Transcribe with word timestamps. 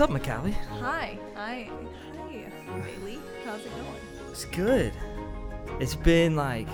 What's 0.00 0.14
up, 0.14 0.22
McCalley? 0.22 0.54
Hi. 0.80 1.18
Hi. 1.34 1.68
Hi, 2.16 2.80
Bailey. 2.80 3.18
How's 3.44 3.60
it 3.60 3.70
going? 3.70 4.30
It's 4.30 4.46
good. 4.46 4.94
It's 5.78 5.94
been 5.94 6.36
like 6.36 6.68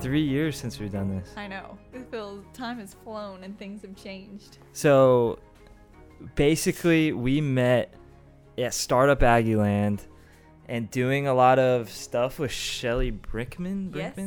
three 0.00 0.22
years 0.22 0.56
since 0.56 0.80
we've 0.80 0.90
done 0.90 1.16
this. 1.16 1.32
I 1.36 1.46
know. 1.46 1.78
It 1.94 2.10
feels 2.10 2.44
time 2.52 2.80
has 2.80 2.94
flown 3.04 3.44
and 3.44 3.56
things 3.56 3.82
have 3.82 3.94
changed. 3.94 4.58
So 4.72 5.38
basically, 6.34 7.12
we 7.12 7.40
met 7.40 7.94
at 8.58 8.74
Startup 8.74 9.20
Aggieland 9.20 10.00
and 10.68 10.90
doing 10.90 11.28
a 11.28 11.32
lot 11.32 11.60
of 11.60 11.88
stuff 11.92 12.40
with 12.40 12.50
Shelly 12.50 13.12
Brickman. 13.12 13.94
Yes. 13.94 14.18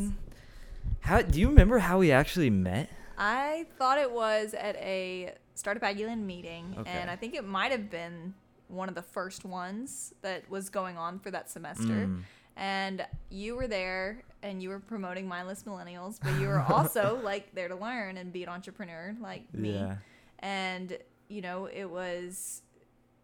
How 1.02 1.22
do 1.22 1.38
you 1.38 1.50
remember 1.50 1.80
how 1.80 2.00
we 2.00 2.14
actually 2.14 2.50
met? 2.50 2.90
I 3.18 3.66
thought 3.78 3.98
it 3.98 4.10
was 4.10 4.54
at 4.54 4.78
a 4.78 5.34
Startup 5.60 5.84
Aggieland 5.84 6.24
meeting, 6.26 6.76
Okay. 6.80 6.90
and 6.90 7.10
I 7.12 7.16
think 7.16 7.36
it 7.36 7.46
might 7.46 7.72
have 7.72 7.90
been 7.90 8.34
one 8.70 8.88
of 8.90 8.96
the 8.96 9.02
first 9.02 9.44
ones 9.46 10.14
that 10.22 10.50
was 10.50 10.70
going 10.70 10.98
on 10.98 11.20
for 11.20 11.32
that 11.32 11.50
semester. 11.50 12.08
Mm. 12.08 12.22
And 12.56 13.06
you 13.30 13.56
were 13.56 13.68
there 13.68 14.24
and 14.44 14.62
you 14.62 14.70
were 14.70 14.80
promoting 14.80 15.28
mindless 15.28 15.64
millennials, 15.64 16.20
but 16.22 16.40
you 16.40 16.48
were 16.48 16.60
also 16.62 17.20
like 17.24 17.54
there 17.56 17.68
to 17.68 17.76
learn 17.76 18.18
and 18.18 18.32
be 18.32 18.44
an 18.44 18.50
entrepreneur 18.50 19.16
like 19.22 19.52
me. 19.54 19.74
Yeah. 19.74 19.96
and 20.40 20.98
you 21.28 21.42
know 21.42 21.66
it 21.68 21.86
was 21.90 22.62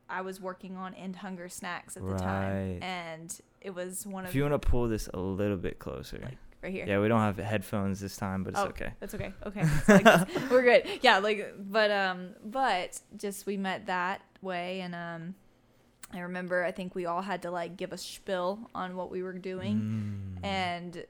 i 0.09 0.22
was 0.22 0.39
working 0.39 0.75
on 0.78 0.94
end 0.94 1.16
hunger 1.16 1.47
snacks 1.50 1.95
at 1.97 2.03
the 2.03 2.09
Right. 2.09 2.19
time 2.22 2.83
and 2.83 3.39
it 3.61 3.73
was 3.73 4.06
one 4.06 4.25
of 4.25 4.30
If 4.30 4.36
you 4.36 4.44
want 4.44 4.61
to 4.61 4.67
pull 4.69 4.88
this 4.88 5.08
a 5.13 5.19
little 5.19 5.58
bit 5.58 5.80
closer. 5.80 6.19
Like, 6.22 6.38
right 6.66 6.73
here. 6.73 6.85
Yeah, 6.88 6.99
we 6.99 7.08
don't 7.08 7.19
have 7.21 7.38
headphones 7.38 7.99
this 7.99 8.17
time, 8.17 8.44
but 8.44 8.52
it's 8.53 8.59
Oh, 8.59 8.66
okay. 8.67 8.91
that's 8.99 9.13
okay. 9.16 9.33
Okay. 9.45 9.63
Like 9.88 10.05
we're 10.52 10.63
good. 10.63 10.85
Yeah 11.02 11.19
like 11.19 11.53
but 11.59 11.89
um 11.91 12.30
but 12.44 12.99
just 13.17 13.45
we 13.45 13.57
met 13.57 13.85
that 13.85 14.22
way 14.41 14.81
and 14.81 14.94
um 14.94 15.35
i 16.13 16.19
remember 16.19 16.63
i 16.63 16.72
think 16.72 16.94
we 16.94 17.05
all 17.07 17.22
had 17.22 17.41
to 17.41 17.49
like 17.49 17.77
give 17.77 17.91
a 17.91 17.97
spiel 17.97 18.69
on 18.75 18.95
what 18.95 19.09
we 19.09 19.23
were 19.23 19.33
doing. 19.33 20.35
Mm. 20.41 20.45
and 20.45 21.05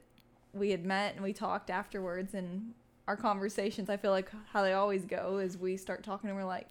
we 0.54 0.70
had 0.70 0.84
met 0.86 1.14
and 1.14 1.22
we 1.22 1.32
talked 1.34 1.68
afterwards 1.70 2.32
and 2.34 2.72
our 3.08 3.16
conversations 3.16 3.90
i 3.90 3.96
feel 3.96 4.10
like 4.10 4.30
how 4.52 4.62
they 4.62 4.72
always 4.72 5.04
go 5.04 5.36
is 5.38 5.58
we 5.58 5.76
start 5.76 6.02
talking 6.02 6.30
and 6.30 6.38
we're 6.38 6.44
like 6.44 6.66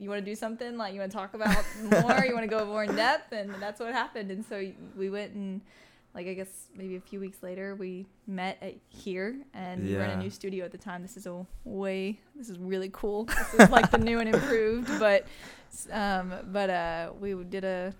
you 0.00 0.08
want 0.10 0.22
to 0.22 0.28
do 0.28 0.34
something? 0.34 0.76
Like 0.76 0.92
you 0.92 0.98
want 0.98 1.12
to 1.12 1.16
talk 1.16 1.34
about 1.34 1.64
more? 1.84 2.24
You 2.26 2.34
want 2.34 2.42
to 2.42 2.48
go 2.48 2.66
more 2.66 2.82
in 2.82 2.96
depth? 2.96 3.32
And 3.32 3.54
that's 3.62 3.78
what 3.78 3.92
happened. 3.92 4.28
And 4.32 4.44
so 4.44 4.56
we 4.96 5.08
went 5.08 5.34
and 5.34 5.60
like 6.14 6.26
i 6.28 6.34
guess 6.34 6.68
maybe 6.76 6.96
a 6.96 7.00
few 7.00 7.18
weeks 7.20 7.42
later 7.42 7.74
we 7.74 8.06
met 8.26 8.56
at 8.62 8.74
here 8.88 9.36
and 9.52 9.82
we 9.84 9.94
were 9.96 10.02
in 10.04 10.10
a 10.10 10.16
new 10.16 10.30
studio 10.30 10.64
at 10.64 10.70
the 10.72 10.78
time 10.78 11.02
this 11.02 11.16
is 11.16 11.26
a 11.26 11.46
way 11.64 12.18
this 12.36 12.48
is 12.48 12.58
really 12.58 12.90
cool 12.92 13.24
this 13.24 13.54
is 13.54 13.70
like 13.70 13.90
the 13.90 13.98
new 13.98 14.18
and 14.20 14.28
improved 14.34 14.88
but 14.98 15.26
um 15.92 16.32
but 16.52 16.70
uh 16.70 17.10
we 17.20 17.34
did 17.44 17.64
a 17.64 17.92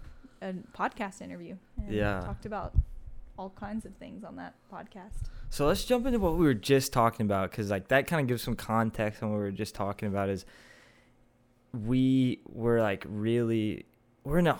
a 0.43 0.53
podcast 0.77 1.21
interview 1.23 1.57
and 1.79 1.93
Yeah. 1.93 2.21
talked 2.25 2.47
about 2.47 2.73
all 3.37 3.51
kinds 3.51 3.85
of 3.85 3.93
things 3.97 4.23
on 4.23 4.37
that 4.37 4.55
podcast. 4.73 5.25
So 5.51 5.67
let's 5.67 5.85
jump 5.85 6.07
into 6.07 6.21
what 6.21 6.37
we 6.37 6.45
were 6.45 6.55
just 6.55 6.93
talking 6.93 7.27
about 7.27 7.51
because 7.51 7.69
like 7.71 7.89
that 7.89 8.07
kind 8.07 8.21
of 8.21 8.29
gives 8.29 8.43
some 8.43 8.55
context 8.55 9.23
on 9.23 9.31
what 9.31 9.39
we 9.39 9.43
were 9.43 9.51
just 9.51 9.75
talking 9.75 10.07
about 10.07 10.29
is 10.29 10.45
we 11.73 12.41
were 12.47 12.81
like 12.81 13.05
really 13.09 13.87
we're 14.23 14.39
in 14.39 14.47
a 14.47 14.57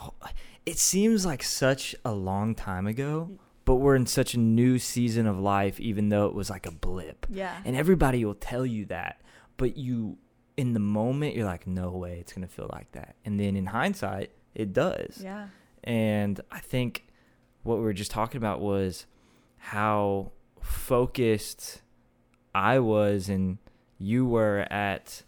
it 0.67 0.79
seems 0.79 1.25
like 1.25 1.43
such 1.43 1.95
a 2.05 2.13
long 2.13 2.55
time 2.55 2.87
ago 2.87 3.31
but 3.65 3.77
we're 3.77 3.97
in 3.97 4.07
such 4.07 4.35
a 4.35 4.39
new 4.39 4.79
season 4.79 5.27
of 5.27 5.39
life 5.39 5.81
even 5.81 6.09
though 6.11 6.27
it 6.27 6.35
was 6.35 6.51
like 6.51 6.67
a 6.67 6.71
blip 6.71 7.27
Yeah. 7.31 7.57
and 7.65 7.75
everybody 7.77 8.25
will 8.25 8.35
tell 8.35 8.65
you 8.67 8.85
that 8.87 9.21
but 9.57 9.77
you 9.77 10.19
in 10.57 10.73
the 10.75 10.81
moment 10.81 11.35
you're 11.35 11.47
like 11.47 11.67
no 11.67 11.91
way 11.91 12.19
it's 12.21 12.33
gonna 12.33 12.47
feel 12.47 12.69
like 12.73 12.93
that 12.93 13.17
and 13.25 13.39
then 13.41 13.57
in 13.57 13.67
hindsight 13.67 14.31
it 14.55 14.73
does 14.73 15.21
yeah. 15.23 15.49
and 15.83 16.41
I 16.51 16.61
think 16.61 17.07
what 17.63 17.79
we 17.79 17.85
were 17.85 17.93
just 17.93 18.11
talking 18.11 18.37
about 18.39 18.61
was 18.61 19.07
how 19.59 20.33
focused 20.61 21.83
I 22.55 22.79
was 22.79 23.29
and 23.29 23.59
you 23.99 24.27
were 24.27 24.67
at 24.71 25.23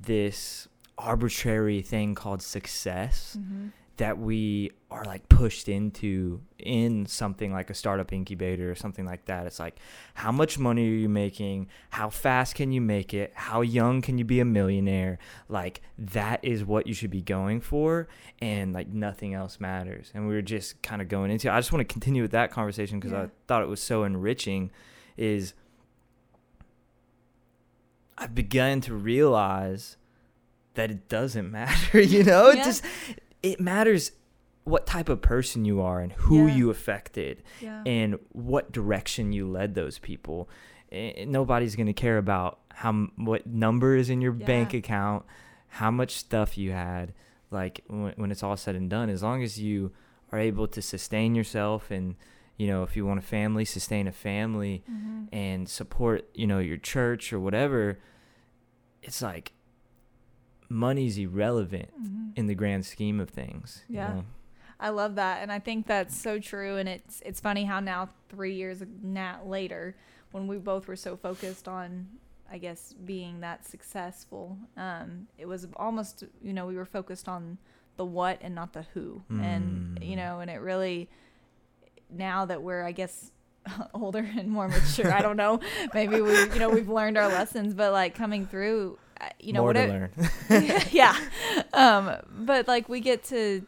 this 0.00 0.66
arbitrary 0.96 1.82
thing 1.82 2.14
called 2.14 2.42
success 2.42 3.36
Mm-hmm. 3.38 3.68
That 3.98 4.18
we 4.18 4.70
are 4.90 5.04
like 5.04 5.28
pushed 5.28 5.68
into 5.68 6.40
in 6.58 7.04
something 7.06 7.52
like 7.52 7.68
a 7.68 7.74
startup 7.74 8.12
incubator 8.12 8.70
or 8.70 8.74
something 8.74 9.04
like 9.04 9.24
that. 9.26 9.46
It's 9.46 9.58
like, 9.60 9.76
how 10.14 10.32
much 10.32 10.58
money 10.58 10.88
are 10.88 10.94
you 10.94 11.08
making? 11.08 11.68
How 11.90 12.08
fast 12.08 12.54
can 12.54 12.72
you 12.72 12.80
make 12.80 13.12
it? 13.12 13.32
How 13.34 13.60
young 13.60 14.00
can 14.00 14.16
you 14.16 14.24
be 14.24 14.40
a 14.40 14.44
millionaire? 14.44 15.18
Like, 15.48 15.82
that 15.98 16.40
is 16.42 16.64
what 16.64 16.86
you 16.86 16.94
should 16.94 17.10
be 17.10 17.20
going 17.22 17.60
for, 17.60 18.08
and 18.40 18.72
like 18.72 18.88
nothing 18.88 19.34
else 19.34 19.60
matters. 19.60 20.10
And 20.14 20.26
we 20.26 20.34
were 20.34 20.42
just 20.42 20.80
kind 20.82 21.02
of 21.02 21.08
going 21.08 21.30
into 21.30 21.52
I 21.52 21.58
just 21.58 21.72
want 21.72 21.86
to 21.86 21.92
continue 21.92 22.22
with 22.22 22.30
that 22.32 22.50
conversation 22.50 22.98
because 22.98 23.12
Yeah. 23.12 23.22
I 23.24 23.28
thought 23.46 23.62
it 23.62 23.68
was 23.68 23.82
so 23.82 24.04
enriching. 24.04 24.70
Is 25.16 25.54
I've 28.16 28.34
begun 28.34 28.80
to 28.82 28.94
realize 28.94 29.96
that 30.74 30.90
it 30.90 31.08
doesn't 31.08 31.50
matter, 31.52 32.00
you 32.00 32.22
know? 32.24 32.48
It 32.48 32.56
just 32.64 32.84
it 33.42 33.60
matters 33.60 34.12
what 34.64 34.86
type 34.86 35.08
of 35.08 35.22
person 35.22 35.64
you 35.64 35.80
are 35.80 36.00
and 36.00 36.12
who 36.12 36.46
Yeah. 36.46 36.54
you 36.56 36.70
affected 36.70 37.42
Yeah. 37.60 37.82
and 37.86 38.18
what 38.32 38.70
direction 38.72 39.32
you 39.32 39.48
led 39.48 39.74
those 39.74 39.98
people. 39.98 40.48
Eh, 40.92 41.24
nobody's 41.26 41.74
going 41.76 41.86
to 41.86 41.92
care 41.92 42.18
about 42.18 42.60
how 42.70 42.92
what 43.16 43.46
number 43.46 43.96
is 43.96 44.10
in 44.10 44.20
your 44.20 44.32
bank 44.32 44.74
account, 44.74 45.24
how 45.68 45.90
much 45.90 46.12
stuff 46.16 46.56
you 46.58 46.72
had. 46.72 47.12
Like 47.50 47.82
when, 47.88 48.12
when 48.16 48.30
it's 48.30 48.42
all 48.42 48.56
said 48.56 48.74
and 48.76 48.90
done, 48.90 49.08
as 49.08 49.22
long 49.22 49.42
as 49.42 49.58
you 49.58 49.92
are 50.32 50.38
able 50.38 50.68
to 50.68 50.82
sustain 50.82 51.34
yourself 51.34 51.90
and 51.90 52.14
you 52.58 52.66
know 52.66 52.82
if 52.82 52.94
you 52.96 53.06
want 53.06 53.18
a 53.18 53.22
family, 53.22 53.64
sustain 53.64 54.06
a 54.06 54.12
family 54.12 54.82
mm-hmm. 54.90 55.24
and 55.32 55.66
support 55.68 56.28
you 56.34 56.46
know 56.46 56.58
your 56.58 56.76
church 56.76 57.32
or 57.32 57.40
whatever. 57.40 57.98
It's 59.02 59.22
like 59.22 59.52
money's 60.68 61.18
irrelevant 61.18 61.90
Mm-hmm. 62.00 62.30
in 62.36 62.46
the 62.46 62.54
grand 62.54 62.84
scheme 62.86 63.20
of 63.20 63.30
things. 63.30 63.82
you 63.88 63.96
Yeah. 63.96 64.08
know? 64.14 64.24
I 64.80 64.90
love 64.90 65.16
that, 65.16 65.42
and 65.42 65.50
I 65.50 65.58
think 65.58 65.86
that's 65.88 66.16
so 66.16 66.38
true. 66.38 66.76
And 66.76 66.88
it's 66.88 67.20
it's 67.26 67.40
funny 67.40 67.64
how 67.64 67.80
now 67.80 68.10
three 68.28 68.54
years 68.54 68.80
na 69.02 69.36
later, 69.44 69.96
when 70.30 70.46
we 70.46 70.56
both 70.58 70.86
were 70.86 70.94
so 70.96 71.16
focused 71.16 71.66
on, 71.66 72.06
I 72.48 72.58
guess, 72.58 72.94
being 73.04 73.40
that 73.40 73.66
successful, 73.66 74.56
um, 74.76 75.26
it 75.36 75.46
was 75.46 75.66
almost 75.74 76.22
you 76.40 76.52
know 76.52 76.66
we 76.66 76.76
were 76.76 76.84
focused 76.84 77.28
on 77.28 77.58
the 77.96 78.04
what 78.04 78.38
and 78.40 78.54
not 78.54 78.72
the 78.72 78.82
who, 78.94 79.22
and 79.30 79.98
you 80.00 80.14
Mm. 80.14 80.16
know, 80.18 80.38
and 80.40 80.48
it 80.48 80.60
really 80.60 81.08
now 82.10 82.44
that 82.44 82.62
we're 82.62 82.84
I 82.84 82.92
guess 82.92 83.32
older 83.94 84.26
and 84.38 84.48
more 84.48 84.68
mature, 84.68 85.12
I 85.12 85.22
don't 85.22 85.36
know, 85.36 85.58
maybe 85.94 86.20
we 86.20 86.30
you 86.52 86.58
know 86.60 86.70
we've 86.70 86.88
learned 86.88 87.18
our 87.18 87.26
lessons, 87.28 87.74
but 87.74 87.92
like 87.92 88.14
coming 88.14 88.46
through, 88.46 88.96
you 89.40 89.52
know, 89.52 89.62
More 89.62 89.72
to 89.72 89.80
whatever 89.80 90.10
learn. 90.50 90.82
yeah 90.92 91.16
um 91.72 92.16
but 92.30 92.68
like 92.68 92.88
we 92.88 93.00
get 93.00 93.24
to 93.24 93.66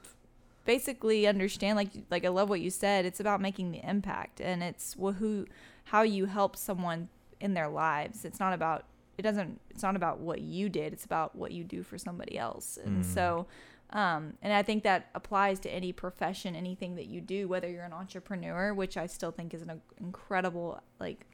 basically 0.65 1.27
understand 1.27 1.77
like 1.77 1.91
like 2.11 2.25
i 2.25 2.29
love 2.29 2.49
what 2.49 2.61
you 2.61 2.71
said 2.71 3.05
it's 3.05 3.19
about 3.21 3.41
making 3.41 3.73
the 3.73 3.81
impact 3.89 4.41
and 4.41 4.63
it's 4.63 4.95
who 4.95 5.47
how 5.85 6.03
you 6.03 6.27
help 6.27 6.57
someone 6.57 7.09
in 7.41 7.55
their 7.55 7.69
lives 7.69 8.25
it's 8.25 8.39
not 8.39 8.53
about 8.53 8.85
it 9.19 9.23
doesn't 9.23 9.61
it's 9.71 9.83
not 9.83 9.97
about 9.97 10.21
what 10.21 10.41
you 10.41 10.69
did 10.69 10.93
it's 10.93 11.05
about 11.05 11.35
what 11.35 11.51
you 11.53 11.65
do 11.65 11.83
for 11.83 11.99
somebody 11.99 12.39
else 12.39 12.79
and 12.85 13.05
Mm. 13.05 13.15
so 13.15 13.47
um 13.91 14.35
and 14.43 14.53
i 14.53 14.63
think 14.63 14.85
that 14.85 15.09
applies 15.15 15.59
to 15.61 15.71
any 15.71 15.93
profession 15.93 16.55
anything 16.55 16.95
that 16.95 17.07
you 17.07 17.21
do 17.21 17.49
whether 17.49 17.69
you're 17.69 17.85
an 17.85 17.93
entrepreneur 17.93 18.73
which 18.73 18.97
i 18.97 19.07
still 19.07 19.33
think 19.33 19.53
is 19.53 19.63
an 19.63 19.81
incredible 19.99 20.81
like 21.01 21.27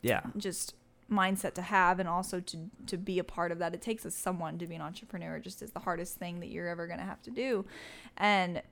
yeah. 0.00 0.22
just 0.36 0.74
mindset 1.12 1.54
to 1.54 1.62
have 1.62 2.00
and 2.00 2.08
also 2.08 2.40
to 2.40 2.70
to 2.86 2.96
be 2.96 3.18
a 3.18 3.24
part 3.24 3.52
of 3.52 3.58
that 3.58 3.74
it 3.74 3.82
takes 3.82 4.04
us 4.06 4.14
someone 4.14 4.58
to 4.58 4.66
be 4.66 4.74
an 4.74 4.80
entrepreneur 4.82 5.38
just 5.38 5.62
is 5.62 5.70
the 5.72 5.80
hardest 5.80 6.16
thing 6.16 6.40
that 6.40 6.48
you're 6.48 6.68
ever 6.68 6.86
going 6.86 6.98
to 6.98 7.04
have 7.04 7.20
to 7.22 7.30
do 7.30 7.64
and 8.16 8.62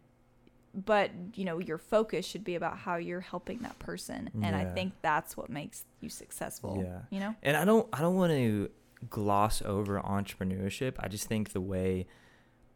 but 0.75 1.11
you 1.35 1.45
know 1.45 1.59
your 1.59 1.79
focus 1.79 2.25
should 2.25 2.45
be 2.45 2.55
about 2.55 2.79
how 2.79 2.97
you're 2.97 3.21
helping 3.21 3.59
that 3.59 3.79
person 3.79 4.31
and 4.43 4.55
i 4.57 4.65
think 4.65 4.93
that's 5.03 5.37
what 5.37 5.51
makes 5.51 5.85
you 6.01 6.09
successful 6.09 6.81
Yeah. 6.83 7.01
you 7.11 7.21
know 7.21 7.35
And 7.43 7.57
I 7.57 7.65
don't 7.65 7.89
I 7.93 8.01
don't 8.01 8.15
want 8.17 8.33
to 8.33 8.71
gloss 9.09 9.63
over 9.63 9.99
entrepreneurship. 10.01 10.95
I 11.01 11.09
just 11.09 11.27
think 11.27 11.53
the 11.53 11.61
way 11.61 12.07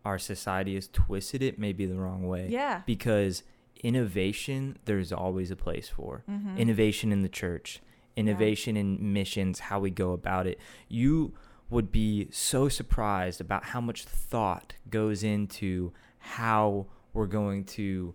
our 0.06 0.19
society 0.19 0.75
has 0.75 0.88
twisted 0.88 1.43
it 1.43 1.58
may 1.58 1.72
be 1.72 1.84
the 1.87 1.96
wrong 1.96 2.26
way. 2.26 2.49
yeah 2.50 2.81
Because 2.87 3.43
innovation 3.82 4.78
there's 4.87 5.12
always 5.12 5.50
a 5.50 5.56
place 5.56 5.88
for. 5.88 6.25
mm-hmm. 6.28 6.56
Innovation 6.58 7.12
in 7.12 7.22
the 7.22 7.28
church, 7.28 7.81
innovation 8.16 8.76
in 8.76 9.12
missions, 9.12 9.58
how 9.58 9.81
we 9.81 9.90
go 9.90 10.12
about 10.12 10.46
it. 10.46 10.58
You 10.88 11.34
would 11.70 11.90
be 11.90 12.28
so 12.31 12.69
surprised 12.69 13.40
about 13.40 13.64
how 13.64 13.81
much 13.81 14.05
thought 14.05 14.75
goes 14.90 15.25
into 15.25 15.93
how 16.19 16.87
we're 17.12 17.26
going 17.26 17.64
to 17.64 18.14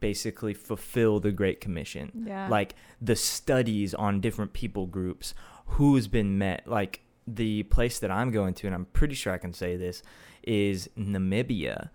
basically 0.00 0.54
fulfill 0.54 1.20
the 1.20 1.32
great 1.32 1.60
commission. 1.60 2.24
Yeah. 2.26 2.48
Like 2.48 2.74
the 3.00 3.16
studies 3.16 3.94
on 3.94 4.20
different 4.20 4.52
people 4.52 4.86
groups 4.86 5.34
who's 5.66 6.06
been 6.06 6.38
met. 6.38 6.66
Like 6.66 7.00
the 7.26 7.64
place 7.64 7.98
that 7.98 8.10
I'm 8.10 8.30
going 8.30 8.54
to, 8.54 8.66
and 8.66 8.74
I'm 8.74 8.86
pretty 8.86 9.14
sure 9.14 9.32
I 9.32 9.38
can 9.38 9.52
say 9.52 9.76
this, 9.76 10.02
is 10.42 10.88
Namibia, 10.96 11.90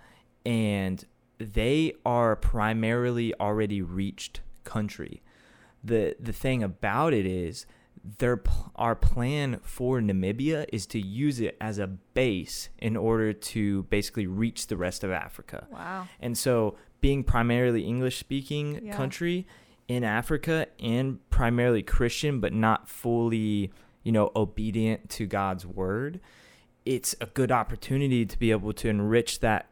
and 0.45 1.03
they 1.39 1.93
are 2.05 2.35
primarily 2.35 3.33
already 3.39 3.81
reached 3.81 4.41
country. 4.63 5.22
The 5.83 6.15
The 6.19 6.33
thing 6.33 6.63
about 6.63 7.13
it 7.13 7.25
is, 7.25 7.65
their 8.19 8.41
our 8.75 8.95
plan 8.95 9.59
for 9.63 9.99
Namibia 10.01 10.65
is 10.73 10.85
to 10.87 10.99
use 10.99 11.39
it 11.39 11.55
as 11.61 11.79
a 11.79 11.87
base 11.87 12.69
in 12.79 12.97
order 12.97 13.31
to 13.33 13.83
basically 13.83 14.27
reach 14.27 14.67
the 14.67 14.75
rest 14.77 15.03
of 15.03 15.11
Africa. 15.11 15.67
Wow. 15.71 16.07
And 16.19 16.37
so, 16.37 16.75
being 17.01 17.23
primarily 17.23 17.83
English 17.83 18.17
speaking 18.17 18.85
Yeah. 18.85 18.95
country 18.95 19.45
in 19.87 20.03
Africa 20.03 20.67
and 20.79 21.19
primarily 21.29 21.83
Christian, 21.83 22.39
but 22.39 22.53
not 22.53 22.89
fully, 22.89 23.71
you 24.03 24.11
know, 24.11 24.31
obedient 24.35 25.09
to 25.11 25.25
God's 25.25 25.65
word, 25.65 26.19
it's 26.85 27.15
a 27.21 27.25
good 27.25 27.51
opportunity 27.51 28.25
to 28.25 28.37
be 28.39 28.51
able 28.51 28.73
to 28.73 28.89
enrich 28.89 29.39
that 29.39 29.69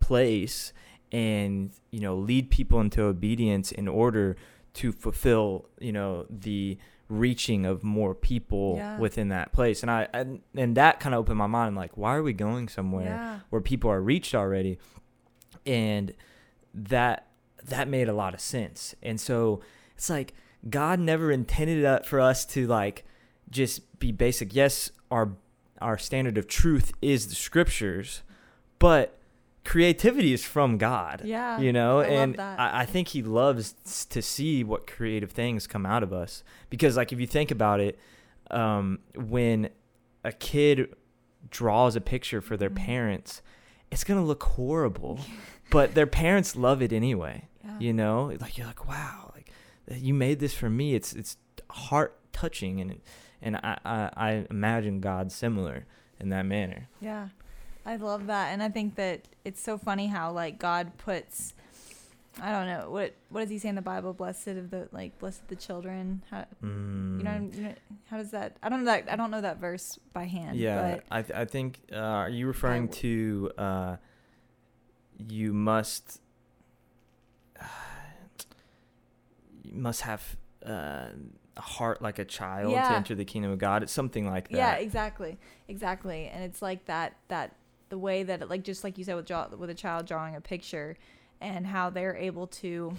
place 0.00 0.72
and, 1.12 1.70
you 1.90 2.00
know, 2.00 2.16
lead 2.16 2.50
people 2.50 2.80
into 2.80 3.02
obedience 3.02 3.72
in 3.72 3.88
order 3.88 4.36
to 4.74 4.92
fulfill, 4.92 5.68
you 5.80 5.92
know, 5.92 6.26
the 6.30 6.78
reaching 7.08 7.64
of 7.66 7.84
more 7.84 8.14
people 8.14 8.74
Yeah. 8.78 8.98
within 8.98 9.28
that 9.28 9.52
place. 9.52 9.82
And 9.82 9.90
I, 9.90 10.08
and, 10.12 10.40
and 10.56 10.76
that 10.76 11.00
kind 11.00 11.14
of 11.14 11.20
opened 11.20 11.38
my 11.38 11.46
mind 11.46 11.76
like, 11.76 11.96
why 11.96 12.14
are 12.16 12.22
we 12.22 12.32
going 12.32 12.68
somewhere? 12.68 13.04
Yeah. 13.06 13.38
where 13.50 13.60
people 13.60 13.90
are 13.90 14.00
reached 14.00 14.34
already 14.34 14.78
and 15.66 16.12
that 16.74 17.26
that 17.64 17.88
made 17.88 18.08
a 18.08 18.12
lot 18.12 18.34
of 18.34 18.40
sense 18.40 18.94
and 19.02 19.18
so 19.20 19.60
it's 19.96 20.10
like 20.10 20.34
god 20.68 20.98
never 20.98 21.30
intended 21.30 21.78
it 21.78 21.84
uh, 21.86 22.00
for 22.00 22.20
us 22.20 22.44
to 22.44 22.66
like 22.66 23.04
just 23.50 23.98
be 23.98 24.12
basic 24.12 24.54
yes 24.54 24.90
our 25.10 25.30
our 25.80 25.96
standard 25.96 26.36
of 26.36 26.46
truth 26.46 26.92
is 27.00 27.28
the 27.28 27.34
scriptures 27.34 28.22
but 28.78 29.18
creativity 29.64 30.32
is 30.32 30.44
from 30.44 30.76
god 30.78 31.22
Yeah. 31.24 31.58
you 31.58 31.72
know 31.72 32.00
I 32.00 32.04
and. 32.06 32.40
I, 32.40 32.80
I 32.82 32.84
think 32.86 33.08
he 33.08 33.22
loves 33.22 33.72
to 34.10 34.20
see 34.22 34.62
what 34.62 34.86
creative 34.86 35.30
things 35.32 35.66
come 35.66 35.86
out 35.86 36.02
of 36.02 36.12
us 36.12 36.44
because 36.70 36.96
like 36.96 37.12
if 37.12 37.20
you 37.20 37.26
think 37.26 37.50
about 37.50 37.80
it 37.80 37.98
um, 38.50 38.98
when 39.16 39.70
a 40.22 40.32
kid 40.32 40.94
draws 41.50 41.96
a 41.96 42.00
picture 42.00 42.40
for 42.40 42.56
their 42.56 42.70
Mhm. 42.70 42.76
parents 42.76 43.42
it's 43.90 44.04
gonna 44.04 44.24
look 44.24 44.42
horrible 44.42 45.18
but 45.70 45.94
their 45.94 46.06
parents 46.06 46.56
love 46.56 46.82
it 46.82 46.92
anyway 46.92 47.48
Yeah. 47.64 47.78
you 47.78 47.92
know 47.92 48.32
like 48.40 48.58
you're 48.58 48.66
like 48.66 48.86
wow 48.86 49.32
like 49.34 49.50
you 49.90 50.12
made 50.14 50.40
this 50.40 50.54
for 50.54 50.68
me 50.70 50.94
it's 50.94 51.12
it's 51.14 51.36
heart 51.70 52.18
touching 52.32 52.80
and 52.80 53.00
and 53.40 53.56
I, 53.56 53.78
I 53.84 54.10
i 54.16 54.46
imagine 54.50 55.00
god 55.00 55.30
similar 55.32 55.86
in 56.20 56.28
that 56.30 56.44
manner 56.46 56.88
Yeah. 57.00 57.28
I 57.86 57.96
love 57.96 58.26
that. 58.26 58.52
And 58.52 58.62
I 58.62 58.68
think 58.68 58.94
that 58.96 59.28
it's 59.44 59.60
so 59.60 59.78
funny 59.78 60.06
how 60.06 60.32
like 60.32 60.58
God 60.58 60.96
puts 60.98 61.54
I 62.40 62.50
don't 62.50 62.66
know, 62.66 62.90
what 62.90 63.14
what 63.28 63.40
does 63.40 63.50
he 63.50 63.58
say 63.58 63.68
in 63.68 63.76
the 63.76 63.82
Bible? 63.82 64.12
Blessed 64.12 64.48
of 64.48 64.70
the 64.70 64.88
like 64.90 65.18
blessed 65.18 65.46
the 65.48 65.56
children. 65.56 66.22
How 66.30 66.46
mm. 66.62 67.18
you 67.18 67.24
know, 67.24 67.50
you 67.52 67.62
know 67.62 67.74
how 68.10 68.16
does 68.16 68.32
that 68.32 68.56
I 68.62 68.68
don't 68.68 68.80
know 68.80 68.90
that 68.90 69.10
I 69.10 69.16
don't 69.16 69.30
know 69.30 69.40
that 69.40 69.58
verse 69.60 69.98
by 70.12 70.24
hand. 70.24 70.58
Yeah, 70.58 70.98
I 71.10 71.22
th- 71.22 71.38
I 71.38 71.44
think 71.44 71.78
uh, 71.92 71.96
are 71.96 72.28
you 72.28 72.48
referring 72.48 72.86
w- 72.86 73.00
to 73.02 73.62
uh, 73.62 73.96
you 75.28 75.52
must 75.52 76.20
you 79.62 79.74
must 79.74 80.00
have 80.00 80.36
uh, 80.66 81.06
a 81.56 81.60
heart 81.60 82.02
like 82.02 82.18
a 82.18 82.24
child 82.24 82.72
to 82.72 82.92
enter 82.92 83.14
the 83.14 83.24
kingdom 83.24 83.52
of 83.52 83.58
God. 83.58 83.84
It's 83.84 83.92
something 83.92 84.28
like 84.28 84.48
that. 84.48 84.56
Yeah, 84.56 84.74
exactly. 84.74 85.38
Exactly. 85.68 86.26
And 86.26 86.42
it's 86.42 86.60
like 86.60 86.86
that 86.86 87.16
that 87.28 87.54
the 87.88 87.98
way 87.98 88.22
that 88.22 88.42
it, 88.42 88.48
like 88.50 88.62
just 88.62 88.84
like 88.84 88.98
you 88.98 89.04
said 89.04 89.16
with 89.16 89.30
with 89.58 89.70
a 89.70 89.74
child 89.74 90.06
drawing 90.06 90.34
a 90.34 90.40
picture 90.40 90.96
and 91.40 91.66
how 91.66 91.90
they're 91.90 92.16
able 92.16 92.46
to 92.46 92.94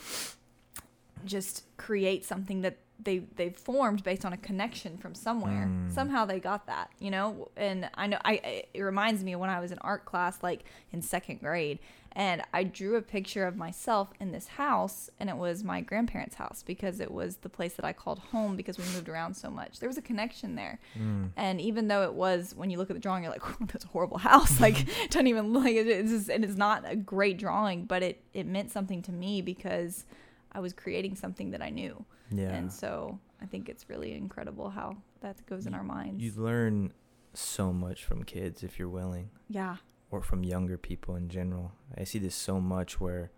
just 1.26 1.64
create 1.78 2.24
something 2.26 2.62
that 2.62 2.78
they 3.02 3.20
they 3.36 3.50
formed 3.50 4.04
based 4.04 4.26
on 4.26 4.34
a 4.34 4.38
connection 4.38 4.98
from 4.98 5.14
somewhere. 5.16 5.70
Mm. 5.70 5.94
Somehow 5.94 6.26
they 6.26 6.40
got 6.40 6.68
that, 6.68 6.90
you 7.00 7.12
know? 7.12 7.50
And 7.56 7.90
I 7.96 8.08
know 8.08 8.18
I 8.24 8.66
it 8.74 8.82
reminds 8.82 9.24
me 9.24 9.34
of 9.34 9.40
when 9.40 9.50
I 9.50 9.60
was 9.60 9.72
in 9.72 9.78
art 9.80 10.06
class 10.06 10.42
like 10.42 10.64
in 10.92 11.02
second 11.02 11.40
grade 11.40 11.80
and 12.18 12.42
I 12.54 12.64
drew 12.64 12.96
a 12.96 13.02
picture 13.02 13.46
of 13.46 13.58
myself 13.58 14.14
in 14.22 14.32
this 14.32 14.48
house 14.48 15.10
and 15.20 15.30
it 15.30 15.36
was 15.36 15.66
my 15.66 15.82
grandparents' 15.82 16.36
house 16.36 16.64
because 16.66 17.02
it 17.02 17.12
was 17.12 17.38
the 17.38 17.50
place 17.50 17.74
that 17.74 17.84
I 17.84 17.92
called 17.92 18.20
home 18.20 18.56
because 18.56 18.78
we 18.78 18.86
moved 18.94 19.10
around 19.10 19.36
so 19.36 19.50
much. 19.50 19.80
There 19.80 19.90
was 19.90 19.98
a 19.98 20.02
connection 20.02 20.56
there. 20.56 20.80
Mm. 20.98 21.32
And 21.36 21.60
even 21.60 21.90
though 21.90 22.04
it 22.04 22.14
was, 22.14 22.54
when 22.56 22.70
you 22.70 22.78
look 22.78 22.90
at 22.90 22.96
the 22.96 23.02
drawing, 23.02 23.24
you're 23.24 23.34
like, 23.34 23.44
that's 23.68 23.84
a 23.84 23.90
horrible 23.90 24.18
house. 24.18 24.60
Like, 24.66 24.88
it 25.04 25.12
doesn't 25.12 25.28
even 25.28 25.54
like. 25.54 25.76
It's 25.76 26.10
just, 26.10 26.30
it 26.30 26.44
is 26.44 26.58
not 26.58 26.86
a 26.88 26.96
great 26.96 27.38
drawing, 27.38 27.86
but 27.86 28.02
it 28.02 28.24
it 28.34 28.48
meant 28.48 28.72
something 28.72 29.04
to 29.04 29.12
me 29.12 29.42
because 29.42 30.06
I 30.56 30.60
was 30.60 30.74
creating 30.74 31.16
something 31.16 31.52
that 31.52 31.62
I 31.62 31.70
knew. 31.70 32.04
Yeah. 32.32 32.54
And 32.54 32.72
so 32.72 33.20
I 33.42 33.46
think 33.46 33.68
it's 33.70 33.90
really 33.90 34.14
incredible 34.14 34.70
how 34.70 34.98
that 35.22 35.46
goes 35.46 35.66
in 35.68 35.74
our 35.74 35.84
minds. 35.84 36.24
you 36.24 36.32
learn 36.36 36.94
so 37.34 37.74
much 37.74 38.04
from 38.06 38.24
kids 38.24 38.64
if 38.64 38.80
you're 38.80 38.90
willing, 39.02 39.30
yeah. 39.50 39.76
or 40.12 40.22
from 40.22 40.44
younger 40.44 40.78
people 40.78 41.16
in 41.18 41.28
general. 41.30 41.74
I 41.98 42.06
see 42.06 42.20
this 42.20 42.36
so 42.36 42.62
much 42.62 43.02
where 43.02 43.32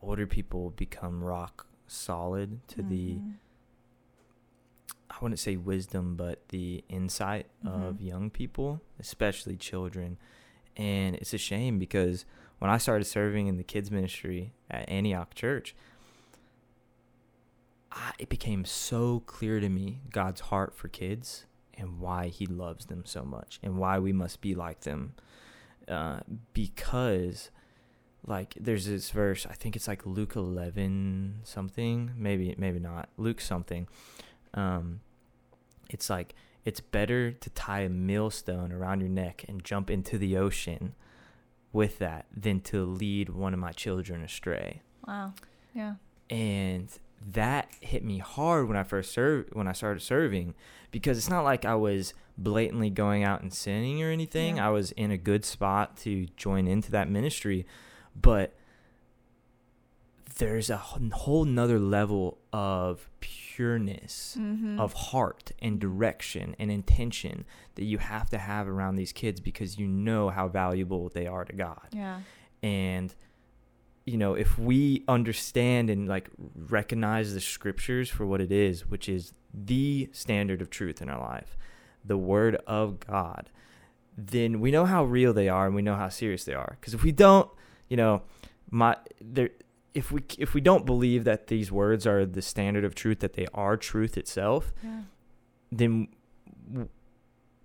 older 0.00 0.26
people 0.26 0.70
become 0.70 1.22
rock 1.22 1.66
solid 1.86 2.66
to 2.68 2.82
the 2.82 3.16
Mhm. 3.16 3.34
I 5.10 5.16
wouldn't 5.20 5.40
say 5.40 5.56
wisdom, 5.56 6.16
but 6.16 6.48
the 6.48 6.84
insight 6.88 7.46
of 7.64 7.96
Mhm. 7.96 8.00
young 8.06 8.30
people, 8.30 8.80
especially 8.98 9.56
children. 9.56 10.16
And 10.76 11.16
it's 11.16 11.34
a 11.34 11.38
shame 11.38 11.78
because 11.78 12.24
when 12.60 12.70
I 12.70 12.78
started 12.78 13.04
serving 13.04 13.48
in 13.48 13.56
the 13.56 13.64
kids 13.64 13.90
ministry 13.90 14.52
at 14.70 14.88
Antioch 14.88 15.34
Church, 15.34 15.74
I, 17.92 18.12
it 18.18 18.28
became 18.28 18.64
so 18.64 19.20
clear 19.26 19.60
to 19.60 19.68
me 19.68 20.00
God's 20.12 20.40
heart 20.42 20.74
for 20.74 20.88
kids 20.88 21.46
and 21.74 21.98
why 21.98 22.28
He 22.28 22.46
loves 22.46 22.86
them 22.86 23.04
so 23.04 23.22
much 23.24 23.58
and 23.62 23.76
why 23.78 23.98
we 23.98 24.12
must 24.12 24.40
be 24.40 24.54
like 24.54 24.80
them. 24.80 25.14
Uh, 25.88 26.20
because, 26.52 27.50
like, 28.26 28.54
there's 28.60 28.86
this 28.86 29.10
verse. 29.10 29.46
I 29.48 29.54
think 29.54 29.74
it's 29.74 29.88
like 29.88 30.06
Luke 30.06 30.36
11 30.36 31.40
something, 31.42 32.12
maybe 32.16 32.54
maybe 32.58 32.78
not 32.78 33.08
Luke 33.16 33.40
something. 33.40 33.88
Um, 34.54 35.00
it's 35.88 36.08
like 36.08 36.34
it's 36.64 36.80
better 36.80 37.32
to 37.32 37.50
tie 37.50 37.80
a 37.80 37.88
millstone 37.88 38.70
around 38.70 39.00
your 39.00 39.08
neck 39.08 39.44
and 39.48 39.64
jump 39.64 39.90
into 39.90 40.18
the 40.18 40.36
ocean 40.36 40.94
with 41.72 41.98
that 41.98 42.26
than 42.36 42.60
to 42.60 42.84
lead 42.84 43.30
one 43.30 43.54
of 43.54 43.60
my 43.60 43.72
children 43.72 44.22
astray 44.22 44.82
Wow. 45.06 45.32
Yeah. 45.74 45.94
and 46.28 46.88
that 47.32 47.68
hit 47.80 48.04
me 48.04 48.18
hard 48.18 48.66
when 48.68 48.76
I 48.76 48.82
first 48.82 49.12
served 49.12 49.54
when 49.54 49.68
I 49.68 49.72
started 49.72 50.00
serving 50.00 50.54
because 50.90 51.18
it's 51.18 51.28
not 51.28 51.44
like 51.44 51.64
I 51.64 51.74
was 51.74 52.14
blatantly 52.38 52.88
going 52.90 53.22
out 53.22 53.42
and 53.42 53.52
sinning 53.52 54.02
or 54.02 54.10
anything. 54.10 54.56
Yeah. 54.56 54.68
I 54.68 54.70
was 54.70 54.92
in 54.92 55.10
a 55.10 55.18
good 55.18 55.44
spot 55.44 55.96
to 55.98 56.26
join 56.36 56.66
into 56.66 56.90
that 56.92 57.10
ministry, 57.10 57.66
but 58.20 58.54
there's 60.38 60.70
a 60.70 60.76
whole 60.78 61.44
nother 61.44 61.78
level 61.78 62.38
of 62.52 63.08
pureness 63.20 64.36
Mm-hmm. 64.40 64.80
of 64.80 64.94
heart 64.94 65.52
and 65.60 65.78
direction 65.78 66.56
and 66.58 66.70
intention 66.70 67.44
that 67.74 67.84
you 67.84 67.98
have 67.98 68.30
to 68.30 68.38
have 68.38 68.66
around 68.66 68.96
these 68.96 69.12
kids 69.12 69.38
because 69.38 69.78
you 69.78 69.86
know 69.86 70.30
how 70.30 70.48
valuable 70.48 71.10
they 71.10 71.26
are 71.26 71.44
to 71.44 71.52
God 71.52 71.88
yeah. 71.92 72.20
and 72.62 73.14
you 74.06 74.16
know 74.16 74.34
if 74.34 74.58
we 74.58 75.04
understand 75.08 75.90
and 75.90 76.08
like 76.08 76.28
recognize 76.54 77.34
the 77.34 77.40
scriptures 77.40 78.08
for 78.08 78.26
what 78.26 78.40
it 78.40 78.50
is 78.52 78.88
which 78.88 79.08
is 79.08 79.32
the 79.52 80.08
standard 80.12 80.60
of 80.62 80.70
truth 80.70 81.02
in 81.02 81.08
our 81.08 81.20
life 81.20 81.56
the 82.04 82.16
word 82.16 82.56
of 82.66 82.98
god 83.00 83.50
then 84.16 84.60
we 84.60 84.70
know 84.70 84.84
how 84.84 85.04
real 85.04 85.32
they 85.32 85.48
are 85.48 85.66
and 85.66 85.74
we 85.74 85.82
know 85.82 85.94
how 85.96 86.08
serious 86.08 86.44
they 86.44 86.54
are 86.54 86.76
because 86.80 86.94
if 86.94 87.02
we 87.02 87.12
don't 87.12 87.50
you 87.88 87.96
know 87.96 88.22
my 88.70 88.96
there 89.20 89.50
if 89.94 90.10
we 90.12 90.22
if 90.38 90.54
we 90.54 90.60
don't 90.60 90.86
believe 90.86 91.24
that 91.24 91.48
these 91.48 91.70
words 91.72 92.06
are 92.06 92.24
the 92.24 92.42
standard 92.42 92.84
of 92.84 92.94
truth 92.94 93.18
that 93.20 93.34
they 93.34 93.46
are 93.52 93.76
truth 93.76 94.16
itself 94.16 94.72
Yeah. 94.82 95.02
then 95.72 96.08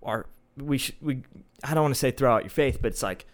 our 0.02 0.26
we 0.56 0.78
should 0.78 0.94
we 1.00 1.22
I 1.64 1.74
don't 1.74 1.82
want 1.84 1.94
to 1.94 1.98
say 1.98 2.10
throw 2.10 2.34
out 2.34 2.42
your 2.42 2.50
faith, 2.50 2.78
but 2.80 2.88
it's 2.88 3.02
like 3.02 3.26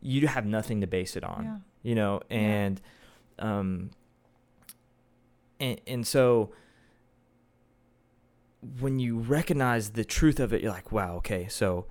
you 0.00 0.26
have 0.28 0.46
nothing 0.46 0.80
to 0.80 0.86
base 0.86 1.16
it 1.16 1.24
on, 1.24 1.44
Yeah. 1.44 1.56
You 1.88 1.94
know, 1.94 2.20
Yeah. 2.30 2.36
and 2.36 2.80
um 3.38 3.90
and 5.60 5.80
and 5.86 6.06
so 6.06 6.52
when 8.80 8.98
you 8.98 9.18
recognize 9.18 9.90
the 9.90 10.04
truth 10.04 10.40
of 10.40 10.52
it, 10.52 10.62
you're 10.62 10.72
like, 10.72 10.90
wow, 10.92 11.16
okay, 11.16 11.46
so 11.48 11.86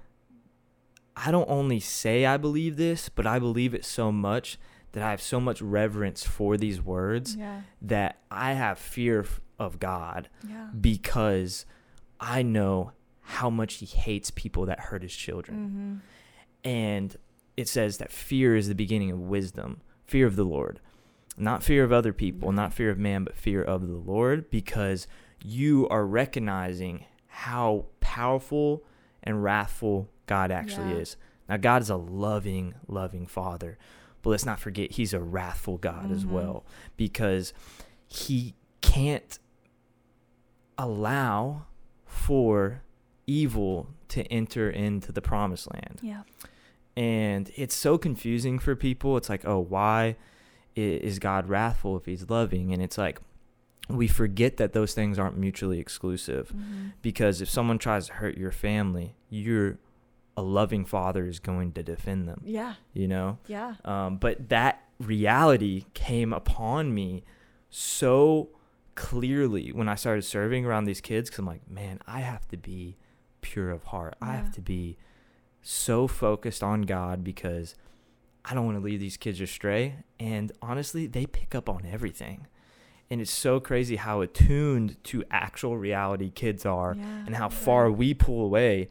I 1.16 1.32
don't 1.32 1.50
only 1.50 1.80
say 1.80 2.25
I 2.25 2.38
believe 2.38 2.75
this, 2.77 3.10
but 3.10 3.25
I 3.25 3.39
believe 3.39 3.74
it 3.74 3.86
so 3.86 4.12
much 4.12 4.58
that 4.92 5.01
I 5.04 5.12
have 5.12 5.22
so 5.22 5.39
much 5.39 5.62
reverence 5.62 6.24
for 6.25 6.58
these 6.58 6.82
words 6.82 7.36
Yeah. 7.36 7.62
that 7.82 8.20
I 8.30 8.54
have 8.54 8.77
fear 8.77 9.25
of 9.58 9.80
God 9.80 10.30
Yeah. 10.48 10.68
because 10.80 11.66
I 12.20 12.42
know 12.44 12.92
how 13.22 13.50
much 13.50 13.75
he 13.75 13.86
hates 13.86 14.32
people 14.32 14.66
that 14.66 14.80
hurt 14.80 15.01
his 15.04 15.16
children. 15.16 15.58
Mm-hmm. 16.63 16.70
And 16.70 17.16
it 17.56 17.68
says 17.68 17.98
that 17.98 18.12
fear 18.12 18.56
is 18.56 18.68
the 18.68 18.75
beginning 18.75 19.12
of 19.12 19.20
wisdom, 19.20 19.82
fear 20.08 20.26
of 20.26 20.36
the 20.36 20.44
Lord. 20.44 20.80
Not 21.38 21.62
fear 21.64 21.84
of 21.84 21.92
other 21.92 22.14
people, 22.14 22.52
not 22.52 22.74
fear 22.74 22.90
of 22.90 22.98
man, 22.98 23.24
but 23.24 23.36
fear 23.38 23.62
of 23.62 23.88
the 23.88 23.98
Lord 23.98 24.50
because 24.50 25.06
you 25.44 25.88
are 25.90 26.06
recognizing 26.06 27.06
how 27.28 27.86
powerful 28.00 28.84
and 29.22 29.44
wrathful 29.44 30.10
God 30.26 30.50
actually 30.50 30.92
Yeah. 30.94 30.98
is. 31.02 31.18
Now, 31.48 31.58
God 31.58 31.82
is 31.84 31.90
a 31.92 31.96
loving, 31.96 32.74
loving 32.88 33.28
Father, 33.28 33.78
but 34.24 34.32
let's 34.32 34.46
not 34.46 34.60
forget 34.60 34.92
He's 34.94 35.14
a 35.14 35.20
wrathful 35.20 35.78
God 35.78 36.12
as 36.12 36.26
Mhm. 36.26 36.32
well 36.32 36.66
because 36.98 37.54
He 38.08 38.56
can't 38.82 39.38
allow 40.78 41.66
for 42.06 42.82
evil 43.26 43.90
to 44.10 44.24
enter 44.32 44.70
into 44.70 45.12
the 45.12 45.22
promised 45.22 45.72
land 45.74 46.00
Yeah. 46.02 46.24
And 46.98 47.51
it's 47.56 47.75
so 47.75 47.98
confusing 47.98 48.58
for 48.60 48.75
people 48.75 49.16
it's 49.18 49.30
like 49.30 49.46
oh 49.46 49.60
why 49.60 50.16
is 50.75 51.20
god 51.20 51.48
wrathful 51.48 51.96
if 51.96 52.06
he's 52.06 52.30
loving 52.30 52.74
and 52.74 52.82
it's 52.82 52.98
like 52.98 53.20
we 53.89 54.08
forget 54.08 54.58
that 54.58 54.74
those 54.74 54.94
things 54.94 55.18
aren't 55.20 55.38
mutually 55.38 55.80
exclusive 55.80 56.48
Mm-hmm. 56.50 56.88
because 57.01 57.39
if 57.42 57.50
someone 57.50 57.77
tries 57.77 58.08
to 58.08 58.13
hurt 58.13 58.36
your 58.38 58.51
family 58.51 59.16
you're 59.30 59.77
a 60.36 60.42
loving 60.42 60.84
father 60.86 61.25
is 61.27 61.39
going 61.39 61.72
to 61.74 61.84
defend 61.84 62.27
them 62.27 62.42
Yeah. 62.44 62.74
you 62.94 63.08
know 63.08 63.38
Yeah. 63.48 63.75
um, 63.86 64.18
but 64.18 64.50
that 64.50 64.84
reality 65.00 65.86
came 65.94 66.34
upon 66.34 66.94
me 66.94 67.24
so 67.70 68.50
clearly 68.96 69.72
when 69.72 69.88
I 69.88 69.96
started 69.96 70.24
serving 70.24 70.66
around 70.66 70.86
these 70.86 71.01
kids 71.01 71.30
because 71.30 71.39
I'm 71.39 71.46
like, 71.46 71.70
man, 71.70 72.00
I 72.08 72.22
have 72.22 72.48
to 72.50 72.58
be 72.58 72.98
pure 73.42 73.70
of 73.70 73.84
heart. 73.86 74.16
I 74.22 74.34
have 74.34 74.51
to 74.54 74.62
be 74.62 74.98
so 75.69 76.07
focused 76.07 76.63
on 76.63 76.83
God 76.83 77.24
because 77.24 77.75
I 78.45 78.53
don't 78.53 78.65
want 78.65 78.77
to 78.77 78.83
lead 78.83 79.00
these 79.01 79.17
kids 79.17 79.41
astray. 79.41 79.97
And 80.19 80.51
honestly, 80.62 81.07
they 81.07 81.25
pick 81.25 81.53
up 81.53 81.67
on 81.69 81.86
everything. 81.86 82.47
And 83.09 83.21
it's 83.21 83.31
so 83.31 83.59
crazy 83.59 83.95
how 83.97 84.21
attuned 84.21 85.01
to 85.05 85.24
actual 85.31 85.77
reality 85.77 86.29
kids 86.29 86.65
are 86.65 86.95
Yeah. 86.97 87.24
and 87.25 87.36
how 87.36 87.50
far 87.50 87.91
we 87.91 88.13
pull 88.13 88.43
away 88.43 88.89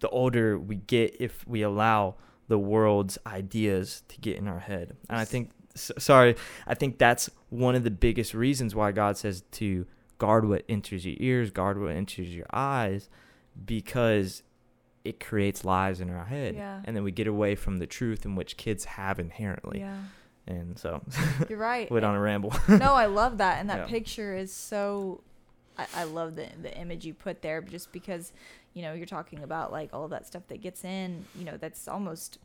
the 0.00 0.08
older 0.10 0.58
we 0.58 0.76
get 0.76 1.16
if 1.18 1.46
we 1.46 1.62
allow 1.62 2.16
the 2.48 2.58
world's 2.58 3.16
ideas 3.26 4.02
to 4.08 4.20
get 4.20 4.36
in 4.36 4.48
our 4.48 4.58
head. 4.58 4.96
And 5.08 5.18
I 5.18 5.24
think, 5.24 5.50
sorry, 5.74 6.36
I 6.66 6.74
think 6.74 6.98
that's 6.98 7.30
one 7.48 7.74
of 7.74 7.84
the 7.84 7.90
biggest 7.90 8.34
reasons 8.34 8.74
why 8.74 8.92
God 8.92 9.16
says 9.16 9.42
to 9.52 9.86
guard 10.18 10.46
what 10.46 10.64
enters 10.68 11.06
your 11.06 11.16
ears, 11.18 11.50
guard 11.50 11.80
what 11.80 11.92
enters 11.92 12.34
your 12.34 12.46
eyes, 12.52 13.08
because 13.64 14.42
it 15.04 15.18
creates 15.20 15.64
lies 15.64 16.00
in 16.00 16.10
our 16.10 16.24
head. 16.26 16.54
Yeah. 16.54 16.80
And 16.84 16.94
then 16.96 17.02
we 17.04 17.10
get 17.10 17.26
away 17.26 17.54
from 17.54 17.78
the 17.78 17.86
truth 17.86 18.24
in 18.24 18.36
which 18.36 18.56
kids 18.56 18.84
have 18.84 19.18
inherently. 19.18 19.80
Yeah. 19.80 19.98
And 20.46 20.78
so, 20.78 21.02
You're 21.48 21.58
right. 21.58 21.90
went 21.90 22.04
on 22.04 22.14
a 22.14 22.20
ramble. 22.20 22.52
no, 22.68 22.94
I 22.94 23.06
love 23.06 23.38
that, 23.38 23.58
and 23.60 23.70
that 23.70 23.78
Yeah. 23.80 23.86
picture 23.86 24.34
is 24.34 24.52
so. 24.52 25.22
I, 25.78 25.86
I 25.96 26.04
love 26.04 26.36
the 26.36 26.48
the 26.60 26.76
image 26.76 27.04
you 27.04 27.14
put 27.14 27.42
there, 27.42 27.60
just 27.62 27.92
because, 27.92 28.32
you 28.74 28.82
know, 28.82 28.92
you're 28.92 29.06
talking 29.06 29.42
about 29.42 29.70
like 29.72 29.90
all 29.92 30.08
that 30.08 30.26
stuff 30.26 30.42
that 30.48 30.60
gets 30.60 30.84
in. 30.84 31.24
You 31.36 31.44
know, 31.44 31.56
that's 31.56 31.86
almost 31.88 32.38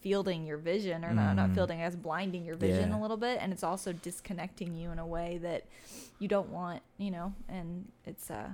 fielding 0.00 0.44
your 0.46 0.56
vision, 0.58 1.04
or 1.04 1.12
not 1.14 1.36
not 1.36 1.50
Mhm. 1.50 1.54
fielding 1.54 1.80
as 1.82 1.96
blinding 1.96 2.44
your 2.44 2.56
vision 2.56 2.90
Yeah. 2.90 2.98
a 2.98 3.00
little 3.00 3.16
bit, 3.16 3.38
and 3.40 3.52
it's 3.52 3.62
also 3.62 3.92
disconnecting 3.92 4.74
you 4.76 4.90
in 4.90 4.98
a 4.98 5.06
way 5.06 5.38
that 5.38 5.64
you 6.18 6.28
don't 6.28 6.48
want. 6.50 6.82
You 6.98 7.10
know, 7.10 7.34
and 7.48 7.90
it's 8.06 8.30
uh, 8.30 8.48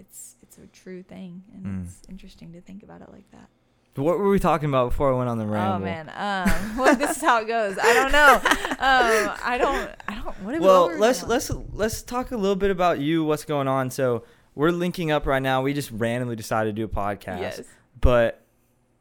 it's 0.00 0.36
it's 0.42 0.58
a 0.58 0.66
true 0.68 1.02
thing, 1.02 1.42
and 1.54 1.64
Mm. 1.66 1.84
it's 1.84 2.02
interesting 2.08 2.52
to 2.54 2.60
think 2.60 2.82
about 2.82 3.00
it 3.02 3.10
like 3.12 3.30
that. 3.32 3.48
what 3.96 4.18
were 4.18 4.30
we 4.30 4.38
talking 4.38 4.68
about 4.70 4.90
before 4.90 5.12
I 5.12 5.16
went 5.16 5.28
on 5.28 5.36
the 5.38 5.46
ramble? 5.46 5.76
Oh 5.76 5.78
man, 5.78 6.08
um, 6.08 6.78
well, 6.78 6.96
this 6.96 7.16
is 7.18 7.22
how 7.22 7.40
it 7.42 7.46
goes. 7.46 7.76
I 7.78 7.92
don't 7.94 8.12
know. 8.12 8.40
Um, 8.80 9.36
I 9.44 9.58
don't. 9.58 9.90
I 10.08 10.14
don't. 10.14 10.42
What 10.42 10.58
well 10.58 10.88
we 10.88 10.94
let's 10.96 11.22
let's 11.22 11.50
let's 11.74 12.00
talk 12.02 12.30
a 12.30 12.36
little 12.36 12.56
bit 12.56 12.70
about 12.70 12.98
you 12.98 13.24
what's 13.24 13.44
going 13.44 13.68
on 13.68 13.90
so 13.90 14.24
we're 14.54 14.70
linking 14.70 15.10
up 15.10 15.26
right 15.26 15.42
now 15.42 15.60
we 15.60 15.74
just 15.74 15.90
randomly 15.90 16.34
decided 16.34 16.74
to 16.74 16.80
do 16.80 16.84
a 16.86 16.88
podcast 16.88 17.40
Yes. 17.40 17.60
but 18.00 18.42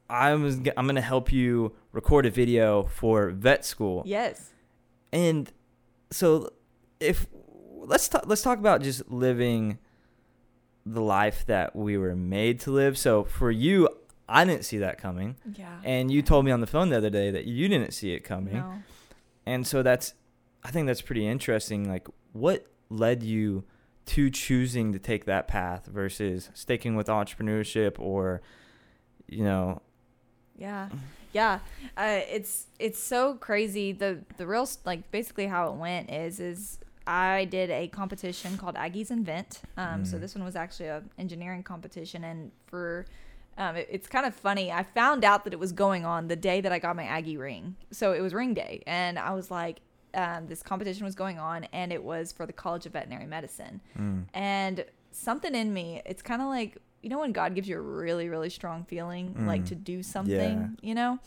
i 0.10 0.34
was 0.36 0.58
g- 0.58 0.72
i'm 0.76 0.86
gonna 0.86 1.00
help 1.00 1.32
you 1.32 1.72
record 1.94 2.26
a 2.26 2.30
video 2.30 2.84
for 2.84 3.30
vet 3.30 3.64
school 3.64 4.04
Yes. 4.06 4.50
and 5.14 5.50
so 6.12 6.50
if 7.00 7.26
let's 7.78 8.10
talk 8.10 8.24
let's 8.28 8.42
talk 8.42 8.60
about 8.60 8.82
just 8.82 9.10
living 9.10 9.78
the 10.86 11.02
life 11.02 11.46
that 11.46 11.76
we 11.76 11.98
were 11.98 12.16
made 12.16 12.60
to 12.62 12.72
live 12.72 12.98
so 12.98 13.24
for 13.24 13.52
you 13.52 13.88
i 14.28 14.44
didn't 14.46 14.64
see 14.64 14.78
that 14.80 14.98
coming 14.98 15.36
Yeah. 15.56 15.80
and 15.84 16.10
you 16.12 16.22
told 16.22 16.46
me 16.46 16.52
on 16.52 16.62
the 16.62 16.68
phone 16.68 16.90
the 16.90 16.98
other 16.98 17.10
day 17.10 17.32
that 17.32 17.46
you 17.46 17.68
didn't 17.68 17.92
see 17.94 18.14
it 18.14 18.22
coming 18.24 18.56
No. 18.56 18.74
and 19.46 19.68
so 19.68 19.84
that's 19.84 20.14
i 20.64 20.72
think 20.72 20.88
that's 20.88 21.02
pretty 21.02 21.28
interesting 21.28 21.88
like 21.90 22.08
what 22.34 22.66
led 22.90 23.22
you 23.24 23.64
to 24.06 24.30
choosing 24.32 24.92
to 24.94 25.00
take 25.00 25.26
that 25.26 25.48
path 25.48 25.86
versus 25.86 26.50
sticking 26.54 26.96
with 26.96 27.08
entrepreneurship 27.08 28.00
or 28.00 28.42
you 29.28 29.44
know 29.44 29.82
Yeah. 30.58 30.90
Yeah. 31.32 31.60
Uh, 31.96 32.22
it's 32.28 32.66
it's 32.80 32.98
so 32.98 33.36
crazy. 33.36 33.92
The 33.92 34.24
the 34.38 34.48
real 34.48 34.68
like 34.84 35.12
basically 35.12 35.46
how 35.46 35.68
it 35.70 35.76
went 35.76 36.10
is 36.10 36.40
is 36.40 36.80
I 37.10 37.46
did 37.46 37.70
a 37.72 37.88
competition 37.88 38.58
called 38.58 38.76
Aggies 38.76 39.10
Invent. 39.12 39.62
Um, 39.78 40.06
So 40.06 40.18
Mm. 40.18 40.22
this 40.22 40.36
one 40.36 40.44
was 40.44 40.56
actually 40.56 40.88
a 40.90 41.04
engineering 41.18 41.64
competition, 41.64 42.24
and 42.24 42.52
for 42.68 43.06
um, 43.58 43.76
it- 43.76 43.88
it's 43.92 44.08
kind 44.08 44.26
of 44.26 44.34
funny. 44.34 44.72
I 44.72 44.84
found 44.84 45.26
out 45.26 45.44
that 45.44 45.52
it 45.52 45.60
was 45.60 45.74
going 45.74 46.06
on 46.06 46.30
the 46.30 46.36
day 46.38 46.62
that 46.62 46.72
I 46.72 46.80
got 46.80 46.96
my 46.96 47.04
Aggie 47.04 47.36
ring. 47.36 47.76
So 47.92 48.14
it 48.14 48.22
was 48.22 48.34
ring 48.34 48.54
day, 48.54 48.84
and 48.88 49.20
I 49.20 49.32
was 49.34 49.52
like, 49.52 49.82
um, 50.14 50.48
this 50.48 50.64
competition 50.64 51.04
was 51.04 51.14
going 51.16 51.40
on, 51.40 51.66
and 51.74 51.92
it 51.92 52.02
was 52.02 52.32
for 52.32 52.46
the 52.46 52.54
College 52.54 52.86
of 52.86 52.94
Veterinary 52.94 53.26
Medicine. 53.26 53.82
mm, 53.98 54.24
And 54.34 54.86
something 55.12 55.54
in 55.56 55.74
me, 55.74 56.02
it's 56.06 56.22
kind 56.22 56.42
of 56.42 56.48
like 56.48 56.78
you 57.02 57.10
know 57.10 57.20
when 57.20 57.32
God 57.34 57.54
gives 57.56 57.68
you 57.68 57.78
a 57.78 57.82
really 57.82 58.28
really 58.30 58.50
strong 58.50 58.84
feeling 58.86 59.34
like 59.46 59.64
Mm. 59.64 59.68
to 59.68 59.76
do 59.76 60.04
something, 60.04 60.78
you 60.82 60.94
know. 60.96 61.20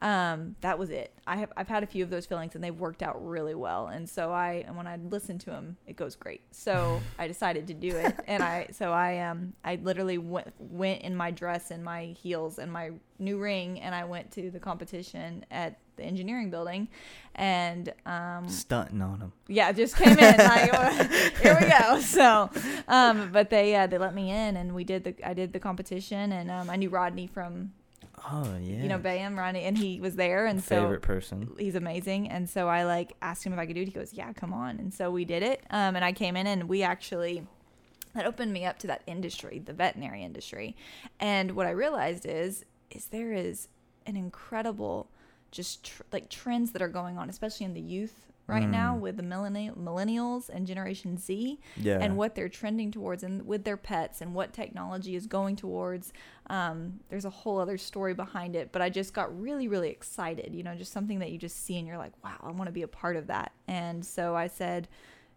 Um, 0.00 0.54
that 0.60 0.78
was 0.78 0.90
it. 0.90 1.12
I 1.26 1.36
have 1.36 1.52
I've 1.56 1.68
had 1.68 1.82
a 1.82 1.86
few 1.86 2.04
of 2.04 2.10
those 2.10 2.24
feelings 2.26 2.54
and 2.54 2.62
they've 2.62 2.78
worked 2.78 3.02
out 3.02 3.24
really 3.24 3.54
well. 3.54 3.88
And 3.88 4.08
so 4.08 4.32
I 4.32 4.64
and 4.66 4.76
when 4.76 4.86
I 4.86 4.96
listen 4.96 5.38
to 5.40 5.50
them, 5.50 5.76
it 5.86 5.96
goes 5.96 6.14
great. 6.14 6.42
So 6.52 7.00
I 7.18 7.26
decided 7.26 7.66
to 7.68 7.74
do 7.74 7.96
it, 7.96 8.14
and 8.26 8.42
I 8.42 8.68
so 8.72 8.92
I 8.92 9.18
um 9.20 9.54
I 9.64 9.76
literally 9.82 10.18
went 10.18 10.52
went 10.58 11.02
in 11.02 11.16
my 11.16 11.30
dress 11.30 11.70
and 11.70 11.84
my 11.84 12.06
heels 12.22 12.58
and 12.58 12.72
my 12.72 12.90
new 13.18 13.38
ring, 13.38 13.80
and 13.80 13.94
I 13.94 14.04
went 14.04 14.30
to 14.32 14.50
the 14.50 14.60
competition 14.60 15.44
at 15.50 15.78
the 15.96 16.04
engineering 16.04 16.50
building, 16.50 16.88
and 17.34 17.92
um 18.06 18.48
stunting 18.48 19.02
on 19.02 19.18
them 19.18 19.32
yeah, 19.48 19.72
just 19.72 19.96
came 19.96 20.18
in 20.18 20.36
like 20.36 21.10
here 21.42 21.58
we 21.60 21.68
go. 21.68 22.00
So, 22.00 22.50
um, 22.86 23.30
but 23.32 23.50
they 23.50 23.74
uh, 23.74 23.86
they 23.86 23.98
let 23.98 24.14
me 24.14 24.30
in, 24.30 24.56
and 24.56 24.74
we 24.74 24.84
did 24.84 25.04
the 25.04 25.14
I 25.26 25.34
did 25.34 25.52
the 25.52 25.58
competition, 25.58 26.32
and 26.32 26.50
um, 26.50 26.68
I 26.70 26.76
knew 26.76 26.90
Rodney 26.90 27.26
from 27.26 27.72
oh 28.30 28.56
yeah 28.60 28.82
you 28.82 28.88
know 28.88 28.98
Bam 28.98 29.38
Ronnie 29.38 29.62
and 29.62 29.76
he 29.76 30.00
was 30.00 30.16
there, 30.16 30.46
and 30.46 30.62
favorite 30.62 31.02
so 31.02 31.06
person. 31.06 31.50
he's 31.58 31.74
amazing, 31.74 32.28
and 32.28 32.48
so 32.48 32.68
I 32.68 32.84
like 32.84 33.14
asked 33.22 33.44
him 33.44 33.52
if 33.52 33.58
I 33.58 33.66
could 33.66 33.74
do 33.74 33.82
it. 33.82 33.86
He 33.86 33.92
goes, 33.92 34.12
yeah, 34.12 34.32
come 34.32 34.52
on, 34.52 34.78
and 34.78 34.92
so 34.92 35.10
we 35.10 35.24
did 35.24 35.42
it, 35.42 35.62
um, 35.70 35.96
and 35.96 36.04
I 36.04 36.12
came 36.12 36.36
in, 36.36 36.46
and 36.46 36.68
we 36.68 36.82
actually 36.82 37.46
that 38.14 38.26
opened 38.26 38.52
me 38.52 38.64
up 38.64 38.78
to 38.80 38.86
that 38.88 39.02
industry, 39.06 39.58
the 39.64 39.72
veterinary 39.72 40.22
industry, 40.22 40.76
and 41.20 41.52
what 41.52 41.66
I 41.66 41.70
realized 41.70 42.26
is 42.26 42.64
is 42.90 43.06
there 43.06 43.32
is 43.32 43.68
an 44.06 44.16
incredible 44.16 45.08
just 45.50 45.84
tr- 45.84 46.02
like 46.12 46.28
trends 46.28 46.72
that 46.72 46.82
are 46.82 46.88
going 46.88 47.18
on, 47.18 47.28
especially 47.28 47.66
in 47.66 47.74
the 47.74 47.80
youth 47.80 48.26
right 48.48 48.68
now 48.68 48.96
Mm. 48.96 49.00
with 49.00 49.16
the 49.18 49.22
millenni- 49.22 49.70
millennials 49.76 50.48
and 50.48 50.66
Generation 50.66 51.18
Z 51.18 51.60
yeah 51.76 51.98
and 52.00 52.16
what 52.16 52.34
they're 52.34 52.48
trending 52.48 52.90
towards 52.90 53.22
and 53.22 53.46
with 53.46 53.64
their 53.64 53.76
pets 53.76 54.20
and 54.22 54.34
what 54.34 54.52
technology 54.52 55.14
is 55.14 55.26
going 55.26 55.54
towards. 55.54 56.12
Um, 56.48 57.00
there's 57.10 57.26
a 57.26 57.30
whole 57.30 57.58
other 57.58 57.76
story 57.76 58.14
behind 58.14 58.56
it, 58.56 58.72
but 58.72 58.80
I 58.80 58.88
just 58.88 59.12
got 59.12 59.38
really, 59.38 59.68
really 59.68 59.90
excited. 59.90 60.54
You 60.54 60.62
know, 60.62 60.74
just 60.74 60.92
something 60.92 61.18
that 61.18 61.30
you 61.30 61.36
just 61.38 61.62
see 61.64 61.76
and 61.78 61.86
you're 61.86 61.98
like, 61.98 62.12
wow, 62.24 62.38
I 62.42 62.50
want 62.50 62.66
to 62.68 62.72
be 62.72 62.82
a 62.82 62.88
part 62.88 63.16
of 63.16 63.26
that. 63.26 63.52
And 63.68 64.04
so 64.04 64.34
I 64.34 64.46
said, 64.46 64.88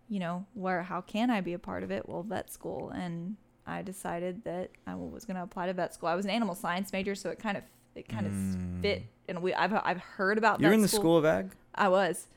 you 0.08 0.20
know, 0.20 0.46
where, 0.54 0.82
how 0.84 1.02
can 1.02 1.30
I 1.30 1.42
be 1.42 1.54
a 1.54 1.60
part 1.60 1.84
of 1.84 1.92
it? 1.92 2.08
Well, 2.08 2.24
vet 2.24 2.50
school. 2.50 2.90
And 2.92 3.36
I 3.68 3.82
decided 3.82 4.44
that 4.46 4.72
I 4.88 4.96
was 4.96 5.26
going 5.26 5.36
to 5.38 5.44
apply 5.44 5.68
to 5.68 5.74
vet 5.74 5.94
school. 5.94 6.08
I 6.08 6.16
was 6.16 6.26
an 6.26 6.32
animal 6.32 6.56
science 6.56 6.92
major, 6.94 7.14
so 7.16 7.30
it 7.30 7.40
kind 7.40 7.58
of, 7.58 7.64
it 7.96 8.08
kind 8.08 8.26
of 8.26 8.32
Mm. 8.32 8.82
fit. 8.82 9.04
And 9.28 9.42
we, 9.42 9.54
I've, 9.54 9.74
I've 9.74 10.00
heard 10.00 10.38
about 10.38 10.62
you're 10.62 10.72
in 10.74 10.82
the 10.82 10.88
school 10.88 11.18
of 11.18 11.26
ag 11.26 11.52
I 11.76 11.90
was. 11.90 12.28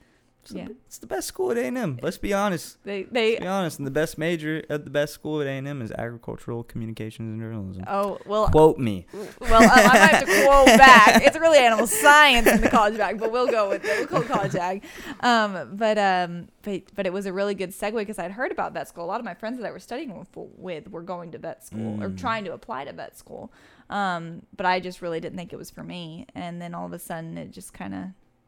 It's, 0.45 0.53
the, 0.53 0.59
Yeah. 0.59 0.69
it's 0.87 0.99
the 0.99 1.07
best 1.07 1.27
school 1.29 1.51
at 1.51 1.57
A&M. 1.57 1.99
Let's 2.03 2.19
be 2.19 2.33
honest. 2.35 2.77
They 2.85 3.07
Let's 3.11 3.41
be 3.41 3.47
honest. 3.47 3.79
And 3.79 3.87
the 3.87 3.91
best 3.91 4.19
major 4.19 4.63
at 4.69 4.85
the 4.85 4.91
best 4.91 5.15
school 5.15 5.41
at 5.41 5.47
A&M 5.47 5.81
is 5.83 5.91
agricultural 5.93 6.65
communications 6.65 7.33
and 7.33 7.41
journalism. 7.41 7.85
oh 7.89 8.19
well 8.27 8.49
Quote 8.49 8.79
me. 8.79 9.07
well 9.41 9.63
I, 9.63 9.83
I 9.83 9.87
might 9.87 9.97
have 9.99 10.27
to 10.27 10.45
quote 10.45 10.67
back. 10.79 11.23
It's 11.25 11.39
really 11.39 11.59
animal 11.59 11.87
science 11.87 12.47
in 12.47 12.61
the 12.61 12.69
college 12.69 12.97
bag, 12.99 13.19
but 13.19 13.33
we'll 13.33 13.47
go 13.49 13.69
with 13.71 13.85
it. 13.85 14.11
We'll 14.11 14.21
go 14.23 14.29
college 14.35 14.53
bag. 14.53 14.85
Um, 15.21 15.77
but 15.77 15.97
um, 15.99 16.49
but 16.63 16.83
but 16.95 17.07
it 17.07 17.13
was 17.13 17.25
a 17.27 17.33
really 17.33 17.55
good 17.55 17.71
segue 17.71 17.95
because 17.95 18.19
I'd 18.19 18.31
heard 18.33 18.53
about 18.53 18.73
vet 18.75 18.87
school. 18.89 19.05
A 19.05 19.07
lot 19.07 19.21
of 19.21 19.25
my 19.25 19.35
friends 19.35 19.59
that 19.59 19.67
I 19.67 19.71
was 19.71 19.83
studying 19.83 20.19
with, 20.19 20.29
with 20.35 20.91
were 20.91 21.03
going 21.03 21.33
to 21.33 21.39
vet 21.39 21.65
school 21.65 22.03
or 22.03 22.11
Mm. 22.11 22.19
trying 22.19 22.45
to 22.45 22.53
apply 22.53 22.85
to 22.85 22.93
vet 22.93 23.17
school. 23.17 23.51
Um, 23.91 24.43
but 24.57 24.67
I 24.67 24.81
just 24.81 25.01
really 25.03 25.21
didn't 25.21 25.37
think 25.37 25.53
it 25.53 25.57
was 25.57 25.71
for 25.71 25.83
me. 25.83 26.27
And 26.35 26.61
then 26.61 26.75
all 26.75 26.87
of 26.87 26.93
a 26.93 26.99
sudden, 26.99 27.37
it 27.39 27.51
just 27.51 27.73
kind 27.75 27.95
of 27.95 28.03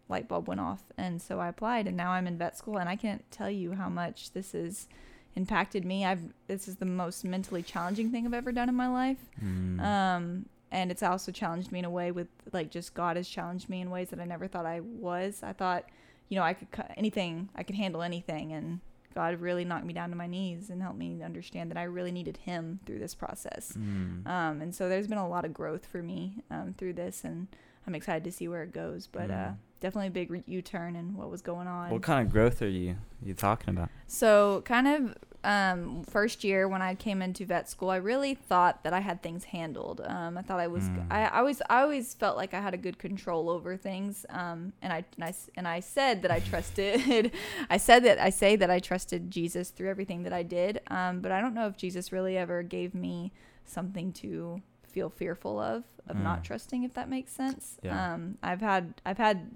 light 0.09 0.29
bulb 0.29 0.49
went 0.49 0.61
off, 0.61 0.83
and 0.97 1.21
so 1.21 1.41
I 1.41 1.49
applied, 1.49 1.87
and 1.87 1.97
now 1.97 2.11
I'm 2.13 2.27
in 2.27 2.39
vet 2.39 2.57
school, 2.57 2.79
and 2.79 2.89
I 2.89 2.97
can't 2.97 3.29
tell 3.31 3.51
you 3.51 3.73
how 3.73 3.89
much 3.89 4.33
this 4.33 4.53
has 4.53 4.89
impacted 5.35 5.85
me. 5.85 6.05
I've 6.05 6.33
this 6.47 6.67
is 6.67 6.77
the 6.77 6.87
most 6.87 7.25
mentally 7.25 7.63
challenging 7.63 8.11
thing 8.11 8.27
I've 8.27 8.35
ever 8.35 8.53
done 8.53 8.69
in 8.69 8.75
my 8.75 8.89
life. 8.89 9.19
Mm. 9.43 9.81
Um, 9.81 10.47
and 10.73 10.91
it's 10.91 11.03
also 11.03 11.31
challenged 11.31 11.71
me 11.71 11.79
in 11.79 11.85
a 11.85 11.91
way 11.91 12.11
with 12.11 12.29
like 12.53 12.71
just 12.71 12.95
God 12.95 13.17
has 13.17 13.29
challenged 13.29 13.69
me 13.69 13.81
in 13.81 13.91
ways 13.91 14.11
that 14.11 14.21
I 14.21 14.25
never 14.25 14.49
thought 14.49 14.67
I 14.67 14.81
was. 14.81 15.41
I 15.43 15.53
thought, 15.53 15.85
you 16.29 16.37
know, 16.37 16.43
I 16.43 16.55
could 16.55 16.71
cut 16.71 16.91
anything, 16.97 17.51
I 17.55 17.63
could 17.63 17.77
handle 17.77 18.03
anything, 18.03 18.53
and 18.53 18.81
God 19.15 19.41
really 19.41 19.65
knocked 19.65 19.87
me 19.87 19.95
down 19.95 20.11
to 20.11 20.17
my 20.17 20.27
knees 20.27 20.69
and 20.69 20.83
helped 20.83 20.99
me 20.99 21.23
understand 21.23 21.71
that 21.71 21.79
I 21.79 21.85
really 21.85 22.13
needed 22.13 22.39
Him 22.39 22.81
through 22.85 22.99
this 22.99 23.15
process. 23.15 23.73
Mm. 23.77 24.27
Um, 24.27 24.61
and 24.61 24.75
so 24.75 24.89
there's 24.89 25.07
been 25.07 25.19
a 25.19 25.29
lot 25.29 25.45
of 25.45 25.55
growth 25.55 25.87
for 25.87 26.03
me 26.03 26.43
um, 26.51 26.75
through 26.77 26.95
this, 26.95 27.25
and 27.25 27.49
I'm 27.87 27.95
excited 27.95 28.25
to 28.25 28.33
see 28.33 28.49
where 28.49 28.63
it 28.63 28.73
goes. 28.73 29.07
But 29.07 29.31
uh, 29.31 29.35
Mm. 29.35 29.57
definitely 29.81 30.09
a 30.09 30.11
big 30.11 30.31
re- 30.31 30.43
U-turn 30.47 30.97
in 30.97 31.17
what 31.17 31.31
was 31.31 31.43
going 31.43 31.67
on. 31.69 31.91
What 31.91 32.03
kind 32.03 32.27
of 32.27 32.33
growth 32.33 32.63
are 32.63 32.69
you 32.69 32.97
you 33.23 33.35
talking 33.35 33.71
about? 33.71 33.89
So, 34.07 34.63
kind 34.65 34.87
of 34.89 35.15
um, 35.45 36.03
first 36.03 36.43
year 36.43 36.67
when 36.67 36.83
I 36.83 36.97
came 36.97 37.23
into 37.23 37.47
vet 37.47 37.71
school, 37.71 37.91
I 37.91 37.97
really 37.97 38.35
thought 38.35 38.83
that 38.83 38.93
I 38.93 38.99
had 38.99 39.23
things 39.23 39.45
handled. 39.45 40.01
Um, 40.05 40.37
I 40.37 40.43
thought 40.43 40.59
I 40.59 40.67
was. 40.67 40.85
Mm. 40.85 41.07
I, 41.11 41.27
I 41.27 41.39
always. 41.39 41.63
I 41.71 41.83
always 41.83 42.15
felt 42.15 42.37
like 42.37 42.53
I 42.55 42.61
had 42.61 42.75
a 42.75 42.77
good 42.77 42.99
control 42.99 43.49
over 43.49 43.77
things. 43.77 44.27
Um, 44.31 44.73
and 44.83 44.93
I 44.93 45.05
and 45.17 45.25
I 45.25 45.35
and 45.57 45.69
I 45.69 45.81
said 45.81 46.23
that 46.23 46.31
I 46.33 46.41
trusted. 46.41 47.31
I 47.71 47.77
said 47.77 48.03
that 48.05 48.19
I 48.19 48.31
say 48.31 48.57
that 48.57 48.71
I 48.71 48.81
trusted 48.81 49.31
Jesus 49.31 49.71
through 49.71 49.89
everything 49.91 50.25
that 50.25 50.33
I 50.33 50.43
did. 50.43 50.81
Um, 50.89 51.21
but 51.21 51.31
I 51.31 51.41
don't 51.41 51.55
know 51.55 51.69
if 51.69 51.77
Jesus 51.77 52.11
really 52.11 52.37
ever 52.37 52.63
gave 52.65 52.93
me 52.95 53.33
something 53.65 54.13
to 54.15 54.61
feel 54.83 55.11
fearful 55.11 55.59
of 55.61 55.85
of 56.09 56.17
not 56.17 56.41
Mm. 56.41 56.45
trusting. 56.45 56.83
If 56.85 56.95
that 56.95 57.09
makes 57.09 57.33
sense. 57.33 57.79
Yeah. 57.83 58.15
Um, 58.15 58.39
I've 58.43 58.61
had 58.61 58.95
I've 59.05 59.19
had 59.19 59.51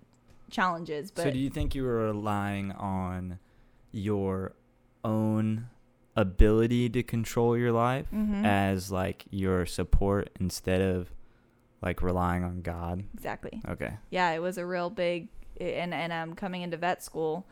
challenges, 0.50 1.10
but 1.10 1.22
so 1.22 1.30
do 1.30 1.38
you 1.38 1.48
think 1.50 1.74
you 1.74 1.84
were 1.84 2.06
relying 2.06 2.72
on 2.72 3.38
your 3.92 4.52
own 5.04 5.66
ability 6.16 6.88
to 6.90 7.02
control 7.02 7.56
your 7.56 7.72
life 7.72 8.06
Mhm. 8.12 8.44
as 8.44 8.90
like 8.90 9.24
your 9.30 9.64
support 9.64 10.30
instead 10.40 10.80
of 10.80 11.12
like 11.82 12.02
relying 12.02 12.44
on 12.44 12.62
God? 12.62 13.04
exactly. 13.14 13.62
Okay. 13.68 13.96
yeah, 14.10 14.30
it 14.32 14.40
was 14.42 14.58
a 14.58 14.66
real 14.66 14.90
big 14.90 15.28
and 15.60 15.94
and 15.94 16.12
um 16.12 16.34
coming 16.34 16.62
into 16.62 16.76
vet 16.76 17.02
school 17.02 17.46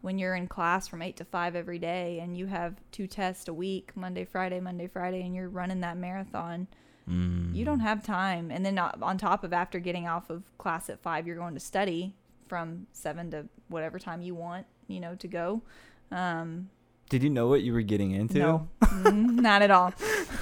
when 0.00 0.16
you're 0.18 0.34
in 0.36 0.46
class 0.46 0.86
from 0.86 1.02
8 1.02 1.16
to 1.16 1.24
5 1.24 1.56
every 1.56 1.78
day 1.78 2.20
and 2.20 2.36
you 2.36 2.46
have 2.46 2.76
two 2.92 3.08
tests 3.08 3.48
a 3.48 3.52
week, 3.54 3.96
Monday, 3.96 4.24
Friday, 4.24 4.60
Monday, 4.60 4.86
Friday 4.86 5.22
and 5.22 5.34
you're 5.34 5.48
running 5.48 5.80
that 5.80 5.96
marathon, 5.96 6.68
Mm. 7.08 7.54
you 7.54 7.64
don't 7.64 7.80
have 7.80 8.02
time. 8.04 8.50
And 8.50 8.64
then 8.66 8.74
not- 8.74 9.00
on 9.02 9.16
top 9.18 9.42
of 9.44 9.52
after 9.52 9.78
getting 9.78 10.06
off 10.06 10.28
of 10.30 10.42
class 10.58 10.90
at 10.90 11.00
5, 11.00 11.26
you're 11.26 11.36
going 11.36 11.54
to 11.54 11.60
study 11.60 12.14
from 12.48 12.86
7 12.92 13.30
to 13.30 13.46
whatever 13.68 13.98
time 13.98 14.20
you 14.22 14.34
want, 14.34 14.66
you 14.86 15.00
know, 15.00 15.14
to 15.16 15.28
go. 15.28 15.62
Um 16.10 16.70
Did 17.08 17.22
you 17.22 17.30
know 17.30 17.46
what 17.48 17.62
you 17.62 17.72
were 17.72 17.82
getting 17.82 18.10
into? 18.12 18.38
no, 18.38 18.68
Mm, 18.98 19.36
not 19.40 19.62
at 19.62 19.70
all. 19.70 19.92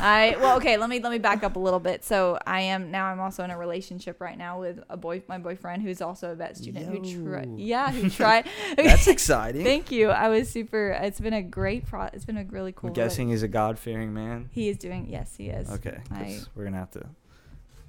I 0.01 0.35
well, 0.41 0.57
okay. 0.57 0.77
Let 0.79 0.89
me 0.89 0.99
let 0.99 1.13
me 1.13 1.19
back 1.19 1.45
up 1.45 1.57
a 1.57 1.59
little 1.59 1.79
bit. 1.79 2.05
So 2.05 2.39
I 2.47 2.63
am 2.63 2.91
now. 2.91 3.07
I'm 3.07 3.21
also 3.21 3.45
in 3.45 3.51
a 3.51 3.59
relationship 3.59 4.21
right 4.21 4.37
now 4.37 4.59
with 4.61 4.83
a 4.89 4.97
boy, 4.97 5.23
my 5.29 5.37
boyfriend, 5.39 5.83
who's 5.83 6.01
also 6.01 6.33
a 6.33 6.35
vet 6.35 6.57
student. 6.57 6.87
Who 6.87 7.25
tried, 7.31 7.59
yeah, 7.59 7.91
who 7.93 8.09
tried. 8.09 8.47
That's 8.77 9.07
exciting. 9.09 9.63
Thank 9.65 9.91
you. 9.93 10.09
I 10.11 10.29
was 10.31 10.49
super. 10.49 10.91
It's 11.03 11.21
been 11.21 11.35
a 11.35 11.43
great 11.43 11.87
pro. 11.87 12.05
It's 12.13 12.25
been 12.25 12.39
a 12.39 12.45
really 12.45 12.73
cool. 12.73 12.89
I'm 12.89 12.95
guessing 12.95 13.29
he's 13.29 13.43
a 13.43 13.49
God 13.49 13.79
fearing 13.79 14.15
man. 14.15 14.49
he 14.53 14.69
is 14.69 14.77
doing. 14.79 15.07
Yes, 15.11 15.35
he 15.37 15.49
is. 15.49 15.71
Okay. 15.71 15.99
I- 16.11 16.41
we're 16.55 16.65
gonna 16.65 16.79
have 16.79 16.91
to 16.93 17.07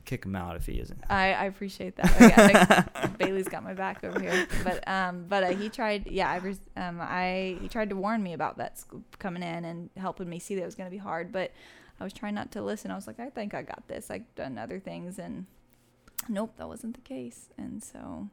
kick 0.08 0.26
him 0.26 0.36
out 0.36 0.56
if 0.56 0.66
he 0.66 0.80
isn't. 0.80 1.00
I, 1.10 1.34
I 1.34 1.44
appreciate 1.46 1.96
that. 1.98 2.12
Yeah, 2.20 2.88
like, 2.96 3.18
Bailey's 3.20 3.48
got 3.48 3.64
my 3.64 3.74
back 3.76 4.04
over 4.04 4.20
here, 4.20 4.48
but 4.64 4.88
um, 4.88 5.26
but 5.30 5.44
uh, 5.44 5.48
he 5.50 5.70
tried. 5.70 6.08
Yeah, 6.08 6.30
I 6.32 6.40
was 6.40 6.60
um, 6.76 6.98
I 7.00 7.58
he 7.62 7.68
tried 7.68 7.90
to 7.92 7.96
warn 7.96 8.24
me 8.24 8.34
about 8.34 8.58
that 8.58 8.84
coming 9.20 9.44
in 9.44 9.66
and 9.66 9.90
helping 9.98 10.28
me 10.30 10.40
see 10.40 10.56
that 10.56 10.64
it 10.64 10.66
was 10.66 10.76
going 10.76 10.90
to 10.90 10.92
be 10.92 10.98
hard, 10.98 11.32
but 11.32 11.52
I 12.00 12.04
was 12.04 12.14
trying 12.14 12.34
not 12.36 12.52
to 12.54 12.62
listen. 12.64 12.90
I 12.90 12.96
was 12.96 13.06
like, 13.06 13.20
I 13.20 13.30
think 13.30 13.54
I 13.54 13.62
got 13.62 13.88
this. 13.88 14.10
I've 14.10 14.34
done 14.36 14.58
other 14.58 14.80
things, 14.80 15.20
and 15.20 15.46
nope, 16.30 16.54
that 16.58 16.68
wasn't 16.68 16.96
the 16.96 17.02
case. 17.02 17.50
And 17.58 17.84
so 17.84 18.30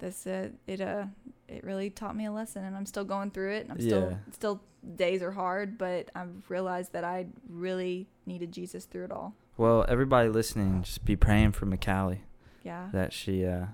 this 0.00 0.26
uh, 0.26 0.50
it 0.66 0.80
uh 0.80 1.06
it 1.48 1.64
really 1.64 1.90
taught 1.90 2.14
me 2.14 2.26
a 2.26 2.32
lesson, 2.32 2.64
and 2.64 2.76
I'm 2.76 2.86
still 2.86 3.04
going 3.04 3.30
through 3.30 3.52
it. 3.54 3.62
And 3.62 3.72
I'm 3.72 3.80
still 3.80 4.08
Yeah. 4.10 4.16
still 4.32 4.60
days 4.96 5.22
are 5.22 5.32
hard, 5.32 5.76
but 5.78 6.10
I've 6.14 6.48
realized 6.48 6.92
that 6.92 7.04
I 7.04 7.26
really 7.48 8.06
needed 8.26 8.52
Jesus 8.52 8.84
through 8.84 9.04
it 9.06 9.12
all. 9.12 9.34
Well, 9.58 9.84
everybody 9.88 10.28
listening, 10.30 10.82
just 10.84 11.04
be 11.04 11.16
praying 11.16 11.52
for 11.52 11.66
McCalley 11.66 12.20
Yeah. 12.62 12.88
that 12.92 13.12
she 13.12 13.44
uh, 13.44 13.66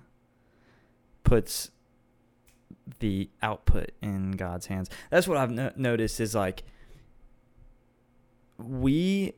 puts 1.22 1.70
the 3.00 3.28
output 3.42 3.90
in 4.02 4.32
God's 4.32 4.66
hands. 4.66 4.88
That's 5.10 5.28
what 5.28 5.36
I've 5.38 5.50
no- 5.50 5.72
noticed 5.76 6.20
is 6.20 6.34
like 6.34 6.64
we 8.58 9.34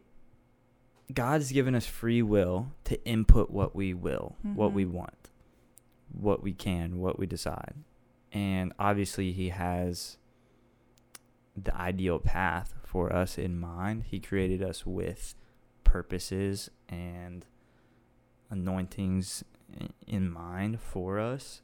God's 1.13 1.53
given 1.53 1.75
us 1.75 1.87
free 1.87 2.21
will 2.23 2.73
to 2.85 3.03
input 3.07 3.51
what 3.51 3.75
we 3.77 3.95
will, 3.95 4.37
what 4.43 4.73
we 4.73 4.85
Mhm. 4.85 4.91
want, 4.91 5.31
what 6.13 6.43
we 6.43 6.53
can, 6.53 6.99
what 6.99 7.17
we 7.19 7.27
decide. 7.27 7.75
And 8.33 8.73
obviously 8.79 9.31
he 9.33 9.51
has 9.51 10.17
the 11.57 11.75
ideal 11.77 12.19
path 12.19 12.75
for 12.85 13.13
us 13.13 13.39
in 13.39 13.59
mind. 13.59 14.05
He 14.05 14.19
created 14.21 14.63
us 14.63 14.85
with 14.85 15.35
purposes 15.87 16.69
and 16.89 17.47
anointings 18.51 19.45
in 20.07 20.31
mind 20.31 20.81
for 20.81 21.19
us. 21.19 21.63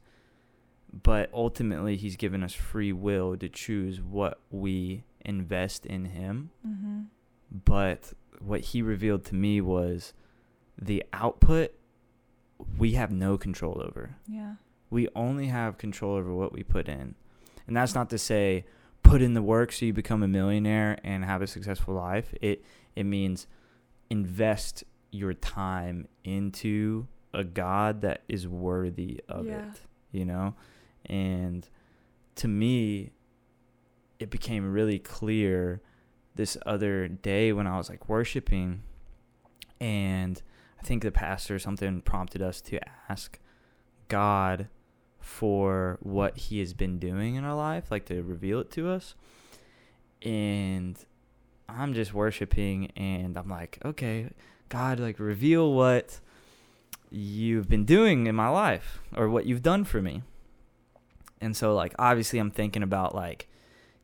But 1.02 1.30
ultimately, 1.32 1.96
he's 1.96 2.16
given 2.16 2.42
us 2.42 2.52
free 2.52 2.92
will 2.92 3.36
to 3.36 3.48
choose 3.48 4.00
what 4.00 4.40
we 4.50 5.04
invest 5.24 5.86
in 5.86 6.06
him. 6.06 6.50
Mm-hmm. 6.66 7.00
But 7.64 8.12
what 8.40 8.60
he 8.60 8.82
revealed 8.82 9.24
to 9.26 9.34
me 9.34 9.60
was 9.60 10.12
the 10.80 11.04
output 11.12 11.74
we 12.78 12.92
have 12.92 13.10
no 13.10 13.36
control 13.36 13.82
over. 13.84 14.16
Yeah. 14.28 14.54
We 14.90 15.08
only 15.16 15.46
have 15.46 15.78
control 15.78 16.16
over 16.16 16.32
what 16.34 16.52
we 16.52 16.62
put 16.62 16.88
in. 16.88 17.14
And 17.66 17.76
that's 17.76 17.94
not 17.94 18.10
to 18.10 18.18
say 18.18 18.64
put 19.02 19.22
in 19.22 19.34
the 19.34 19.42
work 19.42 19.72
so 19.72 19.86
you 19.86 19.92
become 19.92 20.22
a 20.22 20.28
millionaire 20.28 20.98
and 21.02 21.24
have 21.24 21.42
a 21.42 21.46
successful 21.46 21.94
life. 21.94 22.34
It 22.40 22.64
it 22.94 23.04
means 23.04 23.46
invest 24.12 24.84
your 25.10 25.32
time 25.32 26.06
into 26.22 27.06
a 27.32 27.42
God 27.42 28.02
that 28.02 28.22
is 28.28 28.46
worthy 28.46 29.20
of 29.28 29.46
Yeah. 29.46 29.70
it, 29.70 29.80
you 30.12 30.24
know? 30.26 30.54
And 31.06 31.66
to 32.36 32.46
me 32.48 33.12
it 34.18 34.28
became 34.30 34.70
really 34.72 34.98
clear 34.98 35.80
this 36.34 36.56
other 36.66 37.08
day 37.08 37.52
when 37.52 37.66
I 37.66 37.76
was 37.76 37.88
like 37.90 38.08
worshiping 38.08 38.82
and 39.80 40.40
I 40.78 40.82
think 40.84 41.02
the 41.02 41.10
pastor 41.10 41.56
or 41.56 41.58
something 41.58 42.00
prompted 42.02 42.40
us 42.42 42.60
to 42.62 42.78
ask 43.10 43.38
God 44.08 44.68
for 45.18 45.98
what 46.02 46.36
he 46.36 46.58
has 46.60 46.74
been 46.74 46.98
doing 46.98 47.34
in 47.36 47.44
our 47.44 47.54
life, 47.54 47.90
like 47.90 48.04
to 48.06 48.22
reveal 48.22 48.60
it 48.60 48.70
to 48.72 48.88
us. 48.90 49.14
And 50.22 50.96
I'm 51.68 51.94
just 51.94 52.12
worshiping 52.12 52.90
and 52.96 53.36
I'm 53.36 53.48
like, 53.48 53.78
okay, 53.84 54.30
God, 54.68 55.00
like 55.00 55.18
reveal 55.18 55.72
what 55.72 56.20
you've 57.10 57.68
been 57.68 57.84
doing 57.84 58.26
in 58.26 58.34
my 58.34 58.48
life 58.48 59.00
or 59.16 59.28
what 59.28 59.46
you've 59.46 59.62
done 59.62 59.84
for 59.84 60.00
me. 60.00 60.22
And 61.40 61.56
so 61.56 61.74
like 61.74 61.94
obviously 61.98 62.38
I'm 62.38 62.50
thinking 62.50 62.82
about 62.82 63.14
like 63.14 63.48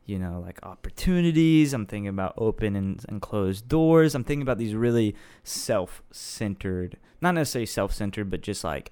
you 0.09 0.17
know, 0.17 0.41
like 0.43 0.59
opportunities. 0.63 1.71
I'm 1.71 1.85
thinking 1.85 2.07
about 2.07 2.33
open 2.35 2.75
and, 2.75 3.05
and 3.07 3.21
closed 3.21 3.69
doors. 3.69 4.15
I'm 4.15 4.23
thinking 4.23 4.41
about 4.41 4.57
these 4.57 4.73
really 4.73 5.15
self 5.43 6.01
centered, 6.09 6.97
not 7.21 7.35
necessarily 7.35 7.67
self 7.67 7.93
centered, 7.93 8.31
but 8.31 8.41
just 8.41 8.63
like 8.63 8.91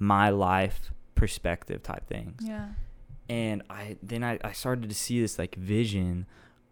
my 0.00 0.28
life 0.28 0.90
perspective 1.14 1.84
type 1.84 2.08
things. 2.08 2.42
Yeah. 2.44 2.70
And 3.28 3.62
I 3.70 3.96
then 4.02 4.24
I, 4.24 4.40
I 4.42 4.50
started 4.50 4.88
to 4.88 4.94
see 4.94 5.20
this 5.20 5.38
like 5.38 5.54
vision 5.54 6.26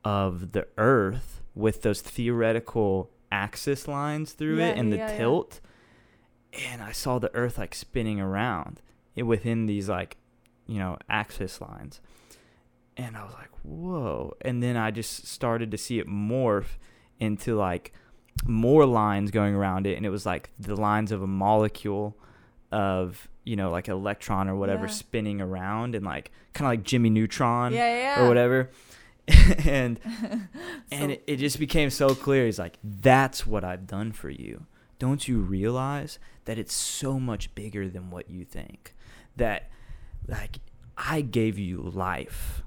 of 0.05 0.53
the 0.53 0.67
earth 0.79 1.41
with 1.55 1.83
those 1.83 2.01
theoretical 2.01 3.11
axis 3.33 3.89
lines 3.89 4.33
through 4.33 4.59
Yeah, 4.59 4.69
it 4.69 4.79
and 4.79 4.93
the 4.93 4.97
yeah, 4.99 5.11
yeah. 5.11 5.17
tilt. 5.19 5.61
And 6.71 6.83
I 6.83 6.93
saw 6.93 7.19
the 7.19 7.35
earth 7.35 7.59
like 7.59 7.75
spinning 7.75 8.21
around 8.21 8.81
it 9.17 9.25
within 9.25 9.67
these 9.67 9.89
like 9.89 10.17
you 10.67 10.79
know, 10.79 10.97
axis 11.11 11.61
lines. 11.61 12.01
And 12.97 13.17
I 13.19 13.25
was 13.25 13.35
like, 13.35 13.51
whoa. 13.65 14.35
And 14.41 14.63
then 14.63 14.77
I 14.79 14.91
just 14.91 15.27
started 15.27 15.71
to 15.73 15.77
see 15.79 15.99
it 15.99 16.09
morph 16.09 16.79
into 17.21 17.55
like 17.57 17.93
more 18.47 18.87
lines 18.87 19.31
going 19.31 19.55
around 19.55 19.87
it. 19.87 19.97
And 19.97 20.07
it 20.07 20.11
was 20.11 20.25
like 20.25 20.49
the 20.59 20.75
lines 20.77 21.13
of 21.13 21.23
a 21.23 21.27
molecule 21.27 22.17
of, 22.73 23.29
you 23.45 23.57
know, 23.57 23.71
like 23.71 23.89
an 23.89 23.95
electron 23.95 24.49
or 24.49 24.57
whatever 24.57 24.87
Yeah. 24.87 24.93
spinning 24.93 25.41
around 25.43 25.95
and 25.95 26.05
like 26.05 26.31
kind 26.55 26.67
of 26.67 26.71
like 26.79 26.83
Jimmy 26.83 27.11
Neutron 27.11 27.75
yeah, 27.75 27.95
yeah. 28.17 28.25
or 28.25 28.29
whatever. 28.29 28.71
and 29.65 29.99
and 30.91 31.13
it, 31.13 31.25
it 31.27 31.37
just 31.37 31.59
became 31.59 31.91
so 31.91 32.15
clear. 32.15 32.45
He's 32.45 32.59
like, 32.59 32.79
that's 32.83 33.47
what 33.47 33.65
I've 33.65 33.87
done 33.87 34.13
for 34.13 34.31
you. 34.31 34.67
Don't 34.99 35.27
you 35.27 35.41
realize 35.41 36.19
that 36.45 36.59
it's 36.59 36.75
so 36.75 37.19
much 37.19 37.55
bigger 37.55 37.89
than 37.89 38.11
what 38.11 38.31
you 38.31 38.45
think? 38.45 38.95
That, 39.37 39.71
like, 40.29 40.59
I 40.97 41.21
gave 41.21 41.59
you 41.59 41.79
life. 41.81 42.63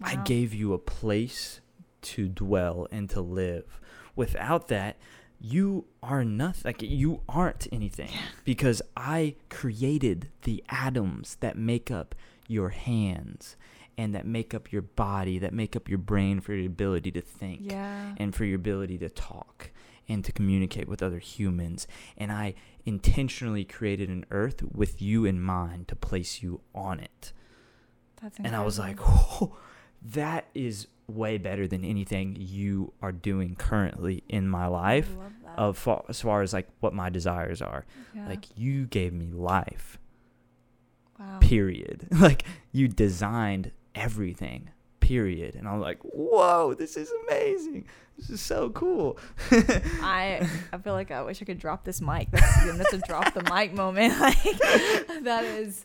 I 0.00 0.16
gave 0.16 0.52
you 0.52 0.72
a 0.72 0.78
place 0.78 1.60
to 2.02 2.28
dwell 2.28 2.86
and 2.90 3.08
to 3.10 3.20
live. 3.20 3.80
Without 4.14 4.68
that, 4.68 4.96
you 5.40 5.86
are 6.02 6.24
nothing. 6.24 6.62
Like, 6.64 6.82
you 6.82 7.22
aren't 7.28 7.66
anything 7.72 8.10
because 8.44 8.80
I 8.96 9.36
created 9.50 10.30
the 10.42 10.62
atoms 10.68 11.36
that 11.40 11.56
make 11.56 11.90
up 11.90 12.14
your 12.46 12.70
hands 12.70 13.56
and 13.96 14.14
that 14.14 14.26
make 14.26 14.54
up 14.54 14.72
your 14.72 14.82
body, 14.82 15.38
that 15.38 15.52
make 15.52 15.76
up 15.76 15.88
your 15.88 15.98
brain 15.98 16.40
for 16.40 16.52
your 16.54 16.66
ability 16.66 17.10
to 17.12 17.20
think 17.20 17.60
Yeah. 17.62 18.14
and 18.16 18.34
for 18.34 18.44
your 18.44 18.56
ability 18.56 18.98
to 18.98 19.08
talk 19.08 19.70
and 20.08 20.24
to 20.24 20.32
communicate 20.32 20.88
with 20.88 21.02
other 21.02 21.18
humans. 21.18 21.86
And 22.16 22.30
I 22.32 22.54
intentionally 22.84 23.64
created 23.64 24.08
an 24.10 24.26
earth 24.30 24.62
with 24.62 25.00
you 25.00 25.24
in 25.24 25.40
mind 25.40 25.88
to 25.88 25.96
place 25.96 26.42
you 26.42 26.60
on 26.74 27.00
it. 27.00 27.32
That's 28.20 28.38
And 28.38 28.54
I 28.56 28.62
was 28.64 28.78
like, 28.78 28.98
oh, 29.00 29.56
that 30.02 30.46
is 30.54 30.88
way 31.06 31.36
better 31.38 31.66
than 31.66 31.84
anything 31.84 32.34
you 32.38 32.92
are 33.02 33.12
doing 33.12 33.54
currently 33.56 34.24
in 34.28 34.48
my 34.48 34.66
life 34.66 35.14
of 35.56 35.76
fa- 35.78 36.02
as 36.08 36.20
far 36.22 36.42
as 36.42 36.52
like 36.52 36.68
what 36.80 36.92
my 36.94 37.08
desires 37.10 37.60
are. 37.62 37.84
Yeah. 38.14 38.26
Like 38.28 38.46
you 38.56 38.86
gave 38.86 39.12
me 39.12 39.30
life. 39.30 39.98
wow. 41.18 41.38
Period. 41.40 42.08
like 42.20 42.44
you 42.72 42.88
designed 42.88 43.70
everything. 43.94 44.70
Period. 45.00 45.54
And 45.54 45.68
I'm 45.68 45.80
like, 45.80 46.00
"Whoa, 46.02 46.74
this 46.74 46.96
is 46.96 47.12
amazing. 47.26 47.86
This 48.16 48.30
is 48.30 48.40
so 48.40 48.70
cool." 48.70 49.18
I 49.50 50.48
I 50.72 50.78
feel 50.78 50.94
like 50.94 51.10
I 51.10 51.22
wish 51.22 51.42
I 51.42 51.44
could 51.44 51.58
drop 51.58 51.84
this 51.84 52.00
mic. 52.00 52.30
That's 52.30 52.76
that's 52.78 52.92
a 52.94 52.98
drop 52.98 53.34
the 53.34 53.42
mic 53.52 53.74
moment. 53.74 54.14
Like 54.20 55.24
that 55.24 55.44
is 55.44 55.84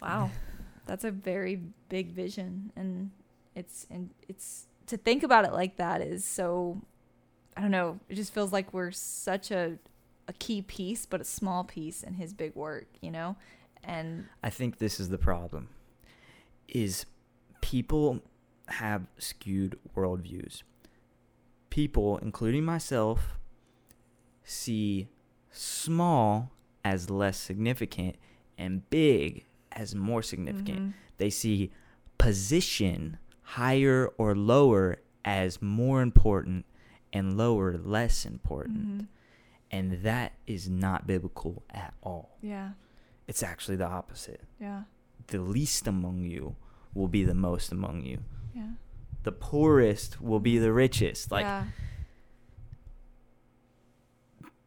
wow. 0.00 0.30
That's 0.84 1.04
a 1.04 1.10
very 1.10 1.62
big 1.88 2.12
vision 2.12 2.72
and 2.76 3.10
it's 3.54 3.86
and 3.90 4.10
it's 4.28 4.66
to 4.86 4.96
think 4.96 5.22
about 5.22 5.44
it 5.44 5.52
like 5.52 5.76
that 5.76 6.00
is 6.00 6.24
so 6.24 6.80
I 7.56 7.60
don't 7.60 7.70
know, 7.70 8.00
it 8.08 8.14
just 8.14 8.32
feels 8.32 8.52
like 8.52 8.72
we're 8.72 8.90
such 8.90 9.50
a 9.50 9.78
a 10.28 10.32
key 10.34 10.62
piece 10.62 11.06
but 11.06 11.20
a 11.20 11.24
small 11.24 11.64
piece 11.64 12.02
in 12.02 12.14
his 12.14 12.32
big 12.32 12.54
work, 12.54 12.86
you 13.00 13.10
know? 13.10 13.36
And 13.84 14.26
I 14.42 14.50
think 14.50 14.78
this 14.78 15.00
is 15.00 15.08
the 15.08 15.18
problem 15.18 15.68
is 16.68 17.04
people 17.72 18.20
have 18.68 19.06
skewed 19.16 19.78
worldviews. 19.96 20.62
People, 21.70 22.18
including 22.18 22.66
myself, 22.66 23.38
see 24.44 25.08
small 25.50 26.52
as 26.84 27.08
less 27.08 27.38
significant 27.38 28.16
and 28.58 28.88
big 28.90 29.46
as 29.72 29.94
more 29.94 30.22
significant. 30.22 30.80
Mhm. 30.80 30.92
They 31.16 31.30
see 31.30 31.72
position 32.18 33.16
higher 33.40 34.08
or 34.18 34.34
lower 34.34 34.98
as 35.24 35.62
more 35.62 36.02
important 36.02 36.66
and 37.10 37.38
lower 37.38 37.78
less 37.78 38.26
important. 38.26 38.86
Mhm. 38.86 39.06
And 39.70 39.92
that 40.02 40.34
is 40.46 40.68
not 40.68 41.06
biblical 41.06 41.62
at 41.70 41.94
all. 42.02 42.36
Yeah. 42.42 42.72
It's 43.26 43.42
actually 43.42 43.76
the 43.76 43.88
opposite. 43.88 44.42
Yeah. 44.60 44.82
The 45.28 45.40
least 45.40 45.86
among 45.86 46.24
you 46.24 46.56
will 46.94 47.08
be 47.08 47.24
the 47.24 47.34
most 47.34 47.72
among 47.72 48.04
you. 48.04 48.18
Yeah. 48.54 48.70
The 49.22 49.32
poorest 49.32 50.20
will 50.20 50.40
be 50.40 50.58
the 50.58 50.66
mm-hmm. 50.66 50.76
richest. 50.76 51.30
Like 51.30 51.44
yeah. 51.44 51.64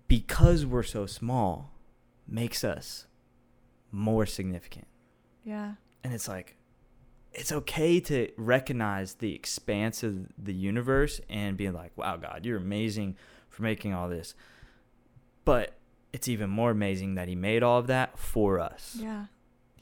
because 0.07 0.65
we're 0.65 0.83
so 0.83 1.05
small 1.05 1.71
makes 2.27 2.63
us 2.63 3.07
more 3.91 4.25
significant. 4.25 4.87
Yeah. 5.43 5.73
And 6.03 6.13
it's 6.13 6.27
like 6.27 6.55
it's 7.33 7.51
okay 7.51 7.99
to 7.99 8.31
recognize 8.37 9.15
the 9.15 9.35
expanse 9.35 10.03
of 10.03 10.27
the 10.37 10.53
universe 10.53 11.19
and 11.29 11.57
being 11.57 11.73
like, 11.73 11.91
"Wow, 11.97 12.17
God, 12.17 12.45
you're 12.45 12.57
amazing 12.57 13.17
for 13.49 13.63
making 13.63 13.93
all 13.93 14.07
this." 14.07 14.35
But 15.43 15.75
it's 16.13 16.27
even 16.27 16.49
more 16.49 16.71
amazing 16.71 17.15
that 17.15 17.27
he 17.27 17.35
made 17.35 17.61
all 17.61 17.79
of 17.79 17.87
that 17.87 18.17
for 18.17 18.59
us. 18.59 18.97
Yeah. 18.99 19.25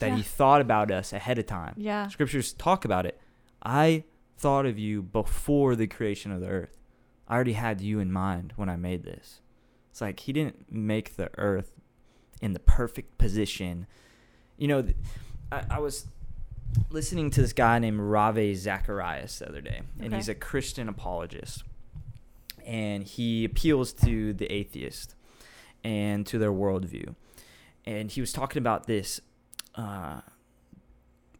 That 0.03 0.09
Yeah. 0.11 0.15
he 0.17 0.21
thought 0.23 0.61
about 0.61 0.91
us 0.91 1.13
ahead 1.13 1.37
of 1.39 1.45
time. 1.45 1.75
Yeah. 1.77 2.07
Scriptures 2.07 2.53
talk 2.53 2.85
about 2.85 3.05
it. 3.05 3.19
I 3.63 4.03
thought 4.37 4.65
of 4.65 4.77
you 4.77 5.01
before 5.01 5.75
the 5.75 5.87
creation 5.87 6.31
of 6.31 6.41
the 6.41 6.47
earth. 6.47 6.77
I 7.27 7.35
already 7.35 7.53
had 7.53 7.79
you 7.81 7.99
in 7.99 8.11
mind 8.11 8.53
when 8.57 8.67
I 8.69 8.75
made 8.75 9.03
this. 9.03 9.39
It's 9.91 10.01
like 10.01 10.19
he 10.21 10.33
didn't 10.33 10.71
make 10.71 11.15
the 11.15 11.29
earth 11.37 11.71
in 12.41 12.53
the 12.53 12.59
perfect 12.59 13.17
position. 13.17 13.87
You 14.57 14.67
know, 14.67 14.87
I, 15.51 15.63
I 15.71 15.79
was 15.79 16.07
listening 16.89 17.29
to 17.31 17.41
this 17.41 17.53
guy 17.53 17.79
named 17.79 17.99
Ravi 17.99 18.55
Zacharias 18.55 19.39
the 19.39 19.47
other 19.49 19.61
day, 19.61 19.81
and 19.99 20.07
Okay. 20.07 20.15
he's 20.17 20.27
a 20.29 20.35
Christian 20.35 20.89
apologist. 20.89 21.63
And 22.65 23.03
he 23.03 23.45
appeals 23.45 23.93
to 23.93 24.33
the 24.33 24.51
atheist 24.51 25.15
and 25.83 26.25
to 26.27 26.37
their 26.39 26.51
worldview. 26.51 27.15
And 27.85 28.09
he 28.09 28.21
was 28.21 28.31
talking 28.31 28.59
about 28.61 28.87
this 28.87 29.19
uh, 29.75 30.21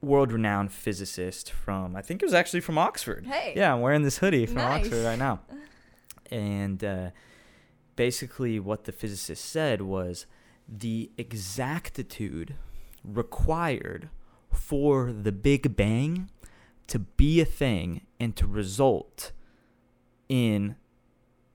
world-renowned 0.01 0.71
physicist 0.71 1.51
from 1.51 1.95
I 1.95 2.01
think 2.01 2.21
it 2.21 2.25
was 2.25 2.33
actually 2.33 2.61
from 2.61 2.77
Oxford. 2.77 3.25
Hey. 3.25 3.53
Yeah, 3.55 3.73
I'm 3.73 3.81
wearing 3.81 4.03
this 4.03 4.17
hoodie 4.17 4.45
from 4.45 4.55
Nice. 4.55 4.85
Oxford 4.85 5.03
right 5.05 5.19
now. 5.19 5.39
And 6.31 6.83
uh, 6.83 7.09
basically, 7.95 8.59
what 8.59 8.85
the 8.85 8.91
physicist 8.91 9.45
said 9.45 9.83
was 9.83 10.25
the 10.67 11.11
exactitude 11.15 12.55
required 13.03 14.09
for 14.51 15.11
the 15.11 15.31
Big 15.31 15.75
Bang 15.75 16.31
to 16.87 16.97
be 16.99 17.39
a 17.39 17.45
thing 17.45 18.01
and 18.19 18.35
to 18.35 18.47
result 18.47 19.31
in 20.27 20.75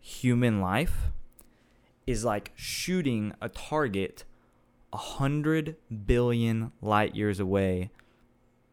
human 0.01 0.61
life 0.61 1.11
is 2.07 2.25
like 2.25 2.53
shooting 2.55 3.35
a 3.41 3.49
target 3.49 4.25
a 4.93 4.97
hundred 4.97 5.77
billion 6.07 6.73
light 6.81 7.15
years 7.15 7.41
away 7.41 7.91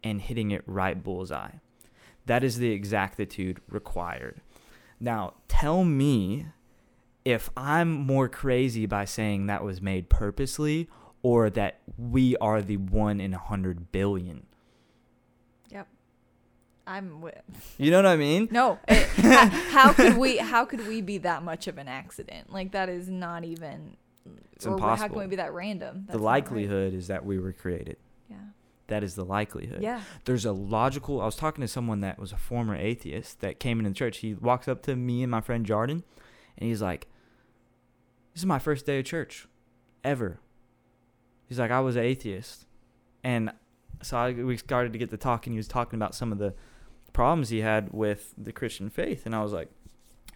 and 0.04 0.22
hitting 0.22 0.52
it 0.52 0.64
right 0.66 1.04
bullseye. 1.04 1.52
That 2.26 2.44
is 2.44 2.58
the 2.58 2.72
exactitude 2.72 3.62
required. 3.70 4.42
Now, 5.00 5.34
tell 5.48 5.84
me 5.84 6.48
if 7.24 7.50
I'm 7.58 7.92
more 7.92 8.30
crazy 8.30 8.86
by 8.86 9.06
saying 9.06 9.48
that 9.48 9.64
was 9.64 9.82
made 9.82 10.10
purposely 10.10 10.88
or 11.22 11.50
that 11.50 11.80
we 11.98 12.38
are 12.38 12.62
the 12.62 12.78
one 12.78 13.20
in 13.20 13.34
a 13.34 13.40
hundred 13.40 13.92
billion. 13.92 14.46
Yep. 15.70 15.88
I'm 16.86 17.20
with 17.22 17.42
You 17.80 17.90
know 17.90 17.98
what 17.98 18.06
I 18.06 18.16
mean? 18.16 18.48
No, 18.52 18.80
it, 18.88 19.08
how, 19.08 19.48
how 19.48 19.94
could 19.94 20.18
we? 20.18 20.38
How 20.38 20.66
could 20.66 20.88
we 20.88 21.02
be 21.02 21.18
that 21.20 21.44
much 21.44 21.68
of 21.68 21.80
an 21.80 21.88
accident? 21.88 22.54
Like 22.54 22.72
that 22.74 22.90
is 22.90 23.10
not 23.10 23.44
even. 23.44 23.98
It's 24.54 24.66
or 24.66 24.80
How 24.80 24.96
can 25.08 25.18
we 25.18 25.28
be 25.28 25.36
that 25.36 25.54
random? 25.54 26.06
That's 26.08 26.18
the 26.18 26.24
not 26.24 26.26
right. 26.26 26.44
likelihood 26.44 26.94
is 26.94 27.08
that 27.08 27.26
we 27.26 27.40
were 27.40 27.52
created. 27.52 27.98
Yeah. 28.30 28.38
That 28.88 29.04
is 29.04 29.16
the 29.16 29.26
likelihood. 29.26 29.82
Yeah. 29.82 30.02
There's 30.26 30.46
a 30.46 30.52
logical. 30.52 31.22
I 31.22 31.26
was 31.26 31.36
talking 31.36 31.62
to 31.62 31.68
someone 31.68 32.02
that 32.02 32.20
was 32.20 32.32
a 32.32 32.38
former 32.38 32.76
atheist 32.76 33.42
that 33.42 33.60
came 33.60 33.80
into 33.80 33.90
the 33.90 33.96
church. 33.96 34.20
He 34.20 34.34
walks 34.34 34.68
up 34.68 34.82
to 34.84 34.96
me 34.96 35.24
and 35.24 35.32
my 35.32 35.42
friend 35.42 35.66
Jordan, 35.66 36.04
and 36.58 36.70
he's 36.70 36.82
like, 36.82 37.08
"This 38.34 38.42
is 38.42 38.46
my 38.46 38.60
first 38.60 38.86
day 38.86 39.00
of 39.00 39.06
church, 39.06 39.48
ever." 40.04 40.40
He's 41.48 41.60
like, 41.60 41.72
"I 41.72 41.80
was 41.82 41.96
an 41.96 42.04
atheist," 42.04 42.66
and 43.24 43.52
so 44.02 44.18
I, 44.18 44.34
we 44.34 44.58
started 44.58 44.94
to 44.94 45.00
get 45.00 45.10
to 45.10 45.18
talking. 45.18 45.54
He 45.54 45.58
was 45.58 45.68
talking 45.68 45.98
about 45.98 46.16
some 46.16 46.32
of 46.32 46.38
the 46.38 46.54
problems 47.14 47.50
he 47.50 47.62
had 47.62 47.92
with 47.92 48.34
the 48.38 48.52
Christian 48.52 48.90
faith, 48.90 49.26
and 49.26 49.36
I 49.36 49.42
was 49.42 49.52
like, 49.52 49.70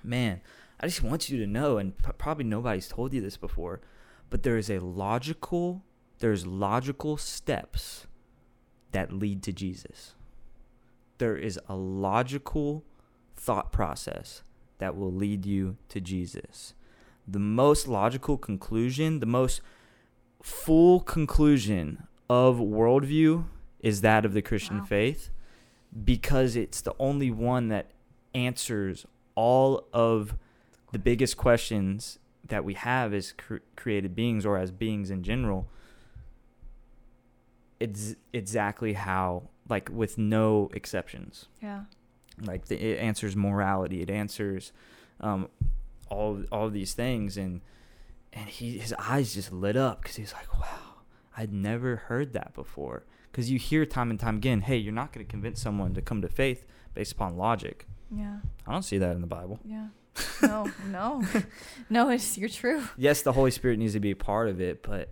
"Man, 0.03 0.41
I 0.79 0.87
just 0.87 1.03
want 1.03 1.29
you 1.29 1.37
to 1.39 1.47
know, 1.47 1.77
and 1.77 1.97
p- 1.97 2.11
probably 2.17 2.45
nobody's 2.45 2.87
told 2.87 3.13
you 3.13 3.21
this 3.21 3.37
before, 3.37 3.81
but 4.29 4.43
there 4.43 4.57
is 4.57 4.69
a 4.69 4.79
logical, 4.79 5.83
there's 6.19 6.45
logical 6.45 7.17
steps." 7.17 8.05
that 8.91 9.11
lead 9.13 9.43
to 9.43 9.53
Jesus. 9.53 10.15
There 11.19 11.37
is 11.37 11.59
a 11.67 11.75
logical 11.75 12.83
thought 13.35 13.71
process 13.71 14.41
that 14.79 14.97
will 14.97 15.13
lead 15.13 15.45
you 15.45 15.77
to 15.89 16.01
Jesus. 16.01 16.73
The 17.27 17.37
most 17.37 17.87
logical 17.87 18.35
conclusion, 18.35 19.19
the 19.19 19.27
most 19.27 19.61
full 20.41 21.01
conclusion 21.01 22.07
of 22.29 22.57
worldview 22.57 23.45
is 23.79 24.01
that 24.01 24.25
of 24.25 24.33
the 24.33 24.41
Christian 24.41 24.79
Wow. 24.79 24.85
faith 24.85 25.29
because 26.03 26.55
it's 26.55 26.81
the 26.81 26.95
only 26.99 27.29
one 27.29 27.67
that 27.67 27.91
answers 28.33 29.05
all 29.35 29.87
of 29.93 30.35
the 30.91 30.99
biggest 30.99 31.37
questions 31.37 32.19
that 32.47 32.63
we 32.65 32.73
have 32.73 33.13
as 33.13 33.33
cr- 33.33 33.57
created 33.75 34.15
beings 34.15 34.45
or 34.45 34.57
as 34.57 34.71
beings 34.71 35.09
in 35.11 35.23
general. 35.23 35.67
It's 37.79 38.15
exactly 38.33 38.93
how, 38.93 39.43
like, 39.69 39.89
with 39.91 40.17
no 40.17 40.69
exceptions 40.73 41.45
Yeah. 41.61 41.83
like 42.41 42.65
the, 42.65 42.75
it 42.81 42.99
answers 42.99 43.35
morality 43.35 44.01
it 44.01 44.09
answers 44.09 44.71
um, 45.21 45.49
all 46.09 46.43
all 46.51 46.65
of 46.67 46.73
these 46.73 46.93
things 46.93 47.37
and 47.37 47.59
and 48.33 48.47
he 48.49 48.77
his 48.79 48.93
eyes 48.97 49.33
just 49.33 49.51
lit 49.51 49.75
up 49.75 50.01
because 50.01 50.15
he's 50.15 50.33
like 50.33 50.51
wow 50.59 51.01
i'd 51.37 51.51
never 51.51 51.97
heard 51.97 52.31
that 52.33 52.53
before 52.53 53.03
because 53.29 53.51
you 53.51 53.59
hear 53.59 53.85
time 53.85 54.09
and 54.09 54.19
time 54.19 54.37
again 54.37 54.61
hey 54.61 54.77
you're 54.77 54.93
not 54.93 55.11
going 55.11 55.25
to 55.25 55.29
convince 55.29 55.61
someone 55.61 55.93
to 55.93 56.01
come 56.01 56.21
to 56.21 56.29
faith 56.29 56.65
based 56.93 57.11
upon 57.11 57.35
logic 57.37 57.85
Yeah. 58.09 58.37
i 58.65 58.71
don't 58.71 58.83
see 58.83 58.97
that 58.99 59.13
in 59.15 59.21
the 59.21 59.27
bible 59.27 59.59
Yeah. 59.65 59.87
No, 60.41 60.71
no. 60.87 61.23
no, 61.89 62.09
it's 62.09 62.37
you're 62.37 62.49
true. 62.49 62.83
yes 62.97 63.21
the 63.21 63.33
holy 63.33 63.51
spirit 63.51 63.79
needs 63.79 63.93
to 63.93 63.99
be 63.99 64.11
a 64.11 64.15
part 64.15 64.47
of 64.49 64.59
it 64.61 64.81
but 64.83 65.09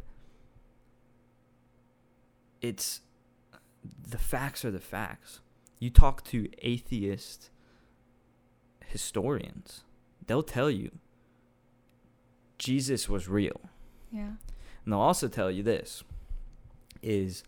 it's 2.62 3.02
the 4.10 4.18
facts 4.18 4.66
are 4.66 4.72
the 4.72 4.80
facts 4.80 5.40
you 5.80 5.90
talk 5.90 6.24
to 6.26 6.48
atheist 6.64 7.50
historians 8.86 9.84
they'll 10.26 10.42
tell 10.44 10.70
you 10.72 10.92
jesus 12.58 13.08
was 13.08 13.28
real 13.28 13.62
Yeah. 14.12 14.32
and 14.84 14.94
they'll 14.94 15.00
also 15.00 15.28
tell 15.28 15.52
you 15.52 15.62
this 15.64 16.04
is 17.04 17.44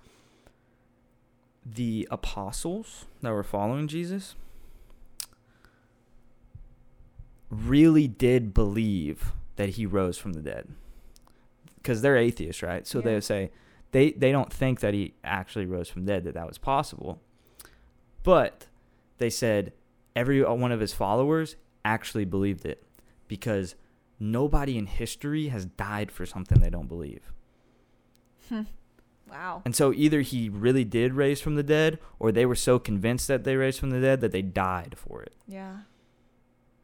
the 1.66 2.08
apostles 2.12 3.06
that 3.22 3.32
were 3.32 3.44
following 3.44 3.88
jesus 3.88 4.36
really 7.50 8.08
did 8.08 8.54
believe 8.54 9.32
that 9.56 9.70
he 9.70 9.86
rose 9.86 10.18
from 10.18 10.34
the 10.34 10.42
dead 10.42 10.68
because 11.78 12.02
they're 12.02 12.18
atheists 12.18 12.62
right 12.62 12.86
so 12.86 13.00
Yeah. 13.00 13.06
they 13.06 13.14
would 13.16 13.24
say 13.24 13.52
they 13.92 14.12
they 14.12 14.32
don't 14.32 14.52
think 14.54 14.80
that 14.82 14.94
he 14.94 15.14
actually 15.24 15.66
rose 15.66 15.90
from 15.90 16.06
the 16.06 16.14
dead 16.14 16.24
that 16.26 16.34
that 16.36 16.48
was 16.48 16.58
possible 16.58 17.20
but 18.24 18.68
they 19.18 19.30
said 19.30 19.74
every 20.16 20.44
one 20.44 20.72
of 20.72 20.80
his 20.80 20.94
followers 20.94 21.56
actually 21.84 22.26
believed 22.26 22.66
it 22.66 22.84
because 23.28 23.76
nobody 24.20 24.78
in 24.78 24.86
history 24.86 25.48
has 25.48 25.66
died 25.66 26.12
for 26.12 26.26
something 26.26 26.60
they 26.60 26.70
don't 26.70 26.88
believe 26.88 27.32
hmm. 28.50 28.62
Wow. 29.30 29.62
and 29.66 29.76
so 29.76 29.94
either 29.94 30.22
he 30.22 30.50
really 30.50 30.84
did 30.84 31.14
raise 31.14 31.40
from 31.40 31.56
the 31.56 31.64
dead 31.64 32.00
or 32.20 32.32
they 32.32 32.46
were 32.46 32.56
so 32.56 32.80
convinced 32.80 33.28
that 33.28 33.44
they 33.44 33.56
raised 33.56 33.80
from 33.80 33.92
the 33.92 34.02
dead 34.02 34.22
that 34.22 34.32
they 34.32 34.42
died 34.42 34.96
for 34.98 35.22
it 35.24 35.34
Yeah. 35.48 35.78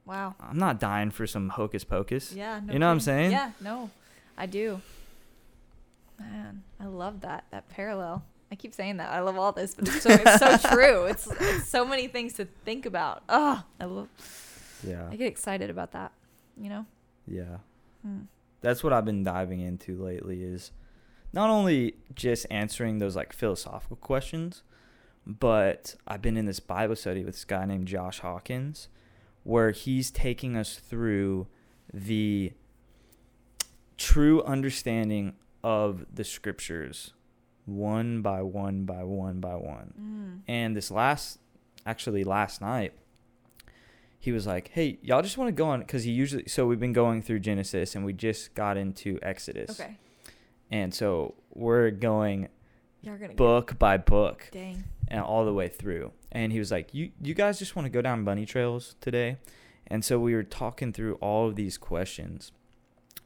Wow. 0.05 0.35
i'm 0.39 0.57
not 0.57 0.79
dying 0.79 1.09
for 1.11 1.25
some 1.27 1.49
hocus 1.49 1.83
pocus 1.83 2.31
Yeah. 2.31 2.59
No 2.63 2.73
You 2.73 2.79
know 2.79 2.87
what 2.87 2.91
I'm 2.93 2.99
saying? 2.99 3.31
Yeah. 3.31 3.51
No, 3.59 3.89
I 4.37 4.45
do. 4.45 4.81
Man, 6.19 6.63
I 6.79 6.85
love 6.85 7.21
that 7.21 7.45
that 7.51 7.67
parallel. 7.69 8.23
I 8.51 8.55
keep 8.55 8.73
saying 8.73 8.97
that. 8.97 9.11
I 9.11 9.19
love 9.21 9.37
all 9.37 9.51
this, 9.51 9.73
but 9.75 9.87
it's 9.87 10.01
so 10.03 10.09
it's 10.11 10.39
so 10.39 10.57
true. 10.73 11.05
It's 11.05 11.27
it's 11.39 11.67
so 11.67 11.83
many 11.85 12.07
things 12.07 12.33
to 12.33 12.45
think 12.63 12.85
about. 12.85 13.23
Oh, 13.27 13.63
I 13.79 13.85
love. 13.85 14.07
yeah 14.85 15.07
I 15.11 15.15
get 15.15 15.27
excited 15.27 15.69
about 15.69 15.91
that. 15.91 16.11
You 16.57 16.69
know. 16.69 16.85
yeah 17.27 17.57
Hmm. 18.03 18.21
that's 18.61 18.83
what 18.83 18.93
I've 18.93 19.03
been 19.05 19.23
diving 19.23 19.59
into 19.59 20.01
lately 20.01 20.43
is 20.43 20.71
not 21.33 21.49
only 21.49 21.95
just 22.13 22.45
answering 22.51 22.99
those 22.99 23.15
like 23.15 23.33
philosophical 23.33 23.97
questions, 23.97 24.61
but 25.25 25.95
I've 26.07 26.21
been 26.21 26.37
in 26.37 26.45
this 26.45 26.59
Bible 26.59 26.95
study 26.95 27.25
with 27.25 27.33
this 27.33 27.45
guy 27.45 27.65
named 27.65 27.87
Josh 27.87 28.19
Hawkins 28.19 28.87
where 29.45 29.71
he's 29.71 30.11
taking 30.11 30.57
us 30.57 30.75
through 30.75 31.47
the 31.93 32.51
true 33.95 34.43
understanding 34.43 35.33
of 35.63 36.05
the 36.13 36.23
scriptures 36.23 37.13
one 37.65 38.21
by 38.21 38.41
one 38.41 38.83
by 38.85 39.03
one 39.03 39.39
by 39.39 39.55
one. 39.55 39.93
Mm. 39.99 40.41
And 40.47 40.75
this 40.75 40.91
last, 40.91 41.39
actually 41.85 42.23
last 42.23 42.59
night, 42.61 42.93
he 44.19 44.31
was 44.31 44.45
like, 44.45 44.69
"Hey, 44.73 44.97
y'all 45.01 45.21
just 45.21 45.37
want 45.37 45.47
to 45.47 45.51
go 45.51 45.67
on 45.67 45.79
because 45.79 46.03
he 46.03 46.11
usually 46.11 46.47
so 46.47 46.65
we've 46.67 46.79
been 46.79 46.93
going 46.93 47.21
through 47.21 47.39
Genesis 47.39 47.95
and 47.95 48.03
we 48.03 48.13
just 48.13 48.53
got 48.55 48.77
into 48.77 49.17
Exodus, 49.21 49.79
Okay. 49.79 49.97
and 50.71 50.93
so 50.93 51.35
we're 51.53 51.91
going 51.91 52.49
You're 53.05 53.17
gonna 53.17 53.35
book 53.35 53.77
by 53.77 53.97
book 53.97 54.49
dang. 54.51 54.83
and 55.07 55.21
all 55.21 55.45
the 55.45 55.53
way 55.53 55.67
through. 55.67 56.11
And 56.31 56.51
he 56.51 56.59
was 56.59 56.71
like, 56.71 56.93
"You 56.93 57.11
you 57.21 57.33
guys 57.33 57.59
just 57.59 57.75
want 57.75 57.85
to 57.85 57.89
go 57.89 58.01
down 58.01 58.23
bunny 58.23 58.45
trails 58.45 58.95
today?" 58.99 59.37
And 59.87 60.03
so 60.03 60.19
we 60.19 60.33
were 60.33 60.43
talking 60.43 60.91
through 60.91 61.15
all 61.15 61.47
of 61.47 61.55
these 61.55 61.77
questions. 61.77 62.51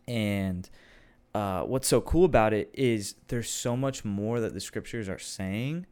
And 0.08 0.70
uh, 1.34 1.62
what's 1.62 1.88
so 1.88 2.02
cool 2.02 2.26
about 2.26 2.54
it 2.54 2.70
is 2.74 3.16
there's 3.28 3.50
so 3.50 3.78
much 3.78 4.04
more 4.04 4.42
that 4.42 4.54
the 4.54 4.60
scriptures 4.60 5.08
are 5.08 5.20
saying 5.20 5.86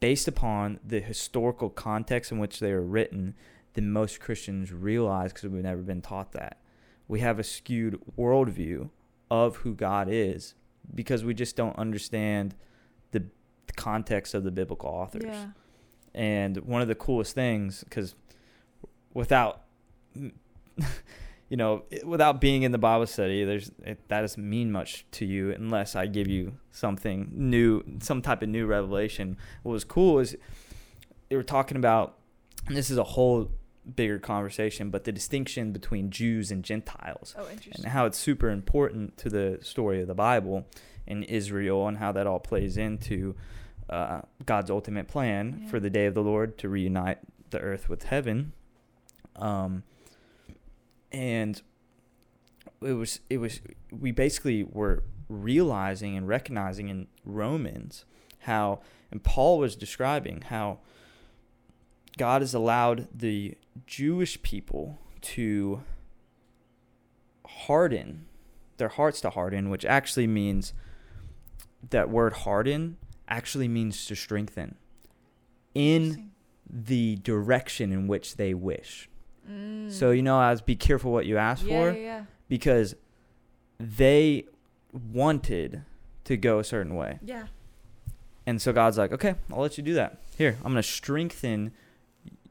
based 0.00 0.26
upon 0.26 0.80
the 0.84 1.00
historical 1.00 1.68
context 1.68 2.32
in 2.32 2.38
which 2.38 2.58
they 2.58 2.72
were 2.72 2.80
written 2.80 3.34
than 3.74 3.92
most 3.92 4.18
Christians 4.18 4.72
realize 4.72 5.32
because 5.32 5.48
we've 5.48 5.62
never 5.62 5.82
been 5.82 6.02
taught 6.02 6.32
that. 6.32 6.58
We 7.06 7.20
have 7.20 7.38
a 7.38 7.44
skewed 7.44 8.00
worldview 8.18 8.88
of 9.30 9.56
who 9.56 9.74
God 9.74 10.08
is 10.10 10.54
because 10.92 11.22
we 11.22 11.34
just 11.34 11.54
don't 11.54 11.78
understand 11.78 12.54
the 13.70 13.82
context 13.82 14.34
of 14.34 14.44
the 14.44 14.50
biblical 14.50 14.88
authors. 14.88 15.22
Yeah. 15.26 15.46
And 16.14 16.56
one 16.58 16.82
of 16.82 16.88
the 16.88 16.94
coolest 16.94 17.34
things, 17.34 17.84
because 17.84 18.14
without, 19.14 19.62
you 20.14 21.56
know, 21.56 21.84
without 22.04 22.40
being 22.40 22.62
in 22.62 22.72
the 22.72 22.78
Bible 22.78 23.06
study, 23.06 23.44
there's 23.44 23.70
it, 23.84 24.08
that 24.08 24.20
doesn't 24.20 24.48
mean 24.48 24.72
much 24.72 25.04
to 25.12 25.24
you 25.24 25.52
unless 25.52 25.94
I 25.96 26.06
give 26.06 26.26
you 26.28 26.54
something 26.70 27.30
new, 27.32 27.82
some 28.00 28.22
type 28.22 28.42
of 28.42 28.48
new 28.48 28.66
revelation. 28.66 29.36
What 29.62 29.72
was 29.72 29.84
cool 29.84 30.18
is 30.18 30.36
they 31.28 31.36
were 31.36 31.42
talking 31.42 31.76
about, 31.76 32.18
and 32.66 32.76
this 32.76 32.90
is 32.90 32.98
a 32.98 33.04
whole 33.04 33.50
bigger 33.96 34.18
conversation, 34.18 34.90
but 34.90 35.04
the 35.04 35.12
distinction 35.12 35.72
between 35.72 36.10
Jews 36.10 36.50
and 36.50 36.64
Gentiles 36.64 37.34
Oh, 37.38 37.48
interesting. 37.50 37.84
and 37.84 37.92
how 37.92 38.04
it's 38.06 38.18
super 38.18 38.50
important 38.50 39.16
to 39.18 39.28
the 39.28 39.58
story 39.62 40.00
of 40.00 40.06
the 40.08 40.14
Bible 40.14 40.66
and 41.06 41.24
Israel 41.24 41.88
and 41.88 41.98
how 41.98 42.12
that 42.12 42.26
all 42.26 42.38
plays 42.40 42.76
into 42.76 43.34
uh, 43.90 44.22
God's 44.46 44.70
ultimate 44.70 45.08
plan 45.08 45.60
Yeah. 45.62 45.68
for 45.70 45.80
the 45.80 45.90
day 45.90 46.06
of 46.06 46.14
the 46.14 46.22
Lord 46.22 46.56
to 46.58 46.68
reunite 46.68 47.18
the 47.50 47.58
earth 47.60 47.88
with 47.88 48.04
heaven. 48.04 48.52
Um, 49.36 49.82
and 51.12 51.60
it 52.82 52.92
was 52.92 53.20
it 53.28 53.38
was 53.38 53.60
we 53.90 54.12
basically 54.12 54.62
were 54.64 55.02
realizing 55.28 56.16
and 56.16 56.26
recognizing 56.28 56.88
in 56.88 57.08
Romans 57.24 58.04
how 58.40 58.80
and 59.10 59.22
Paul 59.22 59.58
was 59.58 59.74
describing 59.76 60.42
how 60.42 60.78
God 62.16 62.42
has 62.42 62.54
allowed 62.54 63.08
the 63.14 63.56
Jewish 63.86 64.40
people 64.42 64.98
to 65.22 65.82
harden 67.46 68.26
their 68.76 68.88
hearts 68.88 69.20
to 69.22 69.30
harden, 69.30 69.68
which 69.68 69.84
actually 69.84 70.26
means 70.26 70.72
that 71.90 72.08
word 72.08 72.32
harden 72.32 72.96
actually 73.30 73.68
means 73.68 74.04
to 74.06 74.16
strengthen 74.16 74.74
in 75.74 76.30
the 76.68 77.16
direction 77.16 77.92
in 77.92 78.06
which 78.06 78.36
they 78.36 78.54
wish. 78.54 79.08
Mm. 79.50 79.90
So 79.90 80.10
you 80.10 80.22
know, 80.22 80.40
as 80.42 80.60
be 80.60 80.76
careful 80.76 81.12
what 81.12 81.26
you 81.26 81.36
ask 81.38 81.64
yeah, 81.64 81.68
for 81.68 81.96
yeah, 81.96 82.02
yeah. 82.02 82.24
because 82.48 82.94
they 83.78 84.46
wanted 84.92 85.82
to 86.24 86.36
go 86.36 86.58
a 86.58 86.64
certain 86.64 86.94
way. 86.94 87.18
Yeah. 87.22 87.46
And 88.46 88.60
so 88.60 88.72
God's 88.72 88.98
like, 88.98 89.12
okay, 89.12 89.34
I'll 89.52 89.60
let 89.60 89.78
you 89.78 89.84
do 89.84 89.94
that. 89.94 90.18
Here, 90.36 90.56
I'm 90.64 90.72
going 90.72 90.82
to 90.82 90.82
strengthen 90.82 91.72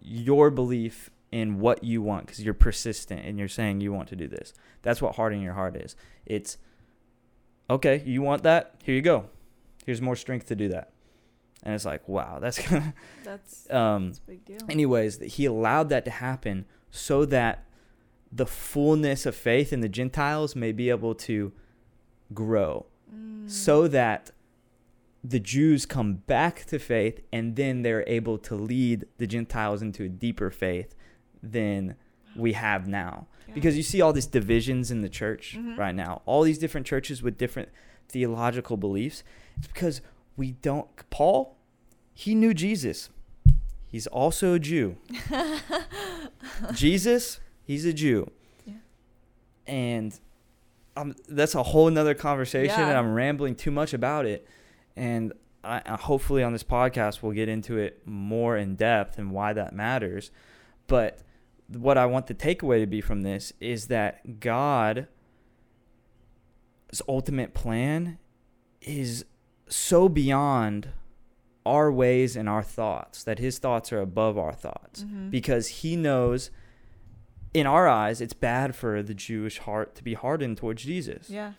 your 0.02 0.50
belief 0.50 1.10
in 1.32 1.60
what 1.60 1.84
you 1.84 2.02
want 2.02 2.26
because 2.26 2.44
you're 2.44 2.54
persistent 2.54 3.26
and 3.26 3.38
you're 3.38 3.48
saying 3.48 3.82
you 3.82 3.94
want 3.94 4.10
to 4.10 4.16
do 4.16 4.28
this. 4.28 4.54
That's 4.82 5.02
what 5.02 5.16
hardening 5.16 5.44
your 5.44 5.54
heart 5.54 5.76
is. 5.76 5.96
It's, 6.26 6.58
okay, 7.70 8.02
you 8.06 8.22
want 8.22 8.44
that? 8.44 8.76
Here 8.84 8.96
you 8.96 9.02
go. 9.02 9.26
Here's 9.90 10.02
more 10.02 10.16
strength 10.16 10.46
to 10.48 10.56
do 10.56 10.68
that. 10.70 10.92
And 11.64 11.74
it's 11.74 11.84
like, 11.86 12.08
wow, 12.08 12.38
that's 12.40 12.60
kind 12.68 12.94
That's, 13.24 13.70
um, 13.72 14.08
that's 14.10 14.20
a 14.20 14.22
big 14.22 14.46
deal. 14.46 14.60
anyways, 14.70 15.18
that 15.18 15.28
he 15.30 15.46
allowed 15.46 15.90
that 15.90 16.06
to 16.06 16.12
happen 16.12 16.66
so 16.92 17.26
that 17.26 17.66
the 18.32 18.46
fullness 18.46 19.26
of 19.26 19.34
faith 19.36 19.74
in 19.74 19.82
the 19.82 19.90
Gentiles 19.90 20.56
may 20.56 20.72
be 20.72 20.90
able 20.92 21.16
to 21.16 21.52
grow 22.34 22.86
Mm. 23.12 23.50
so 23.50 23.88
that 23.88 24.30
the 25.24 25.40
Jews 25.40 25.88
come 25.88 26.14
back 26.28 26.66
to 26.66 26.78
faith 26.78 27.20
and 27.34 27.56
then 27.56 27.82
they're 27.82 28.04
able 28.08 28.38
to 28.38 28.54
lead 28.54 29.06
the 29.18 29.26
Gentiles 29.26 29.82
into 29.82 30.04
a 30.04 30.10
deeper 30.10 30.52
faith 30.52 30.94
than 31.42 31.96
we 32.36 32.54
have 32.54 32.88
now. 32.88 33.26
Yeah. 33.48 33.56
Because 33.56 33.76
you 33.76 33.82
see 33.82 34.00
all 34.00 34.14
these 34.14 34.28
divisions 34.28 34.92
in 34.92 35.02
the 35.02 35.10
church 35.10 35.58
Mhm. 35.58 35.76
right 35.76 35.96
now, 35.96 36.22
all 36.28 36.44
these 36.44 36.60
different 36.60 36.86
churches 36.86 37.24
with 37.24 37.36
different 37.40 37.70
theological 38.08 38.78
beliefs. 38.78 39.24
It's 39.60 39.68
because 39.68 40.02
we 40.36 40.54
don't, 40.54 40.88
Paul 41.10 41.60
he 42.20 42.36
knew 42.36 42.54
Jesus. 42.54 43.10
He's 43.88 44.06
also 44.06 44.56
a 44.56 44.60
Jew. 44.60 44.98
Jesus, 46.74 47.40
he's 47.64 47.86
a 47.86 47.94
Jew. 47.94 48.30
Yeah. 48.66 48.74
And 49.66 50.20
um, 50.98 51.16
that's 51.30 51.56
a 51.56 51.64
whole 51.64 51.90
nother 51.90 52.14
conversation, 52.14 52.78
and 52.78 52.98
I'm 52.98 53.14
rambling 53.14 53.56
too 53.56 53.72
much 53.72 53.94
about 53.94 54.26
it. 54.26 54.46
And 54.98 55.32
I, 55.64 55.82
I 55.86 55.96
hopefully 55.96 56.44
on 56.44 56.52
this 56.52 56.62
podcast 56.62 57.24
we'll 57.24 57.32
get 57.32 57.48
into 57.48 57.78
it 57.78 58.02
more 58.06 58.58
in 58.58 58.76
depth 58.76 59.18
and 59.18 59.32
why 59.32 59.54
that 59.54 59.74
matters. 59.74 60.30
But 60.88 61.20
what 61.70 61.98
I 61.98 62.06
want 62.06 62.28
the 62.28 62.36
takeaway 62.36 62.82
to 62.82 62.86
be 62.86 63.00
from 63.00 63.22
this 63.22 63.54
is 63.62 63.88
that 63.88 64.42
God's 64.42 65.08
ultimate 67.08 67.54
plan 67.54 68.18
is 68.82 69.24
so 69.70 70.10
beyond 70.10 70.90
our 71.66 71.92
ways 71.92 72.36
and 72.36 72.50
our 72.50 72.64
thoughts 72.64 73.24
that 73.24 73.40
his 73.40 73.60
thoughts 73.60 73.94
are 73.94 74.00
above 74.02 74.38
our 74.38 74.54
thoughts 74.54 75.04
Mhm. 75.04 75.30
because 75.30 75.68
he 75.68 75.96
knows 75.96 76.50
in 77.54 77.68
our 77.68 77.88
eyes 77.88 78.22
it's 78.22 78.34
bad 78.34 78.76
for 78.76 79.02
the 79.04 79.14
Jewish 79.14 79.60
heart 79.60 79.96
to 79.96 80.04
be 80.04 80.14
hardened 80.16 80.58
towards 80.58 80.84
Jesus. 80.84 81.30
Yeah. 81.30 81.54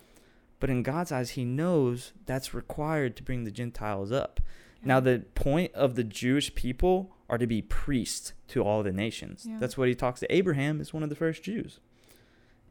But 0.59 0.69
in 0.69 0.83
God's 0.83 1.11
eyes, 1.11 1.31
He 1.31 1.43
knows 1.43 2.13
that's 2.27 2.53
required 2.53 3.15
to 3.15 3.23
bring 3.23 3.45
the 3.45 3.51
Gentiles 3.51 4.11
up. 4.11 4.39
Now, 4.83 4.99
the 4.99 5.25
point 5.33 5.73
of 5.73 5.95
the 5.95 6.03
Jewish 6.03 6.53
people 6.53 7.15
are 7.29 7.37
to 7.39 7.47
be 7.47 7.61
priests 7.63 8.33
to 8.49 8.63
all 8.63 8.83
the 8.83 8.91
nations. 8.91 9.45
Yeah. 9.49 9.57
That's 9.59 9.75
what 9.77 9.87
He 9.87 9.95
talks 9.95 10.19
to 10.19 10.31
Abraham, 10.33 10.79
is 10.79 10.93
one 10.93 11.01
of 11.03 11.09
the 11.09 11.15
first 11.15 11.41
Jews. 11.43 11.79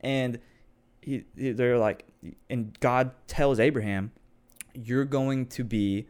And 0.01 0.39
he- 1.03 1.25
they're 1.35 1.79
like, 1.79 2.05
and 2.49 2.79
God 2.81 3.11
tells 3.27 3.59
Abraham, 3.59 4.13
you're 4.75 5.05
going 5.05 5.47
to 5.47 5.65
be, 5.65 6.07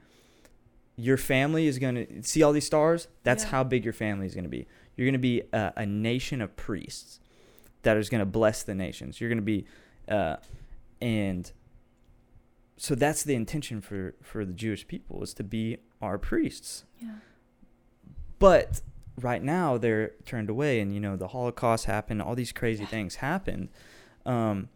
your 0.97 1.17
family 1.17 1.67
is 1.67 1.79
going 1.79 1.95
to, 1.95 2.23
see 2.23 2.43
all 2.43 2.53
these 2.53 2.67
stars? 2.67 3.09
That's 3.23 3.45
Yeah. 3.45 3.51
how 3.51 3.65
big 3.65 3.85
your 3.85 3.93
family 3.93 4.27
is 4.27 4.35
going 4.35 4.45
to 4.45 4.51
be. 4.51 4.67
You're 4.97 5.07
going 5.07 5.13
to 5.15 5.19
be 5.19 5.43
a, 5.53 5.73
a 5.77 5.87
nation 5.87 6.41
of 6.41 6.57
priests 6.57 7.21
that 7.83 7.97
is 7.97 8.09
going 8.09 8.19
to 8.21 8.27
bless 8.27 8.63
the 8.63 8.75
nations. 8.75 9.21
You're 9.21 9.31
going 9.31 9.39
to 9.39 9.43
be, 9.43 9.67
uh, 10.09 10.37
and 11.01 11.51
so 12.77 12.95
that's 12.95 13.23
the 13.23 13.35
intention 13.35 13.81
for 13.81 14.15
for 14.23 14.45
the 14.45 14.53
Jewish 14.53 14.87
people 14.87 15.23
is 15.23 15.33
to 15.35 15.45
be 15.45 15.79
our 16.03 16.19
priests. 16.19 16.85
Yeah. 17.01 17.15
But 18.39 18.81
right 19.19 19.43
now 19.43 19.77
they're 19.79 20.13
turned 20.25 20.51
away, 20.51 20.81
and 20.81 20.93
you 20.95 21.01
know 21.01 21.17
the 21.17 21.29
Holocaust 21.29 21.85
happened. 21.87 22.21
All 22.23 22.35
these 22.35 22.53
crazy 22.53 22.85
things 22.85 23.17
happened. 23.17 23.69
Um, 24.27 24.69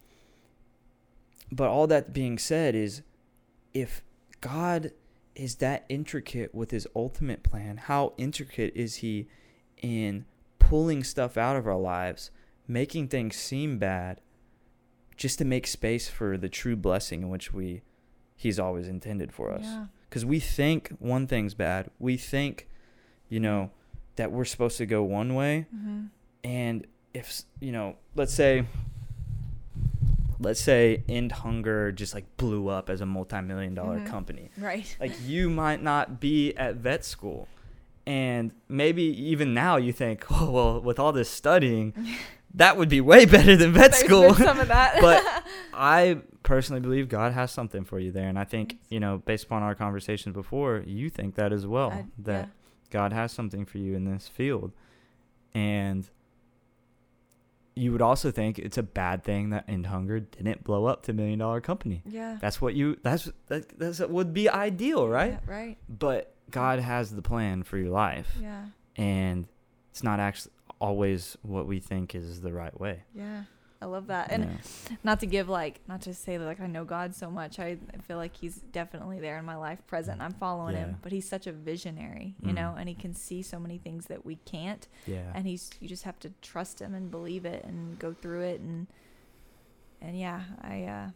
but 1.53 1.68
all 1.68 1.87
that 1.87 2.12
being 2.12 2.38
said 2.38 2.75
is, 2.75 3.03
if 3.74 4.02
God 4.40 4.92
is 5.34 5.56
that 5.56 5.84
intricate 5.88 6.54
with 6.54 6.70
His 6.70 6.87
ultimate 6.94 7.42
plan, 7.42 7.76
how 7.76 8.12
intricate 8.16 8.72
is 8.76 8.96
He 8.96 9.26
in 9.82 10.24
pulling 10.58 11.04
stuff 11.04 11.37
out 11.37 11.56
of 11.56 11.66
our 11.66 11.76
lives, 11.78 12.30
making 12.68 13.08
things 13.08 13.37
seem 13.37 13.78
bad, 13.78 14.20
just 15.16 15.38
to 15.38 15.44
make 15.44 15.66
space 15.66 16.08
for 16.08 16.37
the 16.38 16.48
true 16.48 16.76
blessing 16.76 17.22
in 17.22 17.28
which 17.30 17.52
we 17.52 17.82
He's 18.37 18.58
always 18.58 18.88
intended 18.88 19.32
for 19.32 19.52
us 19.52 19.62
Yeah. 19.64 19.87
because 20.08 20.24
we 20.24 20.40
think 20.40 20.88
one 20.98 21.26
thing's 21.26 21.54
bad. 21.54 21.88
We 21.98 22.16
think, 22.16 22.68
you 23.28 23.38
know, 23.40 23.70
that 24.16 24.32
we're 24.32 24.44
supposed 24.44 24.76
to 24.78 24.87
go 24.87 25.02
one 25.02 25.34
way, 25.34 25.66
Mhm. 25.74 26.08
and 26.42 26.87
if 27.12 27.42
you 27.60 27.70
know, 27.72 27.96
let's 28.16 28.34
say, 28.34 28.66
let's 30.44 30.61
say, 30.61 31.02
End 31.09 31.33
Hunger 31.33 31.90
just 31.90 32.14
like 32.14 32.37
blew 32.37 32.68
up 32.68 32.88
as 32.90 33.00
a 33.00 33.07
multi-million 33.07 33.74
dollar 33.74 33.98
Mhm. 34.00 34.07
company. 34.07 34.50
Right. 34.59 34.96
Like 35.00 35.12
you 35.24 35.50
might 35.50 35.83
not 35.83 36.20
be 36.20 36.54
at 36.54 36.76
vet 36.76 37.04
school, 37.04 37.48
and 38.07 38.52
maybe 38.68 39.02
even 39.02 39.54
now 39.54 39.76
you 39.76 39.92
think, 39.92 40.24
oh 40.30 40.50
well, 40.50 40.80
with 40.80 40.98
all 40.98 41.12
this 41.12 41.30
studying, 41.30 41.92
that 42.54 42.76
would 42.76 42.88
be 42.88 43.00
way 43.00 43.24
better 43.24 43.57
than 43.57 43.72
vet 43.72 43.90
There's 43.92 44.04
school. 44.04 44.35
Some 44.35 44.61
of 44.61 44.68
that. 44.68 45.00
But 45.00 45.24
I 45.72 46.18
personally 46.42 46.80
believe 46.80 47.09
God 47.09 47.33
has 47.33 47.50
something 47.50 47.85
for 47.85 47.98
you 47.98 48.12
there, 48.12 48.28
and 48.28 48.38
I 48.38 48.44
think 48.44 48.78
you 48.90 49.00
know, 49.00 49.18
based 49.24 49.44
upon 49.46 49.62
our 49.62 49.74
conversations 49.74 50.35
before, 50.35 50.83
you 50.87 51.09
think 51.11 51.35
that 51.37 51.52
as 51.52 51.66
well. 51.66 51.90
I- 51.90 52.04
that 52.18 52.44
yeah. 52.46 52.50
God 52.90 53.12
has 53.12 53.33
something 53.33 53.64
for 53.64 53.78
you 53.78 53.94
in 53.96 54.04
this 54.04 54.28
field, 54.28 54.70
and 55.54 56.09
you 57.76 57.90
would 57.92 58.02
also 58.02 58.30
think 58.30 58.58
it's 58.58 58.78
a 58.78 58.82
bad 58.82 59.24
thing 59.24 59.50
that 59.50 59.64
End 59.68 59.87
Hunger 59.87 60.20
didn't 60.20 60.62
blow 60.64 60.87
up 60.87 61.02
to 61.04 61.12
million 61.12 61.38
dollar 61.40 61.60
company. 61.60 62.02
Yeah. 62.06 62.38
That's 62.40 62.60
what 62.60 62.74
you. 62.74 62.98
That's 63.02 63.30
that. 63.48 63.78
That's 63.78 63.98
what 64.00 64.10
would 64.10 64.32
be 64.34 64.48
ideal, 64.48 65.08
right? 65.08 65.38
Yeah, 65.46 65.52
right. 65.52 65.76
But 65.88 66.34
God 66.50 66.78
has 66.78 67.10
the 67.14 67.22
plan 67.22 67.62
for 67.64 67.76
your 67.78 67.90
life, 67.90 68.37
Yeah. 68.40 68.66
and 68.96 69.46
it's 69.90 70.02
not 70.04 70.20
actually 70.20 70.52
always 70.80 71.37
what 71.42 71.66
we 71.66 71.80
think 71.80 72.14
is 72.14 72.40
the 72.42 72.52
right 72.52 72.78
way. 72.78 73.02
Yeah. 73.14 73.44
I 73.85 73.87
love 73.87 74.07
that. 74.07 74.31
And 74.33 74.44
Yeah. 74.44 74.97
not 75.05 75.20
to 75.20 75.27
give 75.27 75.49
like 75.51 75.81
not 75.87 76.01
to 76.03 76.14
say 76.14 76.38
that 76.38 76.44
like 76.44 76.59
I 76.61 76.66
know 76.66 76.85
God 76.85 77.14
so 77.14 77.31
much. 77.31 77.59
I, 77.59 77.77
feel 78.07 78.16
like 78.16 78.35
he's 78.35 78.57
definitely 78.57 79.20
there 79.20 79.38
in 79.38 79.44
my 79.44 79.57
life 79.57 79.87
present. 79.87 80.23
I'm 80.23 80.33
following 80.33 80.75
Yeah. 80.75 80.87
him, 80.87 80.99
but 81.03 81.12
he's 81.12 81.29
such 81.29 81.47
a 81.47 81.53
visionary, 81.53 82.35
you 82.40 82.53
Mm. 82.53 82.55
know, 82.55 82.75
and 82.79 82.88
he 82.88 82.94
can 82.94 83.14
see 83.14 83.42
so 83.42 83.59
many 83.61 83.77
things 83.79 84.07
that 84.07 84.25
we 84.25 84.37
can't. 84.37 84.88
yeah. 85.07 85.31
And 85.35 85.47
he's 85.47 85.70
you 85.81 85.88
just 85.88 86.05
have 86.05 86.18
to 86.20 86.31
trust 86.40 86.81
him 86.81 86.94
and 86.94 87.11
believe 87.11 87.44
it 87.44 87.62
and 87.64 87.99
go 87.99 88.14
through 88.14 88.40
it 88.42 88.61
and 88.61 88.87
and 90.01 90.18
yeah, 90.18 90.42
I 90.62 90.85
uh 90.85 91.11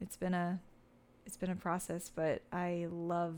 it's 0.00 0.16
been 0.16 0.34
a 0.34 0.60
it's 1.26 1.36
been 1.36 1.50
a 1.50 1.56
process, 1.56 2.10
but 2.14 2.42
I 2.52 2.86
love 2.90 3.36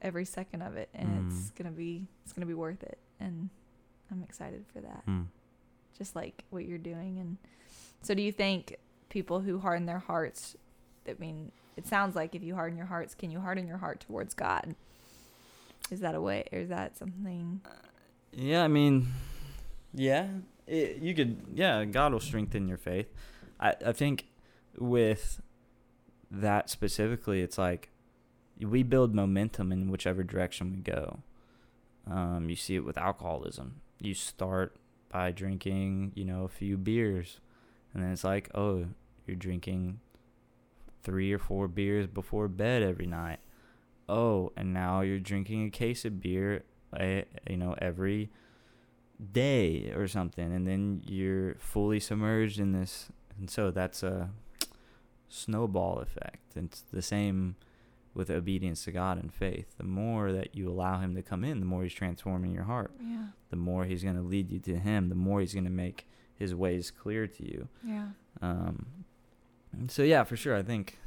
every 0.00 0.24
second 0.24 0.62
of 0.62 0.76
it 0.76 0.88
and 0.92 1.08
it's 1.32 1.50
Mm. 1.50 1.54
going 1.56 1.70
to 1.72 1.76
be 1.76 2.08
it's 2.24 2.32
going 2.32 2.40
to 2.40 2.46
be 2.46 2.54
worth 2.54 2.82
it 2.82 2.98
and 3.20 3.48
I'm 4.10 4.22
excited 4.24 4.64
for 4.72 4.80
that 4.80 5.06
Mm. 5.06 5.26
just 5.96 6.16
like 6.16 6.44
what 6.50 6.64
you're 6.64 6.78
doing 6.78 7.18
and 7.20 7.38
so 8.02 8.14
do 8.14 8.22
you 8.22 8.32
think 8.32 8.76
people 9.08 9.40
who 9.40 9.58
harden 9.58 9.86
their 9.86 9.98
hearts 10.00 10.56
i 11.08 11.14
mean 11.18 11.52
it 11.76 11.86
sounds 11.86 12.14
like 12.14 12.34
if 12.34 12.42
you 12.42 12.54
harden 12.54 12.76
your 12.76 12.86
hearts 12.86 13.14
can 13.14 13.30
you 13.30 13.40
harden 13.40 13.66
your 13.66 13.78
heart 13.78 14.00
towards 14.00 14.34
god 14.34 14.74
is 15.90 16.00
that 16.00 16.14
a 16.14 16.20
way 16.20 16.44
or 16.52 16.58
is 16.58 16.68
that 16.68 16.96
something 16.96 17.60
Yeah, 18.32 18.64
I 18.64 18.68
mean, 18.68 19.08
yeah, 19.92 20.28
it, 20.66 21.02
you 21.02 21.14
could. 21.14 21.36
Yeah, 21.52 21.84
God 21.84 22.12
will 22.14 22.20
strengthen 22.20 22.66
your 22.66 22.78
faith. 22.78 23.08
I 23.60 23.74
I 23.84 23.92
think 23.92 24.24
with 24.78 25.42
that 26.30 26.70
specifically, 26.70 27.42
it's 27.42 27.58
like 27.58 27.90
we 28.58 28.82
build 28.82 29.14
momentum 29.14 29.70
in 29.70 29.90
whichever 29.90 30.22
direction 30.22 30.72
we 30.72 30.78
go. 30.78 31.20
Um, 32.06 32.48
you 32.48 32.56
see 32.56 32.74
it 32.76 32.84
with 32.86 32.96
alcoholism. 32.96 33.82
You 34.00 34.14
start 34.14 34.76
by 35.10 35.30
drinking, 35.30 36.12
you 36.14 36.24
know, 36.24 36.44
a 36.44 36.48
few 36.48 36.78
beers, 36.78 37.38
and 37.94 38.02
then 38.02 38.12
it's 38.12 38.24
like, 38.24 38.50
oh, 38.54 38.86
you're 39.26 39.36
drinking 39.36 40.00
three 41.02 41.32
or 41.32 41.38
four 41.38 41.68
beers 41.68 42.06
before 42.06 42.48
bed 42.48 42.82
every 42.82 43.06
night. 43.06 43.40
Oh, 44.08 44.52
and 44.56 44.72
now 44.72 45.00
you're 45.00 45.18
drinking 45.18 45.66
a 45.66 45.70
case 45.70 46.04
of 46.04 46.20
beer, 46.20 46.64
eh, 46.96 47.22
you 47.48 47.56
know, 47.56 47.74
every 47.78 48.30
day 49.32 49.92
or 49.94 50.08
something, 50.08 50.52
and 50.52 50.66
then 50.66 51.02
you're 51.06 51.54
fully 51.56 52.00
submerged 52.00 52.58
in 52.58 52.72
this, 52.72 53.08
and 53.38 53.48
so 53.48 53.70
that's 53.70 54.02
a 54.02 54.30
snowball 55.28 55.98
effect. 55.98 56.56
And 56.56 56.66
it's 56.66 56.82
the 56.92 57.02
same 57.02 57.56
with 58.14 58.30
obedience 58.30 58.84
to 58.84 58.92
God 58.92 59.18
and 59.18 59.32
faith. 59.32 59.66
The 59.78 59.84
more 59.84 60.32
that 60.32 60.54
you 60.54 60.68
allow 60.68 61.00
Him 61.00 61.14
to 61.14 61.22
come 61.22 61.44
in, 61.44 61.60
the 61.60 61.66
more 61.66 61.82
He's 61.84 61.94
transforming 61.94 62.52
your 62.52 62.64
heart. 62.64 62.92
yeah 63.00 63.26
The 63.50 63.56
more 63.56 63.84
He's 63.84 64.02
going 64.02 64.16
to 64.16 64.22
lead 64.22 64.50
you 64.50 64.58
to 64.60 64.76
Him. 64.78 65.08
The 65.08 65.14
more 65.14 65.40
He's 65.40 65.54
going 65.54 65.64
to 65.64 65.70
make 65.70 66.06
His 66.42 66.54
ways 66.56 66.90
clear 66.90 67.26
to 67.28 67.42
you. 67.44 67.68
yeah 67.84 68.08
Um, 68.40 68.86
so 69.86 70.02
yeah, 70.02 70.24
for 70.24 70.36
sure, 70.36 70.56
I 70.56 70.62
think 70.62 70.98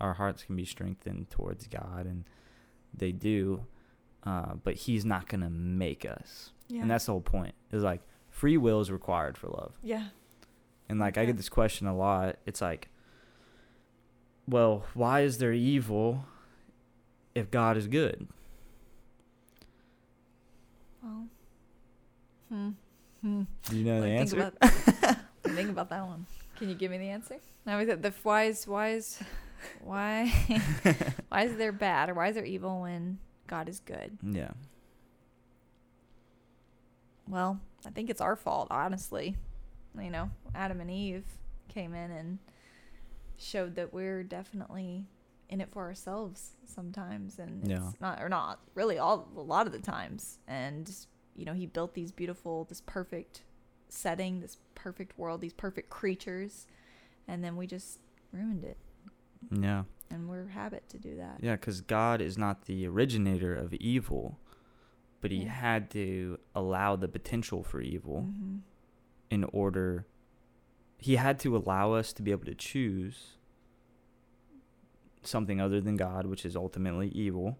our 0.00 0.14
hearts 0.14 0.42
can 0.44 0.56
be 0.56 0.64
strengthened 0.64 1.28
towards 1.30 1.66
God, 1.66 2.06
and 2.06 2.24
they 2.94 3.12
do. 3.12 3.66
Uh, 4.24 4.54
but 4.64 4.74
He's 4.74 5.04
not 5.04 5.28
gonna 5.28 5.50
make 5.50 6.04
us, 6.06 6.50
yeah 6.68 6.80
and 6.82 6.90
that's 6.90 7.04
the 7.06 7.12
whole 7.12 7.20
point. 7.20 7.54
Is 7.70 7.82
like 7.82 8.00
free 8.30 8.56
will 8.56 8.80
is 8.80 8.90
required 8.90 9.36
for 9.36 9.48
love, 9.48 9.78
yeah 9.82 10.08
and 10.88 10.98
like 10.98 11.18
I 11.18 11.26
get 11.26 11.36
this 11.36 11.48
question 11.50 11.86
a 11.86 11.94
lot. 11.96 12.36
It's 12.46 12.60
like, 12.62 12.88
well, 14.48 14.84
why 14.94 15.20
is 15.20 15.36
there 15.38 15.52
evil 15.52 16.24
if 17.34 17.50
God 17.50 17.76
is 17.76 17.86
good? 17.86 18.26
well 21.02 21.26
hmm 22.48 22.70
hmm. 23.22 23.42
Do 23.68 23.76
you 23.76 23.84
know 23.84 24.00
the 24.00 24.06
Let 24.08 24.16
answer? 24.18 24.52
think 24.60 24.92
about, 25.00 25.18
think 25.44 25.70
about 25.70 25.90
that 25.90 26.06
one. 26.06 26.26
Can 26.56 26.68
you 26.68 26.74
give 26.74 26.90
me 26.90 26.98
the 26.98 27.08
answer? 27.08 27.36
No 27.66 27.84
the, 27.84 27.96
the 27.96 28.12
why 28.22 28.44
is 28.44 28.66
why 28.66 28.90
is 28.90 29.20
why 29.82 30.26
why 31.28 31.42
is 31.44 31.56
there 31.56 31.72
bad 31.72 32.08
or 32.10 32.14
why 32.14 32.28
is 32.28 32.34
there 32.34 32.44
evil 32.44 32.82
when 32.82 33.18
god 33.46 33.68
is 33.68 33.80
good? 33.80 34.18
Yeah, 34.22 34.50
Well, 37.28 37.60
I 37.86 37.90
think 37.90 38.10
it's 38.10 38.20
our 38.20 38.36
fault, 38.36 38.68
honestly. 38.70 39.36
You 40.00 40.10
know, 40.10 40.30
Adam 40.54 40.80
and 40.80 40.90
Eve 40.90 41.24
came 41.68 41.94
in 41.94 42.10
and 42.10 42.38
showed 43.36 43.74
that 43.76 43.92
we're 43.92 44.22
definitely 44.22 45.04
in 45.48 45.60
it 45.60 45.68
for 45.72 45.82
ourselves 45.84 46.50
sometimes 46.66 47.38
and 47.38 47.66
it's 47.70 48.00
not 48.00 48.20
or 48.20 48.28
not 48.28 48.60
really 48.74 48.98
all 48.98 49.26
a 49.36 49.40
lot 49.40 49.66
of 49.66 49.72
the 49.72 49.78
times. 49.78 50.38
And 50.46 50.90
you 51.38 51.44
know 51.44 51.52
he 51.54 51.66
built 51.66 51.94
these 51.94 52.10
beautiful 52.12 52.64
this 52.64 52.80
perfect 52.84 53.42
setting 53.88 54.40
this 54.40 54.58
perfect 54.74 55.16
world 55.18 55.40
these 55.40 55.52
perfect 55.54 55.88
creatures 55.88 56.66
and 57.26 57.42
then 57.44 57.56
we 57.56 57.66
just 57.66 58.00
ruined 58.32 58.64
it 58.64 58.76
Yeah. 59.50 59.84
and 60.10 60.28
we're 60.28 60.48
habit 60.48 60.88
to 60.90 60.98
do 60.98 61.16
that 61.16 61.38
Yeah, 61.40 61.54
because 61.54 61.80
God 61.80 62.20
is 62.20 62.36
not 62.36 62.64
the 62.66 62.86
originator 62.86 63.54
of 63.54 63.72
evil, 63.74 64.38
but 65.20 65.30
He 65.30 65.42
Yeah. 65.44 65.50
had 65.52 65.90
to 65.92 66.38
allow 66.54 66.96
the 66.96 67.08
potential 67.08 67.62
for 67.62 67.80
evil 67.80 68.22
Mhm. 68.28 68.60
in 69.30 69.44
order. 69.44 70.06
He 70.98 71.16
had 71.16 71.38
to 71.40 71.56
allow 71.56 71.92
us 71.92 72.12
to 72.14 72.22
be 72.22 72.30
able 72.32 72.46
to 72.46 72.54
choose 72.54 73.36
something 75.22 75.60
other 75.60 75.80
than 75.80 75.96
God, 75.96 76.26
which 76.26 76.44
is 76.44 76.56
ultimately 76.56 77.08
evil, 77.08 77.58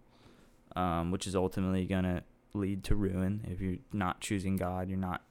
um, 0.76 1.10
which 1.10 1.26
is 1.26 1.34
ultimately 1.36 1.86
going 1.86 2.04
to 2.04 2.22
lead 2.59 2.84
to 2.84 2.94
ruin. 2.96 3.46
If 3.50 3.61
you're 3.61 3.78
not 3.92 4.20
choosing 4.20 4.56
God, 4.56 4.88
you're 4.88 4.98
not 4.98 5.22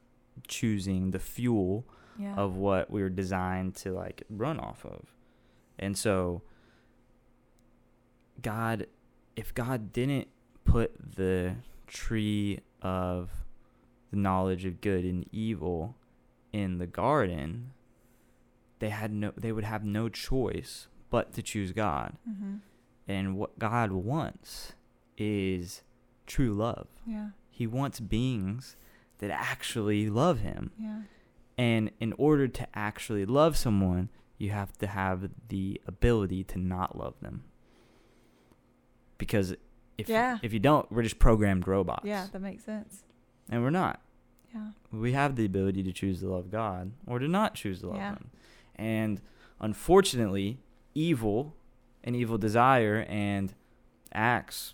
choosing 0.47 1.11
the 1.11 1.19
fuel 1.19 1.85
yeah 2.19 2.35
of 2.35 2.55
what 2.55 2.89
we 2.89 3.01
were 3.01 3.09
designed 3.09 3.75
to 3.75 3.91
like 3.91 4.23
run 4.29 4.59
off 4.59 4.85
of. 4.85 5.13
And 5.79 5.97
so 5.97 6.41
God 8.41 8.87
if 9.35 9.53
God 9.53 9.93
didn't 9.93 10.27
put 10.65 11.15
the 11.15 11.55
tree 11.85 12.59
of 12.81 13.29
the 14.11 14.17
knowledge 14.17 14.65
of 14.65 14.81
good 14.81 15.05
and 15.05 15.27
evil 15.31 15.95
in 16.51 16.77
the 16.79 16.87
garden, 16.87 17.71
they 18.79 18.89
had 18.89 19.11
no 19.11 19.31
they 19.37 19.51
would 19.51 19.63
have 19.63 19.83
no 19.83 20.09
choice 20.09 20.87
but 21.09 21.33
to 21.33 21.41
choose 21.41 21.71
God. 21.71 22.17
Mhm. 22.27 22.59
And 23.07 23.37
what 23.37 23.57
God 23.57 23.91
wants 23.91 24.73
is 25.17 25.81
true 26.27 26.53
love. 26.53 26.87
yeah 27.05 27.29
He 27.49 27.65
wants 27.65 27.99
beings 27.99 28.75
that 29.19 29.31
actually 29.31 30.09
love 30.09 30.39
him. 30.39 30.71
yeah 30.79 31.01
And 31.57 31.89
in 31.99 32.13
order 32.19 32.47
to 32.47 32.67
actually 32.75 33.25
love 33.25 33.57
someone, 33.57 34.09
you 34.37 34.51
have 34.51 34.71
to 34.77 34.87
have 34.87 35.29
the 35.49 35.81
ability 35.87 36.43
to 36.43 36.59
not 36.59 36.95
love 36.97 37.15
them. 37.21 37.43
Because 39.17 39.55
if 39.97 40.07
Yeah. 40.09 40.37
if 40.43 40.53
you 40.53 40.59
don't, 40.59 40.91
we're 40.91 41.01
just 41.03 41.19
programmed 41.19 41.67
robots. 41.67 42.05
yeah 42.05 42.27
that 42.31 42.41
makes 42.41 42.63
sense 42.63 43.03
And 43.49 43.63
we're 43.63 43.69
not. 43.71 44.01
yeah 44.53 44.71
We 44.91 45.13
have 45.13 45.35
the 45.35 45.45
ability 45.45 45.81
to 45.83 45.91
choose 45.91 46.19
to 46.19 46.27
love 46.29 46.51
God 46.51 46.91
or 47.07 47.17
to 47.19 47.27
not 47.27 47.55
choose 47.55 47.79
to 47.81 47.87
love 47.87 47.97
Yeah. 47.97 48.11
him. 48.15 48.29
And 48.75 49.21
unfortunately, 49.59 50.59
evil 50.93 51.55
and 52.03 52.15
evil 52.15 52.37
desire 52.37 53.05
and 53.09 53.53
acts 54.13 54.73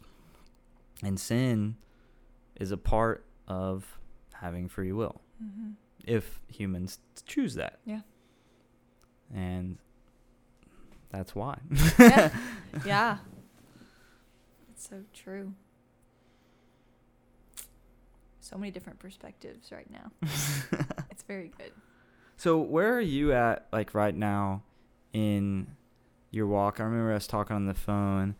and 1.03 1.19
sin 1.19 1.75
is 2.59 2.71
a 2.71 2.77
part 2.77 3.25
of 3.47 3.97
having 4.33 4.67
free 4.69 4.91
will 4.91 5.21
hmm 5.39 5.71
if 6.05 6.41
humans 6.49 6.99
choose 7.25 7.55
that. 7.55 7.79
Yeah. 7.85 8.01
And 9.33 9.77
that's 11.09 11.33
why. 11.33 11.59
yeah 11.97 12.29
yeah 12.85 13.17
it's 14.69 14.89
so 14.89 14.97
true 15.13 15.53
so 18.41 18.57
many 18.57 18.71
different 18.71 18.99
perspectives 18.99 19.71
right 19.71 19.89
now 19.89 20.11
it's 21.09 21.23
very 21.23 21.51
good 21.57 21.71
So 22.35 22.57
where 22.57 22.93
are 22.95 23.01
you 23.01 23.31
at 23.31 23.67
like 23.71 23.93
right 23.95 24.15
now 24.15 24.63
in 25.13 25.67
your 26.31 26.47
walk? 26.47 26.79
I 26.79 26.83
remember 26.83 27.13
us 27.13 27.27
talking 27.27 27.55
on 27.55 27.65
the 27.67 27.73
phone 27.73 28.35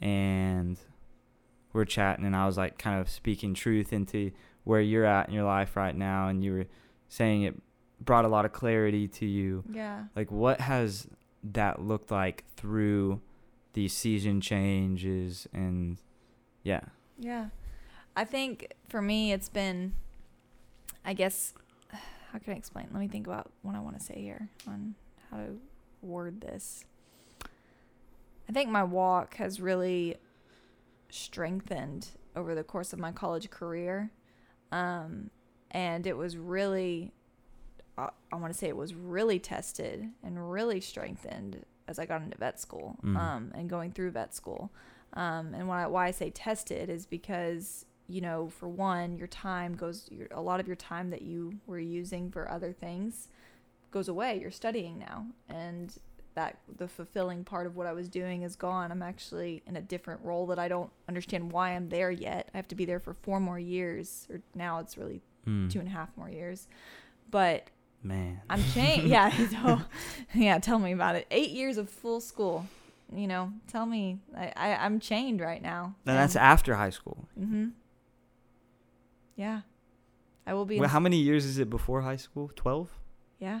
and 0.00 0.78
we're 1.72 1.84
chatting 1.84 2.24
and 2.24 2.34
I 2.34 2.46
was 2.46 2.56
like 2.56 2.78
kind 2.78 3.00
of 3.00 3.08
speaking 3.08 3.54
truth 3.54 3.92
into 3.92 4.32
where 4.64 4.80
you're 4.80 5.04
at 5.04 5.28
in 5.28 5.34
your 5.34 5.44
life 5.44 5.76
right 5.76 5.96
now 5.96 6.28
and 6.28 6.44
you 6.44 6.52
were 6.52 6.66
saying 7.08 7.42
it 7.42 7.54
brought 8.00 8.24
a 8.24 8.28
lot 8.28 8.44
of 8.44 8.52
clarity 8.52 9.08
to 9.08 9.26
you. 9.26 9.64
yeah 9.70 10.04
Like 10.16 10.30
what 10.30 10.60
has 10.60 11.08
that 11.42 11.80
looked 11.80 12.10
like 12.10 12.44
through 12.56 13.20
these 13.72 13.92
season 13.92 14.40
changes 14.40 15.46
and 15.52 15.98
yeah. 16.62 16.80
Yeah. 17.18 17.46
I 18.16 18.24
think 18.24 18.74
for 18.88 19.00
me, 19.00 19.32
it's 19.32 19.48
been, 19.48 19.94
I 21.04 21.14
guess, 21.14 21.54
how 22.32 22.38
can 22.38 22.54
I 22.54 22.56
explain? 22.56 22.88
Let 22.92 23.00
me 23.00 23.08
think 23.08 23.26
about 23.26 23.50
what 23.62 23.74
I 23.74 23.80
want 23.80 23.98
to 23.98 24.04
say 24.04 24.20
here 24.20 24.48
on 24.66 24.94
how 25.30 25.38
to 25.38 25.58
word 26.02 26.40
this. 26.40 26.84
I 28.48 28.52
think 28.52 28.68
my 28.68 28.82
walk 28.82 29.36
has 29.36 29.60
really 29.60 30.16
strengthened 31.10 32.08
over 32.36 32.54
the 32.54 32.64
course 32.64 32.92
of 32.92 32.98
my 32.98 33.12
college 33.12 33.50
career. 33.50 34.10
Um, 34.72 35.30
and 35.70 36.06
it 36.06 36.16
was 36.16 36.36
really, 36.36 37.12
I, 37.98 38.10
I 38.32 38.36
want 38.36 38.52
to 38.52 38.58
say 38.58 38.68
it 38.68 38.76
was 38.76 38.94
really 38.94 39.38
tested 39.38 40.08
and 40.22 40.50
really 40.50 40.80
strengthened 40.80 41.64
as 41.88 41.98
I 41.98 42.06
got 42.06 42.22
into 42.22 42.38
vet 42.38 42.60
school 42.60 42.96
Mm. 43.04 43.16
um, 43.16 43.52
and 43.54 43.68
going 43.68 43.92
through 43.92 44.12
vet 44.12 44.34
school. 44.34 44.70
Um, 45.14 45.54
and 45.54 45.66
why, 45.66 45.86
why 45.86 46.06
I 46.06 46.10
say 46.12 46.30
tested 46.30 46.88
is 46.88 47.04
because, 47.04 47.84
you 48.06 48.20
know, 48.20 48.48
for 48.48 48.68
one, 48.68 49.16
your 49.16 49.26
time 49.26 49.74
goes, 49.74 50.08
your, 50.10 50.28
a 50.30 50.40
lot 50.40 50.60
of 50.60 50.68
your 50.68 50.76
time 50.76 51.10
that 51.10 51.22
you 51.22 51.54
were 51.66 51.80
using 51.80 52.30
for 52.30 52.48
other 52.48 52.72
things 52.72 53.28
goes 53.90 54.06
away. 54.08 54.38
You're 54.40 54.52
studying 54.52 55.00
now. 55.00 55.26
And 55.48 55.92
that 56.34 56.58
the 56.76 56.86
fulfilling 56.88 57.44
part 57.44 57.66
of 57.66 57.76
what 57.76 57.86
I 57.86 57.92
was 57.92 58.08
doing 58.08 58.42
is 58.42 58.54
gone. 58.56 58.92
I'm 58.92 59.02
actually 59.02 59.62
in 59.66 59.76
a 59.76 59.80
different 59.82 60.20
role 60.24 60.46
that 60.46 60.58
I 60.58 60.68
don't 60.68 60.90
understand 61.08 61.50
why 61.52 61.70
I'm 61.70 61.88
there 61.88 62.10
yet. 62.10 62.50
I 62.54 62.56
have 62.58 62.68
to 62.68 62.74
be 62.74 62.84
there 62.84 63.00
for 63.00 63.14
four 63.14 63.40
more 63.40 63.58
years, 63.58 64.26
or 64.30 64.40
now 64.54 64.78
it's 64.78 64.96
really 64.96 65.20
Mm. 65.46 65.70
two 65.70 65.78
and 65.78 65.88
a 65.88 65.90
half 65.90 66.14
more 66.18 66.28
years. 66.28 66.68
But 67.30 67.68
Man. 68.02 68.40
I'm 68.50 68.62
changed. 68.74 69.06
yeah, 69.06 69.30
so, 69.48 69.80
yeah. 70.34 70.58
Tell 70.58 70.78
me 70.78 70.92
about 70.92 71.14
it. 71.16 71.26
Eight 71.30 71.50
years 71.50 71.78
of 71.78 71.88
full 71.88 72.20
school. 72.20 72.66
You 73.14 73.26
know, 73.26 73.52
tell 73.66 73.86
me. 73.86 74.18
I, 74.36 74.52
I 74.54 74.74
I'm 74.84 75.00
chained 75.00 75.40
right 75.40 75.62
now. 75.62 75.94
And 76.06 76.16
that's 76.16 76.36
after 76.36 76.74
high 76.74 76.90
school. 76.90 77.26
Mm-hmm. 77.38 77.68
Yeah, 79.36 79.62
I 80.46 80.54
will 80.54 80.66
be. 80.66 80.78
Well, 80.78 80.88
how 80.88 81.00
many 81.00 81.16
years 81.16 81.44
is 81.44 81.58
it 81.58 81.70
before 81.70 82.02
high 82.02 82.16
school? 82.16 82.50
12? 82.54 82.88
yeah. 83.38 83.60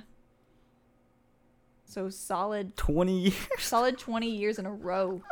So 1.90 2.08
solid, 2.08 2.76
20 2.76 3.18
years? 3.20 3.34
solid 3.58 3.98
twenty 3.98 4.30
years 4.30 4.58
in 4.58 4.66
a 4.66 4.72
row. 4.72 5.22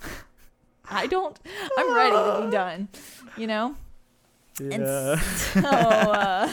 I 0.90 1.06
don't. 1.06 1.38
I'm 1.78 1.94
ready 1.94 2.16
to 2.16 2.46
be 2.46 2.50
done. 2.50 2.88
You 3.36 3.46
know. 3.46 3.76
And 4.60 4.84
So 4.88 5.60
uh, 5.64 6.52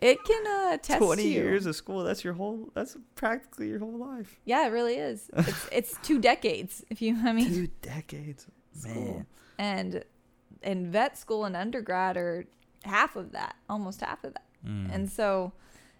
it 0.00 0.18
can 0.24 0.46
uh, 0.46 0.76
test 0.76 0.98
20 1.02 1.24
you. 1.24 1.28
years 1.30 1.66
of 1.66 1.74
school, 1.74 2.04
that's 2.04 2.22
your 2.22 2.34
whole, 2.34 2.70
that's 2.72 2.96
practically 3.16 3.66
your 3.68 3.80
whole 3.80 3.98
life. 3.98 4.38
Yeah, 4.44 4.64
it 4.66 4.70
really 4.70 4.94
is. 4.94 5.28
It's 5.36 5.68
it's 5.72 5.94
two 6.04 6.20
decades. 6.20 6.84
If 6.88 7.02
you, 7.02 7.16
I 7.24 7.32
mean, 7.32 7.48
Two 7.52 7.68
decades. 7.82 8.46
school. 8.74 8.94
Man. 8.94 9.26
and 9.58 10.04
and 10.62 10.86
vet 10.92 11.18
school 11.18 11.44
and 11.46 11.56
undergrad 11.56 12.16
are 12.16 12.44
half 12.84 13.16
of 13.16 13.32
that, 13.32 13.56
almost 13.68 14.02
half 14.02 14.22
of 14.22 14.34
that. 14.34 14.44
Mm. 14.64 14.94
And 14.94 15.10
so, 15.10 15.52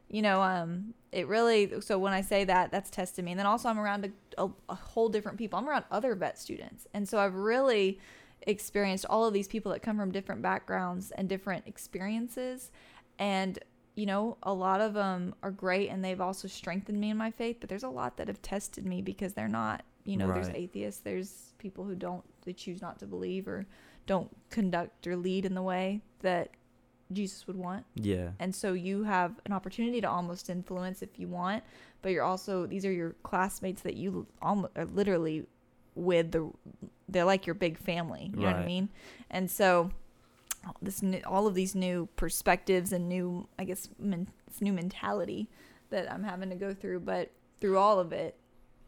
you 0.09 0.22
know, 0.22 0.41
um, 0.43 0.95
it 1.12 1.26
really. 1.28 1.80
So 1.80 1.98
when 1.98 2.12
I 2.12 2.20
say 2.20 2.44
that, 2.44 2.70
that's 2.70 2.90
tested 2.90 3.24
me. 3.24 3.32
And 3.32 3.38
then 3.38 3.46
also, 3.46 3.68
I'm 3.68 3.78
around 3.78 4.04
a, 4.04 4.44
a, 4.44 4.50
a 4.68 4.74
whole 4.74 5.08
different 5.08 5.38
people. 5.38 5.58
I'm 5.58 5.68
around 5.68 5.84
other 5.90 6.14
vet 6.14 6.38
students, 6.38 6.86
and 6.94 7.08
so 7.08 7.18
I've 7.18 7.34
really 7.34 7.98
experienced 8.42 9.04
all 9.11 9.26
of 9.26 9.34
these 9.34 9.48
people 9.48 9.72
that 9.72 9.82
come 9.82 9.98
from 9.98 10.12
different 10.12 10.40
backgrounds 10.40 11.11
and 11.11 11.28
different 11.28 11.66
experiences, 11.66 12.70
and 13.18 13.58
you 13.96 14.06
know, 14.06 14.36
a 14.44 14.52
lot 14.52 14.80
of 14.80 14.94
them 14.94 15.34
are 15.42 15.50
great, 15.50 15.90
and 15.90 16.04
they've 16.04 16.20
also 16.20 16.48
strengthened 16.48 16.98
me 16.98 17.11
in 17.11 17.16
my 17.16 17.30
faith. 17.30 17.56
But 17.61 17.68
there's 17.68 17.82
a 17.82 17.88
lot 17.88 18.16
that 18.16 18.28
have 18.28 18.40
tested 18.40 18.86
me 18.86 19.02
because 19.02 19.34
they're 19.34 19.48
not. 19.48 19.82
You 20.04 20.16
know, 20.16 20.32
there's 20.32 20.48
atheists. 20.48 21.02
There's 21.02 21.52
people 21.58 21.84
who 21.84 21.94
don't. 21.94 22.24
They 22.44 22.54
choose 22.54 22.80
not 22.80 22.98
to 23.00 23.06
believe 23.06 23.46
or 23.46 23.66
don't 24.06 24.30
conduct 24.48 25.06
or 25.06 25.16
lead 25.16 25.44
in 25.44 25.54
the 25.54 25.62
way 25.62 26.00
that 26.20 26.50
Jesus 27.12 27.46
would 27.46 27.56
want. 27.56 27.84
yeah. 27.94 28.30
And 28.38 28.54
so 28.54 28.72
you 28.72 29.04
have 29.04 29.40
an 29.46 29.52
opportunity 29.52 30.00
to 30.00 30.08
almost 30.08 30.50
influence 30.50 31.02
if 31.02 31.18
you 31.18 31.28
want, 31.28 31.64
but 32.02 32.12
you're 32.12 32.24
also 32.24 32.66
these 32.66 32.84
are 32.84 32.92
your 32.92 33.14
classmates 33.22 33.82
that 33.82 33.96
you 33.96 34.26
almost 34.40 34.72
are 34.76 34.86
literally 34.86 35.46
with 35.94 36.32
the 36.32 36.50
they're 37.08 37.24
like 37.24 37.46
your 37.46 37.54
big 37.54 37.78
family, 37.78 38.30
you 38.32 38.40
know 38.40 38.46
what 38.46 38.56
I 38.56 38.66
mean? 38.66 38.88
And 39.30 39.50
so 39.50 39.90
this 40.80 41.02
new, 41.02 41.20
all 41.26 41.46
of 41.46 41.54
these 41.54 41.74
new 41.74 42.08
perspectives 42.16 42.92
and 42.92 43.08
new 43.08 43.48
I 43.58 43.64
guess 43.64 43.88
men, 43.98 44.28
new 44.61 44.72
mentality 44.72 45.48
that 45.90 46.11
I'm 46.12 46.22
having 46.22 46.50
to 46.50 46.56
go 46.56 46.72
through, 46.74 47.00
but 47.00 47.30
through 47.61 47.78
all 47.78 47.98
of 47.98 48.12
it, 48.12 48.36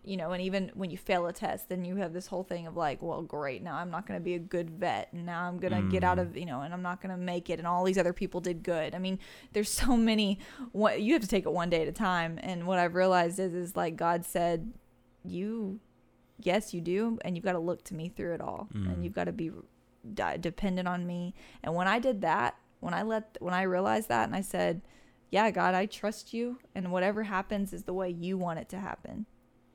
you 0.05 0.17
know, 0.17 0.33
and 0.33 0.43
even 0.43 0.71
when 0.75 0.91
you 0.91 0.99
fail 0.99 1.27
a 1.27 1.33
test, 1.33 1.69
then 1.69 1.85
you 1.85 1.97
have 1.97 2.13
this 2.13 2.27
whole 2.27 2.43
thing 2.43 2.67
of 2.67 2.77
like, 2.77 3.01
well, 3.03 3.23
great, 3.23 3.63
now 3.63 3.77
I'm 3.77 3.91
not 3.91 4.05
going 4.07 4.19
to 4.19 4.25
be 4.25 4.35
a 4.35 4.39
good 4.41 4.69
vet, 4.71 5.09
and 5.13 5.25
now 5.25 5.43
I'm 5.45 5.59
going 5.59 5.73
to 5.73 5.83
get 5.89 6.03
out 6.03 6.19
Mm. 6.19 6.23
of, 6.23 6.37
you 6.37 6.45
know, 6.47 6.63
and 6.63 6.75
I'm 6.75 6.83
not 6.83 7.01
going 7.01 7.13
to 7.13 7.17
make 7.17 7.49
it, 7.51 7.59
and 7.61 7.67
all 7.69 7.85
these 7.85 7.99
other 7.99 8.13
people 8.13 8.41
did 8.41 8.63
good. 8.65 8.95
I 8.95 8.99
mean, 8.99 9.19
there's 9.53 9.71
so 9.71 9.97
many. 9.97 10.41
What 10.73 11.01
you 11.01 11.13
have 11.13 11.23
to 11.23 11.29
take 11.29 11.47
it 11.47 11.53
one 11.53 11.71
day 11.71 11.83
at 11.83 11.89
a 11.89 11.93
time, 11.93 12.39
and 12.43 12.67
what 12.67 12.79
I've 12.81 12.95
realized 12.97 13.39
is, 13.39 13.55
is 13.55 13.77
like 13.77 13.95
God 13.97 14.25
said, 14.25 14.73
you, 15.25 15.79
yes, 16.41 16.75
you 16.75 16.81
do, 16.81 17.19
and 17.25 17.37
you've 17.37 17.45
got 17.45 17.53
to 17.53 17.59
look 17.61 17.85
to 17.85 17.95
me 17.95 18.09
through 18.09 18.35
it 18.35 18.41
all, 18.41 18.69
Mm. 18.75 18.93
and 18.93 19.05
you've 19.05 19.15
got 19.15 19.25
to 19.25 19.33
be 19.33 19.53
di- 20.15 20.37
dependent 20.39 20.89
on 20.89 21.07
me. 21.07 21.33
And 21.63 21.75
when 21.77 21.87
I 21.87 22.01
did 22.01 22.23
that, 22.23 22.57
when 22.81 22.93
I 22.93 23.03
let, 23.03 23.37
when 23.41 23.55
I 23.55 23.63
realized 23.63 24.09
that, 24.09 24.25
and 24.27 24.35
I 24.35 24.41
said, 24.41 24.83
"Yeah, 25.31 25.49
God, 25.53 25.75
I 25.77 25.87
trust 25.87 26.35
you, 26.35 26.59
and 26.75 26.91
whatever 26.91 27.23
happens 27.23 27.73
is 27.73 27.85
the 27.85 27.95
way 27.95 28.11
you 28.11 28.37
want 28.37 28.59
it 28.59 28.69
to 28.71 28.79
happen, 28.81 29.27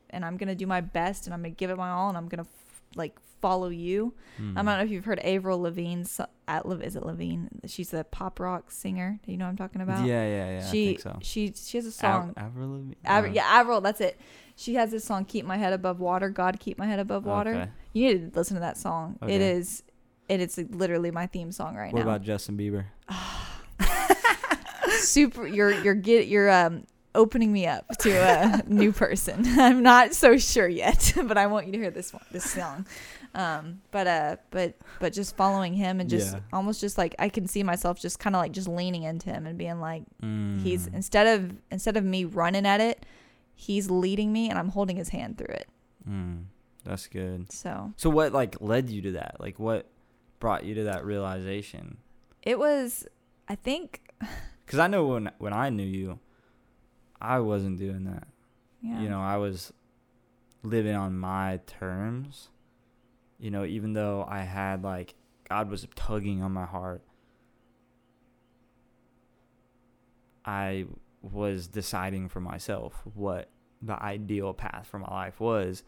and 0.10 0.24
I'm 0.26 0.38
gonna 0.38 0.55
do 0.55 0.68
my 0.68 0.82
best, 0.82 1.26
and 1.26 1.34
I'm 1.34 1.41
gonna 1.41 1.49
give 1.51 1.70
it 1.70 1.78
my 1.78 1.89
all, 1.91 2.10
and 2.10 2.18
I'm 2.18 2.28
gonna 2.28 2.43
f- 2.43 2.82
like 2.95 3.18
follow 3.41 3.70
you." 3.70 4.14
Mm. 4.41 4.51
I 4.51 4.55
don't 4.55 4.66
know 4.66 4.80
if 4.84 4.89
you've 4.89 5.05
heard 5.05 5.20
Avril 5.20 5.60
Lavigne's 5.60 6.12
so- 6.12 6.28
at 6.47 6.66
is 6.82 6.95
it 6.95 7.05
Lavigne? 7.05 7.47
She's 7.66 7.93
a 7.93 8.03
pop 8.05 8.39
rock 8.39 8.72
singer. 8.72 9.20
Do 9.26 9.32
you 9.32 9.38
know 9.38 9.45
what 9.45 9.49
I'm 9.51 9.58
talking 9.58 9.82
about? 9.82 10.05
Yeah, 10.05 10.24
yeah, 10.24 10.49
yeah. 10.60 10.72
she 10.72 10.84
I 10.84 10.88
think 10.88 10.99
so. 11.01 11.20
she 11.22 11.53
she 11.55 11.78
has 11.78 11.86
a 11.86 11.89
Av- 11.89 12.24
song. 12.24 12.34
Avril 12.38 12.70
Lavigne? 12.72 12.93
Avril, 13.05 13.32
Uh, 13.32 13.36
yeah, 13.36 13.45
Avril, 13.47 13.82
that's 13.82 14.01
it. 14.01 14.20
She 14.55 14.74
has 14.76 14.89
this 14.91 15.03
song, 15.03 15.26
"Keep 15.26 15.45
My 15.45 15.58
Head 15.58 15.74
Above 15.74 15.99
Water." 15.99 16.30
God, 16.30 16.60
keep 16.60 16.78
my 16.80 16.86
head 16.88 16.99
above 16.99 17.26
water. 17.26 17.51
Okay. 17.53 17.70
You 17.93 18.08
need 18.08 18.34
to 18.34 18.39
listen 18.39 18.55
to 18.55 18.62
that 18.62 18.78
song. 18.78 19.18
It 19.22 19.26
Okay. 19.26 19.51
is, 19.51 19.84
it 20.30 20.39
is 20.39 20.58
literally 20.72 21.12
my 21.12 21.28
theme 21.28 21.51
song 21.51 21.76
right 21.76 21.93
What 21.93 21.99
now. 21.99 22.05
What 22.08 22.16
about 22.16 22.26
Justin 22.26 22.58
Bieber? 22.58 22.86
Super, 24.99 25.45
you're 25.47 25.72
you're 25.84 25.93
get 25.95 26.28
you're 26.28 26.49
um 26.49 26.86
opening 27.18 27.51
me 27.51 27.68
up 27.68 27.86
to 27.99 28.11
a 28.11 28.63
new 28.68 28.91
person. 28.93 29.43
I'm 29.59 29.84
not 29.84 30.13
so 30.13 30.38
sure 30.38 30.68
yet, 30.70 31.13
but 31.26 31.38
I 31.38 31.47
want 31.47 31.65
you 31.65 31.74
to 31.74 31.78
hear 31.78 31.91
this 31.91 32.13
one, 32.13 32.24
this 32.32 32.49
song. 32.49 32.86
Um, 33.36 33.82
but 33.91 34.07
uh, 34.07 34.36
but 34.51 34.76
but 34.99 35.11
just 35.13 35.36
following 35.36 35.74
him 35.74 35.99
and 35.99 36.09
just 36.09 36.34
Yeah. 36.34 36.39
almost 36.53 36.80
just 36.82 36.97
like 36.97 37.13
I 37.20 37.30
can 37.30 37.45
see 37.47 37.61
myself 37.63 37.99
just 37.99 38.20
kind 38.20 38.36
of 38.36 38.41
like 38.41 38.51
just 38.53 38.68
leaning 38.70 39.03
into 39.03 39.30
him 39.30 39.45
and 39.45 39.57
being 39.57 39.80
like, 39.82 40.03
he's 40.22 40.88
Mm. 40.88 40.93
instead 40.95 41.28
of 41.28 41.53
instead 41.70 41.97
of 41.97 42.03
me 42.05 42.24
running 42.24 42.65
at 42.65 42.80
it, 42.82 43.05
he's 43.53 43.89
leading 43.91 44.32
me 44.32 44.49
and 44.49 44.57
I'm 44.57 44.70
holding 44.70 44.95
his 44.97 45.09
hand 45.09 45.38
through 45.38 45.53
it. 45.55 45.68
Mm. 46.09 46.45
That's 46.86 47.07
good. 47.07 47.51
So 47.51 47.93
So 47.97 48.09
what 48.09 48.32
like 48.32 48.55
led 48.61 48.89
you 48.89 49.01
to 49.03 49.11
that? 49.13 49.36
Like 49.39 49.59
what 49.59 49.88
brought 50.39 50.63
you 50.63 50.74
to 50.76 50.84
that 50.86 51.03
realization? 51.05 51.97
it 52.43 52.57
was, 52.57 53.05
I 53.49 53.55
think, 53.55 54.01
Because 54.65 54.80
I 54.80 54.88
know 54.88 55.05
when 55.05 55.32
when 55.38 55.53
I 55.53 55.70
knew 55.70 55.86
you, 55.86 56.20
I 57.22 57.39
wasn't 57.39 57.80
doing 57.80 58.05
that. 58.05 58.28
yeah, 58.82 59.01
You 59.01 59.09
know, 59.09 59.22
I 59.22 59.38
was 59.38 59.74
living 60.63 60.95
on 60.95 61.18
my 61.18 61.59
terms. 61.65 62.49
You 63.39 63.51
know, 63.51 63.65
even 63.65 63.93
though 63.93 64.26
I 64.28 64.41
had 64.41 64.84
like 64.84 65.15
God 65.49 65.70
was 65.70 65.88
tugging 65.95 66.41
on 66.41 66.51
my 66.51 66.65
heart, 66.65 67.01
I 70.45 70.86
was 71.22 71.68
deciding 71.68 72.30
for 72.30 72.39
myself 72.39 73.01
what 73.13 73.49
the 73.82 74.01
ideal 74.01 74.53
path 74.53 74.88
for 74.88 74.99
my 74.99 75.09
life 75.09 75.39
was. 75.39 75.84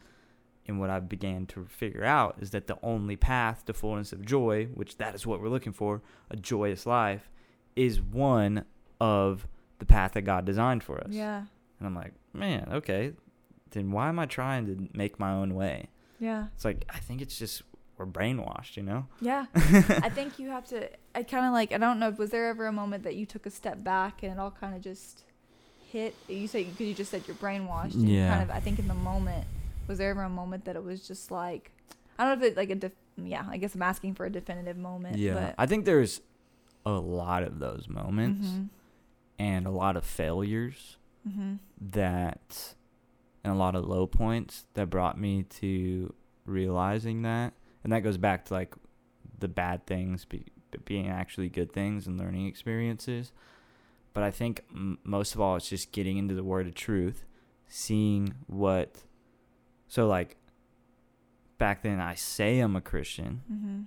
And 0.68 0.80
what 0.80 0.92
I 0.92 1.00
began 1.00 1.48
to 1.48 1.66
figure 1.66 2.04
out 2.04 2.36
is 2.42 2.52
that 2.52 2.68
the 2.68 2.78
only 2.84 3.16
path 3.16 3.66
to 3.66 3.74
fullness 3.74 4.14
of 4.14 4.24
joy, 4.24 4.66
which 4.76 4.98
that 4.98 5.16
is 5.16 5.26
what 5.26 5.42
we're 5.42 5.50
looking 5.50 5.74
for, 5.74 6.04
a 6.30 6.36
joyous 6.36 6.86
life, 6.86 7.28
is 7.76 8.00
one 8.00 8.66
of 9.02 9.48
the 9.80 9.86
path 9.86 10.14
that 10.14 10.22
God 10.24 10.46
designed 10.46 10.84
for 10.84 11.00
us. 11.00 11.08
yeah, 11.10 11.44
And 11.80 11.88
I'm 11.88 11.96
like, 11.96 12.14
man, 12.34 12.70
okay, 12.72 13.14
then 13.72 13.92
why 13.92 14.10
am 14.10 14.20
I 14.20 14.26
trying 14.26 14.66
to 14.68 14.88
make 14.98 15.20
my 15.20 15.32
own 15.32 15.56
way? 15.56 15.88
yeah, 16.20 16.48
It's 16.56 16.66
like, 16.66 16.86
I 16.94 17.00
think 17.00 17.22
it's 17.22 17.38
just, 17.40 17.62
we're 17.98 18.06
brainwashed, 18.06 18.76
you 18.78 18.84
know? 18.84 19.08
yeah. 19.22 19.46
I 19.56 20.10
think 20.10 20.38
you 20.40 20.50
have 20.50 20.66
to. 20.68 20.90
I 21.16 21.24
kind 21.24 21.46
of 21.46 21.52
like. 21.52 21.74
I 21.74 21.78
don't 21.78 22.00
know. 22.00 22.12
Was 22.12 22.30
there 22.30 22.48
ever 22.48 22.66
a 22.68 22.72
moment 22.72 23.04
that 23.04 23.16
you 23.16 23.26
took 23.26 23.46
a 23.46 23.50
step 23.50 23.84
back 23.84 24.24
and 24.24 24.32
it 24.32 24.40
all 24.40 24.52
kind 24.52 24.74
of 24.74 24.82
just 24.82 25.24
hit? 25.92 26.16
You 26.30 26.48
say 26.48 26.64
because 26.64 26.80
you 26.88 26.94
just 26.94 27.12
said 27.12 27.24
you're 27.28 27.36
brainwashed. 27.36 27.96
And 27.96 28.08
Yeah. 28.10 28.30
Kind 28.38 28.44
of. 28.50 28.56
I 28.56 28.62
think 28.62 28.80
in 28.80 28.88
the 28.88 28.94
moment, 28.94 29.46
was 29.88 29.98
there 29.98 30.12
ever 30.12 30.24
a 30.24 30.30
moment 30.30 30.64
that 30.66 30.78
it 30.78 30.84
was 30.84 31.06
just 31.06 31.30
like, 31.30 31.72
I 32.18 32.24
don't 32.26 32.40
know 32.40 32.46
if 32.46 32.52
it 32.54 32.58
like 32.58 32.70
a. 32.70 32.76
Def, 32.76 32.92
yeah. 33.18 33.46
I 33.50 33.58
guess 33.58 33.76
I'm 33.76 33.82
asking 33.82 34.14
for 34.16 34.26
a 34.26 34.30
definitive 34.30 34.78
moment. 34.78 35.18
yeah. 35.18 35.54
I 35.58 35.66
think 35.66 35.84
there's 35.84 36.22
a 36.86 36.92
lot 36.92 37.44
of 37.44 37.60
those 37.60 37.90
moments 37.90 38.48
hmm 38.48 38.64
and 39.40 39.66
a 39.66 39.72
lot 39.72 39.98
of 39.98 40.04
failures 40.06 40.98
hmm 41.28 41.56
that, 41.82 42.76
and 43.44 43.54
a 43.54 43.56
lot 43.58 43.74
of 43.76 43.86
low 43.86 44.06
points 44.06 44.66
that 44.76 44.90
brought 44.90 45.18
me 45.20 45.44
to 45.44 46.14
realizing 46.46 47.22
that. 47.24 47.54
And 47.84 47.92
that 47.94 48.02
goes 48.02 48.18
back 48.18 48.46
to 48.46 48.54
like 48.54 48.76
the 49.40 49.48
bad 49.48 49.86
things 49.88 50.26
be, 50.26 50.46
being 50.86 51.08
actually 51.08 51.48
good 51.50 51.72
things 51.72 52.06
and 52.06 52.20
learning 52.20 52.46
experiences. 52.48 53.32
But 54.14 54.24
I 54.24 54.32
think 54.32 54.64
m- 54.76 54.98
most 55.04 55.34
of 55.36 55.42
all, 55.42 55.56
it's 55.56 55.70
just 55.70 55.92
getting 55.94 56.18
into 56.18 56.36
the 56.36 56.44
word 56.44 56.68
of 56.68 56.76
truth, 56.76 57.24
seeing 57.68 58.34
what. 58.48 59.04
So, 59.88 60.08
like, 60.08 60.36
back 61.58 61.82
then, 61.84 62.00
I 62.02 62.16
say 62.16 62.60
I'm 62.60 62.76
a 62.76 62.82
Christian 62.82 63.42
hmm 63.48 63.82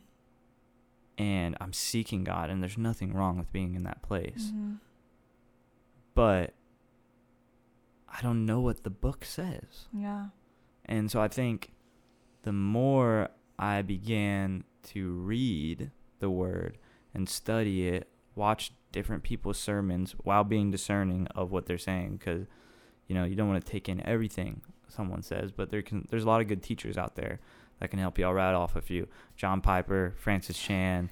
and 1.18 1.57
I'm 1.61 1.72
seeking 1.74 2.24
God, 2.24 2.48
and 2.50 2.62
there's 2.62 2.78
nothing 2.78 3.12
wrong 3.12 3.36
with 3.36 3.53
being 3.53 3.74
in 3.74 3.82
that 3.84 4.03
place. 4.03 4.50
hmm 4.50 4.74
But 6.14 6.54
I 8.08 8.20
don't 8.22 8.44
know 8.44 8.60
what 8.60 8.82
the 8.82 8.90
book 8.90 9.24
says. 9.24 9.86
Yeah. 9.92 10.26
And 10.84 11.10
so 11.10 11.20
I 11.20 11.28
think 11.28 11.72
the 12.42 12.52
more 12.52 13.28
I 13.58 13.82
began 13.82 14.64
to 14.88 15.12
read 15.12 15.90
the 16.18 16.30
word 16.30 16.78
and 17.14 17.28
study 17.28 17.88
it, 17.88 18.08
watch 18.34 18.72
different 18.90 19.22
people's 19.22 19.58
sermons 19.58 20.14
while 20.22 20.44
being 20.44 20.70
discerning 20.70 21.26
of 21.34 21.50
what 21.50 21.66
they're 21.66 21.78
saying 21.78 22.16
because 22.16 22.46
you 23.12 23.14
know, 23.14 23.24
you 23.24 23.34
don't 23.34 23.48
want 23.48 23.62
to 23.62 23.70
take 23.70 23.88
in 23.88 24.04
everything 24.06 24.62
someone 24.88 25.22
says, 25.22 25.52
but 25.52 25.70
there 25.70 25.82
can 25.82 26.06
there's 26.10 26.24
a 26.24 26.26
lot 26.26 26.40
of 26.40 26.48
good 26.48 26.62
teachers 26.62 26.96
out 26.96 27.14
there 27.14 27.40
that 27.78 27.90
can 27.90 27.98
help 27.98 28.18
you. 28.18 28.24
I'll 28.24 28.32
rattle 28.32 28.62
off 28.62 28.76
a 28.76 28.80
few. 28.80 29.08
John 29.36 29.60
Piper, 29.60 30.14
Francis 30.16 30.58
Chan. 30.58 31.10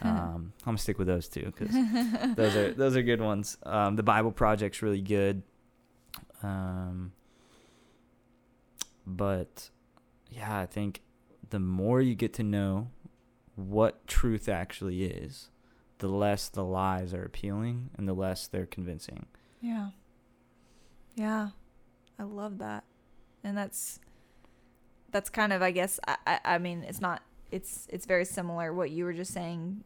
Um, 0.00 0.52
I'm 0.60 0.64
gonna 0.64 0.78
stick 0.78 0.98
with 0.98 1.08
those 1.08 1.28
two 1.28 1.52
because 1.56 1.74
those 2.36 2.56
are 2.56 2.72
those 2.72 2.96
are 2.96 3.02
good 3.02 3.20
ones. 3.20 3.58
Um, 3.64 3.96
the 3.96 4.02
Bible 4.02 4.32
Project's 4.32 4.82
really 4.82 5.02
good. 5.02 5.42
Um, 6.42 7.12
but 9.06 9.70
yeah, 10.30 10.58
I 10.58 10.66
think 10.66 11.02
the 11.50 11.58
more 11.58 12.00
you 12.00 12.14
get 12.14 12.32
to 12.34 12.42
know 12.42 12.90
what 13.56 14.06
truth 14.06 14.48
actually 14.48 15.04
is, 15.04 15.50
the 15.98 16.08
less 16.08 16.48
the 16.48 16.64
lies 16.64 17.12
are 17.12 17.24
appealing 17.24 17.90
and 17.96 18.06
the 18.06 18.12
less 18.12 18.46
they're 18.46 18.66
convincing. 18.66 19.26
Yeah. 19.60 19.90
Yeah. 21.14 21.48
I 22.18 22.22
love 22.22 22.58
that. 22.58 22.84
And 23.42 23.56
that's 23.56 24.00
that's 25.10 25.30
kind 25.30 25.52
of 25.52 25.62
I 25.62 25.70
guess 25.70 25.98
I, 26.06 26.16
I, 26.26 26.40
I 26.44 26.58
mean 26.58 26.84
it's 26.86 27.00
not 27.00 27.22
it's 27.50 27.86
it's 27.90 28.06
very 28.06 28.24
similar 28.24 28.72
what 28.72 28.90
you 28.90 29.04
were 29.04 29.12
just 29.12 29.32
saying 29.32 29.84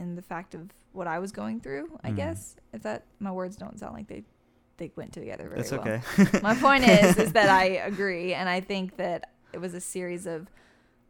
in 0.00 0.16
the 0.16 0.22
fact 0.22 0.54
of 0.54 0.70
what 0.92 1.06
I 1.06 1.18
was 1.18 1.32
going 1.32 1.60
through, 1.60 1.98
I 2.02 2.10
Mhm. 2.10 2.16
guess. 2.16 2.56
If 2.72 2.82
that 2.82 3.04
my 3.20 3.32
words 3.32 3.56
don't 3.56 3.78
sound 3.78 3.94
like 3.94 4.08
they 4.08 4.24
they 4.78 4.90
went 4.96 5.12
together 5.12 5.48
very 5.48 5.56
That's 5.56 5.72
well. 5.72 5.84
okay. 5.86 6.00
My 6.42 6.54
point 6.54 6.84
is 6.84 7.16
is 7.18 7.32
that 7.32 7.50
I 7.50 7.64
agree 7.64 8.32
and 8.34 8.48
I 8.48 8.60
think 8.60 8.96
that 8.96 9.30
it 9.52 9.58
was 9.58 9.74
a 9.74 9.80
series 9.80 10.26
of 10.26 10.48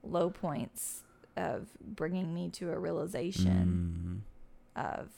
low 0.03 0.31
points 0.31 1.05
of 1.37 1.69
bringing 1.81 2.35
me 2.35 2.49
to 2.51 2.71
a 2.73 2.79
realization 2.79 3.79
Mm, 3.79 4.21
of 4.77 5.09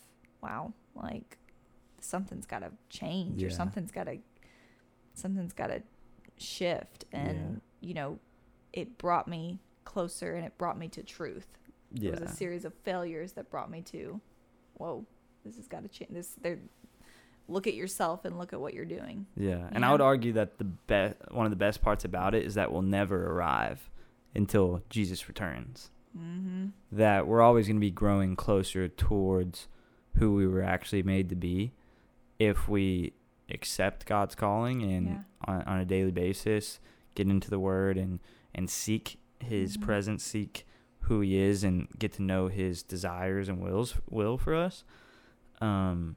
wow 0.42 0.72
like 0.94 1.38
something's 2.00 2.46
got 2.46 2.60
to 2.60 2.70
change 2.90 3.42
or 3.44 3.50
something's 3.50 3.90
got 3.90 4.04
to 4.04 4.18
something's 5.14 5.52
got 5.52 5.68
to 5.68 5.82
shift 6.38 7.04
and 7.12 7.60
you 7.80 7.94
know 7.94 8.18
it 8.72 8.98
brought 8.98 9.28
me 9.28 9.58
closer 9.84 10.34
and 10.34 10.44
it 10.44 10.56
brought 10.58 10.78
me 10.78 10.88
to 10.88 11.02
truth 11.02 11.46
yeah. 11.94 12.12
it 12.12 12.20
was 12.20 12.30
a 12.30 12.34
series 12.34 12.64
of 12.64 12.72
failures 12.84 13.32
that 13.32 13.50
brought 13.50 13.70
me 13.70 13.80
to 13.82 14.20
whoa 14.74 15.04
this 15.44 15.56
has 15.56 15.66
got 15.68 15.82
to 15.82 15.88
change 15.88 16.10
this 16.12 16.34
there 16.42 16.58
look 17.48 17.66
at 17.66 17.74
yourself 17.74 18.24
and 18.24 18.38
look 18.38 18.52
at 18.52 18.60
what 18.60 18.72
you're 18.74 18.84
doing 18.84 19.26
Yeah, 19.36 19.66
and 19.72 19.80
know? 19.80 19.88
I 19.88 19.92
would 19.92 20.00
argue 20.00 20.32
that 20.34 20.58
the 20.58 20.64
best 20.64 21.16
one 21.30 21.44
of 21.46 21.50
the 21.50 21.56
best 21.56 21.82
parts 21.82 22.04
about 22.04 22.34
it 22.34 22.44
is 22.46 22.54
that 22.54 22.72
we'll 22.72 22.82
never 22.82 23.26
arrive 23.32 23.90
until 24.34 24.82
Jesus 24.88 25.28
returns. 25.28 25.90
mm-hmm 26.16 26.66
That 26.92 27.26
we're 27.26 27.42
always 27.42 27.66
going 27.66 27.76
to 27.76 27.80
be 27.80 27.90
growing 27.90 28.36
closer 28.36 28.88
towards 28.88 29.66
who 30.16 30.34
we 30.34 30.46
were 30.46 30.62
actually 30.62 31.02
made 31.02 31.28
to 31.30 31.34
be 31.36 31.72
if 32.38 32.68
we 32.68 33.12
accept 33.50 34.06
God's 34.06 34.34
calling 34.34 34.82
and 34.82 35.06
Yeah. 35.08 35.18
on, 35.46 35.62
on 35.62 35.78
a 35.80 35.84
daily 35.84 36.12
basis 36.12 36.78
get 37.14 37.26
into 37.28 37.50
the 37.50 37.58
word 37.58 37.98
and 37.98 38.20
and 38.54 38.70
seek 38.70 39.18
his 39.40 39.76
Mhm. 39.76 39.82
presence, 39.82 40.22
seek 40.22 40.64
who 41.02 41.20
he 41.20 41.36
is 41.38 41.64
and 41.64 41.88
get 41.98 42.12
to 42.14 42.22
know 42.22 42.48
his 42.48 42.82
desires 42.82 43.48
and 43.48 43.60
wills 43.60 43.94
will 44.10 44.38
for 44.38 44.54
us. 44.54 44.84
Um 45.60 46.16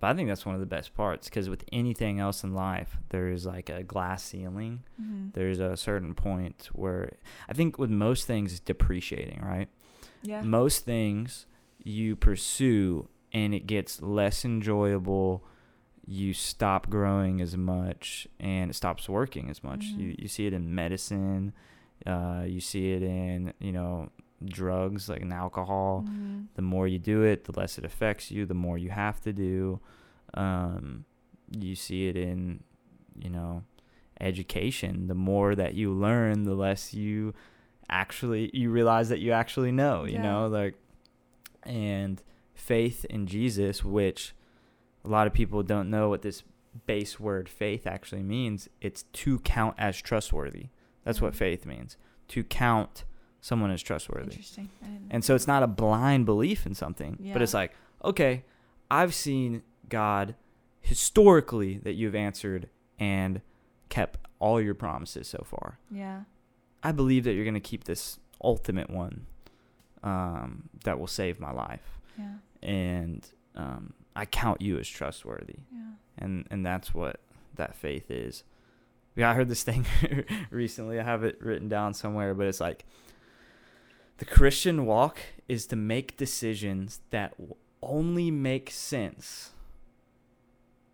but 0.00 0.06
I 0.08 0.14
think 0.14 0.28
that's 0.28 0.46
one 0.46 0.54
of 0.54 0.60
the 0.62 0.66
best 0.66 0.94
parts 0.94 1.28
because 1.28 1.50
with 1.50 1.62
anything 1.72 2.20
else 2.20 2.42
in 2.42 2.54
life, 2.54 2.96
there 3.10 3.28
is 3.28 3.44
like 3.44 3.68
a 3.68 3.82
glass 3.82 4.22
ceiling. 4.22 4.82
mm-hmm. 5.00 5.28
There's 5.34 5.60
a 5.60 5.76
certain 5.76 6.14
point 6.14 6.70
where 6.72 7.12
I 7.48 7.52
think 7.52 7.78
with 7.78 7.90
most 7.90 8.26
things, 8.26 8.52
it's 8.52 8.60
depreciating, 8.60 9.40
right? 9.42 9.68
yeah 10.22 10.40
Most 10.42 10.84
things 10.86 11.46
you 11.84 12.16
pursue 12.16 13.08
and 13.32 13.54
it 13.54 13.66
gets 13.66 14.00
less 14.02 14.44
enjoyable. 14.44 15.44
you 16.06 16.32
stop 16.32 16.90
growing 16.90 17.40
as 17.40 17.56
much 17.56 18.26
and 18.40 18.70
it 18.70 18.74
stops 18.74 19.08
working 19.08 19.48
as 19.50 19.62
much. 19.62 19.84
Mhm. 19.92 19.98
You 20.00 20.14
you 20.18 20.28
see 20.28 20.46
it 20.46 20.52
in 20.54 20.74
medicine, 20.74 21.52
uh, 22.06 22.44
you 22.46 22.60
see 22.60 22.92
it 22.92 23.02
in 23.02 23.52
you 23.60 23.72
know 23.72 24.10
drugs 24.44 25.08
like 25.08 25.20
in 25.20 25.32
alcohol. 25.32 26.04
Mhm. 26.08 26.46
The 26.54 26.62
more 26.62 26.88
you 26.88 26.98
do 26.98 27.22
it, 27.22 27.44
the 27.44 27.52
less 27.58 27.76
it 27.78 27.84
affects 27.84 28.30
you. 28.30 28.46
The 28.46 28.54
more 28.54 28.78
you 28.78 28.90
have 28.90 29.20
to 29.22 29.32
do. 29.32 29.80
Um, 30.34 31.04
you 31.58 31.74
see 31.74 32.08
it 32.08 32.16
in 32.16 32.62
you 33.18 33.30
know 33.30 33.64
education. 34.20 35.06
The 35.08 35.14
more 35.14 35.54
that 35.54 35.74
you 35.74 35.92
learn, 35.92 36.44
the 36.44 36.54
less 36.54 36.94
you 36.94 37.34
actually 37.88 38.50
you 38.54 38.70
realize 38.70 39.08
that 39.08 39.18
you 39.20 39.32
actually 39.32 39.72
know. 39.72 40.04
You 40.04 40.14
Yeah. 40.14 40.22
know 40.22 40.46
like 40.46 40.74
and 41.64 42.22
faith 42.54 43.04
in 43.06 43.26
Jesus, 43.26 43.84
which 43.84 44.34
a 45.04 45.08
lot 45.08 45.26
of 45.26 45.32
people 45.32 45.62
don't 45.62 45.90
know 45.90 46.08
what 46.08 46.22
this 46.22 46.42
base 46.86 47.18
word 47.18 47.48
faith 47.48 47.86
actually 47.86 48.22
means. 48.22 48.68
It's 48.80 49.02
to 49.14 49.38
count 49.40 49.74
as 49.78 50.00
trustworthy. 50.00 50.66
That's 51.04 51.20
what 51.20 51.32
Mhm. 51.32 51.36
faith 51.36 51.66
means. 51.66 51.96
To 52.28 52.44
count 52.44 53.04
someone 53.40 53.70
as 53.70 53.82
trustworthy. 53.82 54.26
Interesting. 54.32 54.68
I 54.82 54.86
didn't- 54.86 55.12
And 55.12 55.24
so 55.24 55.34
it's 55.34 55.46
not 55.46 55.62
a 55.62 55.66
blind 55.66 56.26
belief 56.26 56.66
in 56.66 56.74
something, 56.74 57.18
but 57.32 57.40
it's 57.42 57.54
like, 57.54 57.72
okay, 58.04 58.44
I've 58.90 59.14
seen 59.14 59.62
God 59.88 60.34
historically 60.80 61.78
that 61.78 61.94
you've 61.94 62.14
answered 62.14 62.68
and 62.98 63.40
kept 63.88 64.18
all 64.38 64.60
your 64.60 64.74
promises 64.74 65.28
so 65.28 65.42
far. 65.46 65.78
yeah. 65.90 66.24
I 66.82 66.92
believe 66.92 67.24
that 67.24 67.34
you're 67.34 67.44
going 67.44 67.52
to 67.54 67.60
keep 67.60 67.84
this 67.84 68.18
ultimate 68.42 68.88
one 68.88 69.26
um, 70.02 70.70
that 70.84 70.98
will 70.98 71.06
save 71.06 71.38
my 71.38 71.52
life 71.52 72.00
Yeah. 72.18 72.36
and 72.62 73.30
um, 73.54 73.92
I 74.16 74.24
count 74.24 74.62
you 74.62 74.78
as 74.78 74.88
trustworthy, 74.88 75.56
Yeah. 75.70 75.92
and 76.16 76.46
and 76.50 76.64
that's 76.64 76.94
what 76.94 77.20
that 77.56 77.74
faith 77.74 78.10
is. 78.10 78.44
Yeah, 79.16 79.30
I 79.30 79.34
heard 79.34 79.48
this 79.48 79.62
thing 79.62 79.86
recently. 80.50 80.98
I 81.00 81.02
have 81.02 81.24
it 81.24 81.42
written 81.42 81.68
down 81.68 81.94
somewhere, 81.94 82.34
but 82.34 82.46
it's 82.46 82.60
like 82.60 82.84
the 84.18 84.24
Christian 84.24 84.86
walk 84.86 85.18
is 85.48 85.66
to 85.66 85.76
make 85.76 86.16
decisions 86.16 87.00
that 87.10 87.34
only 87.82 88.30
make 88.30 88.70
sense 88.70 89.50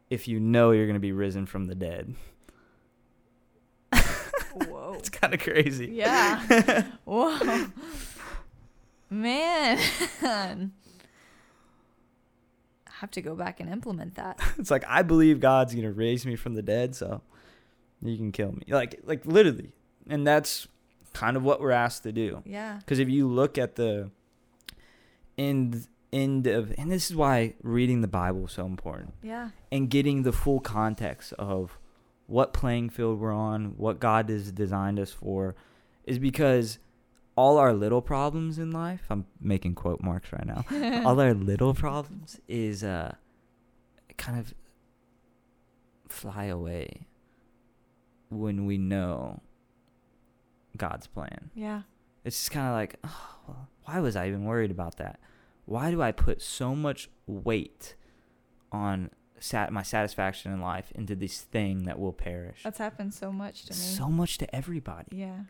if 0.08 0.28
you 0.28 0.38
know 0.38 0.70
you're 0.70 0.86
going 0.86 0.94
to 0.94 1.00
be 1.00 1.12
risen 1.12 1.46
from 1.46 1.64
the 1.66 1.74
dead. 1.74 2.14
Whoa. 4.54 4.94
It's 4.98 5.10
kind 5.10 5.34
of 5.34 5.40
crazy. 5.40 5.88
Yeah. 5.92 6.84
Whoa. 7.04 7.66
Man. 9.10 9.78
I 10.22 10.68
have 13.00 13.10
to 13.10 13.20
go 13.20 13.34
back 13.34 13.60
and 13.60 13.68
implement 13.68 14.14
that. 14.14 14.40
it's 14.56 14.70
like 14.70 14.84
I 14.88 15.02
believe 15.02 15.38
God's 15.40 15.74
gonna 15.74 15.92
raise 15.92 16.24
me 16.24 16.34
from 16.34 16.54
the 16.54 16.62
dead, 16.62 16.94
so 16.94 17.20
you 18.02 18.16
can 18.16 18.32
kill 18.32 18.52
me. 18.52 18.62
Like 18.68 19.00
like 19.04 19.24
literally, 19.26 19.72
and 20.08 20.26
that's 20.26 20.68
kind 21.12 21.36
of 21.36 21.42
what 21.42 21.60
we're 21.60 21.70
asked 21.70 22.02
to 22.04 22.12
do. 22.12 22.42
Yeah. 22.44 22.76
Because 22.78 22.98
if 22.98 23.08
you 23.08 23.26
look 23.28 23.56
at 23.58 23.76
the 23.76 24.10
end 25.38 25.86
end 26.12 26.46
of, 26.46 26.72
and 26.78 26.90
this 26.90 27.10
is 27.10 27.16
why 27.16 27.54
reading 27.62 28.00
the 28.00 28.08
Bible 28.08 28.46
is 28.46 28.52
so 28.52 28.64
important, 28.66 29.14
Yeah. 29.22 29.50
and 29.72 29.90
getting 29.90 30.22
the 30.22 30.32
full 30.32 30.60
context 30.60 31.32
of 31.34 31.78
what 32.26 32.52
playing 32.52 32.90
field 32.90 33.20
we're 33.20 33.32
on, 33.32 33.76
what 33.76 34.00
God 34.00 34.28
has 34.30 34.50
designed 34.52 34.98
us 34.98 35.10
for, 35.12 35.54
is 36.04 36.18
because 36.18 36.78
all 37.36 37.58
our 37.58 37.72
little 37.74 38.00
problems 38.00 38.58
in 38.58 38.70
life. 38.70 39.02
I'm 39.10 39.26
making 39.40 39.74
quote 39.74 40.00
marks 40.02 40.32
right 40.32 40.46
now 40.46 40.64
all 41.04 41.20
our 41.20 41.34
little 41.34 41.74
problems 41.74 42.40
is 42.48 42.82
uh 42.82 43.14
kind 44.16 44.38
of 44.38 44.54
fly 46.08 46.44
away 46.44 47.06
when 48.28 48.66
we 48.66 48.78
know 48.78 49.40
God's 50.76 51.06
plan. 51.06 51.50
Yeah. 51.54 51.82
It's 52.24 52.36
just 52.38 52.50
kind 52.50 52.66
of 52.66 52.74
like, 52.74 52.96
oh, 53.04 53.36
well, 53.46 53.68
why 53.84 54.00
was 54.00 54.16
I 54.16 54.26
even 54.28 54.44
worried 54.44 54.70
about 54.70 54.96
that? 54.96 55.20
Why 55.64 55.90
do 55.90 56.02
I 56.02 56.12
put 56.12 56.42
so 56.42 56.74
much 56.74 57.08
weight 57.26 57.94
on 58.72 59.10
sat- 59.38 59.72
my 59.72 59.82
satisfaction 59.82 60.52
in 60.52 60.60
life 60.60 60.92
into 60.94 61.14
this 61.14 61.40
thing 61.40 61.84
that 61.84 61.98
will 61.98 62.12
perish? 62.12 62.60
That's 62.64 62.78
happened 62.78 63.14
so 63.14 63.32
much 63.32 63.64
to 63.66 63.72
me. 63.72 63.78
so 63.78 64.08
much 64.08 64.38
to 64.38 64.54
everybody, 64.54 65.16
yeah. 65.16 65.40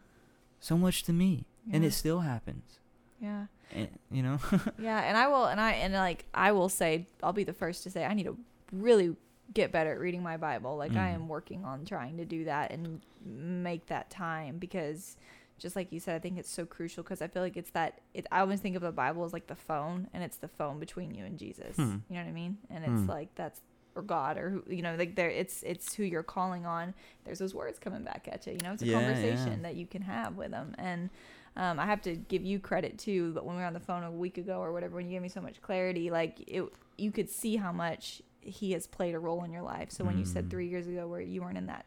so 0.60 0.76
much 0.76 1.02
to 1.04 1.12
me, 1.12 1.46
and 1.72 1.84
it 1.84 1.92
still 1.92 2.20
happens. 2.20 2.78
Yeah. 3.20 3.46
And, 3.74 3.88
you 4.10 4.22
know, 4.22 4.38
Yeah, 4.78 5.00
and 5.00 5.16
I 5.16 5.28
will, 5.28 5.46
and 5.46 5.60
I, 5.60 5.72
and 5.72 5.92
like, 5.94 6.26
I 6.34 6.52
will 6.52 6.68
say, 6.68 7.08
I'll 7.22 7.32
be 7.32 7.44
the 7.44 7.52
first 7.52 7.82
to 7.84 7.90
say, 7.90 8.04
I 8.04 8.14
need 8.14 8.24
to 8.24 8.36
really 8.72 9.16
get 9.54 9.72
better 9.72 9.92
at 9.92 9.98
reading 10.00 10.22
my 10.22 10.36
Bible. 10.36 10.76
Like, 10.76 10.96
I 10.96 11.10
Mm. 11.10 11.14
am 11.14 11.28
working 11.28 11.64
on 11.64 11.84
trying 11.84 12.16
to 12.18 12.24
do 12.24 12.44
that 12.44 12.70
and 12.72 13.00
make 13.24 13.86
that 13.86 14.10
time 14.10 14.58
because, 14.58 15.16
just 15.58 15.76
like 15.76 15.92
you 15.92 16.00
said, 16.00 16.14
I 16.16 16.18
think 16.18 16.38
it's 16.38 16.50
so 16.50 16.66
crucial 16.66 17.02
because 17.02 17.22
I 17.22 17.28
feel 17.28 17.42
like 17.42 17.56
it's 17.56 17.70
that. 17.70 18.00
It, 18.14 18.26
I 18.32 18.40
always 18.40 18.60
think 18.60 18.76
of 18.76 18.82
the 18.82 18.92
Bible 18.92 19.24
as 19.24 19.32
like 19.32 19.46
the 19.46 19.54
phone, 19.56 20.08
and 20.12 20.22
it's 20.22 20.36
the 20.36 20.48
phone 20.48 20.78
between 20.78 21.14
you 21.14 21.24
and 21.24 21.38
Jesus. 21.38 21.76
Hmm. 21.76 21.96
You 22.08 22.16
know 22.16 22.22
what 22.22 22.28
I 22.28 22.32
mean? 22.32 22.58
And 22.70 22.84
it's 22.84 23.02
Hmm. 23.04 23.10
like 23.10 23.34
that's 23.34 23.60
or 23.94 24.02
God 24.02 24.36
or 24.36 24.50
who 24.50 24.62
you 24.68 24.82
know 24.82 24.94
like 24.96 25.14
there 25.16 25.30
it's 25.30 25.62
it's 25.62 25.94
who 25.94 26.02
you're 26.02 26.22
calling 26.22 26.66
on. 26.66 26.92
There's 27.24 27.38
those 27.38 27.54
words 27.54 27.78
coming 27.78 28.02
back 28.02 28.28
at 28.30 28.46
you. 28.46 28.52
You 28.52 28.58
know, 28.62 28.72
it's 28.72 28.82
a 28.82 28.86
Yeah, 28.86 28.94
conversation 28.94 29.52
yeah. 29.62 29.68
that 29.68 29.76
you 29.76 29.86
can 29.86 30.02
have 30.02 30.36
with 30.36 30.50
them 30.50 30.74
and. 30.78 31.08
Um, 31.58 31.80
I 31.80 31.86
have 31.86 32.02
to 32.02 32.16
give 32.16 32.44
you 32.44 32.58
credit 32.58 32.98
too, 32.98 33.32
but 33.32 33.46
when 33.46 33.56
we 33.56 33.62
were 33.62 33.66
on 33.66 33.72
the 33.72 33.80
phone 33.80 34.02
a 34.02 34.10
week 34.10 34.36
ago 34.36 34.58
or 34.60 34.74
whatever, 34.74 34.96
when 34.96 35.06
you 35.06 35.12
gave 35.12 35.22
me 35.22 35.30
so 35.30 35.40
much 35.40 35.62
clarity, 35.62 36.10
like 36.10 36.44
it, 36.46 36.62
you 36.98 37.10
could 37.10 37.30
see 37.30 37.56
how 37.56 37.72
much 37.72 38.20
he 38.46 38.72
has 38.72 38.86
played 38.86 39.14
a 39.14 39.18
role 39.18 39.44
in 39.44 39.50
your 39.52 39.62
life. 39.62 39.90
So 39.90 40.04
when 40.04 40.16
you 40.18 40.24
said 40.24 40.46
Mm. 40.46 40.50
three 40.50 40.68
years 40.68 40.86
ago 40.86 41.06
where 41.08 41.20
you 41.20 41.40
weren't 41.42 41.58
in 41.58 41.66
that, 41.66 41.86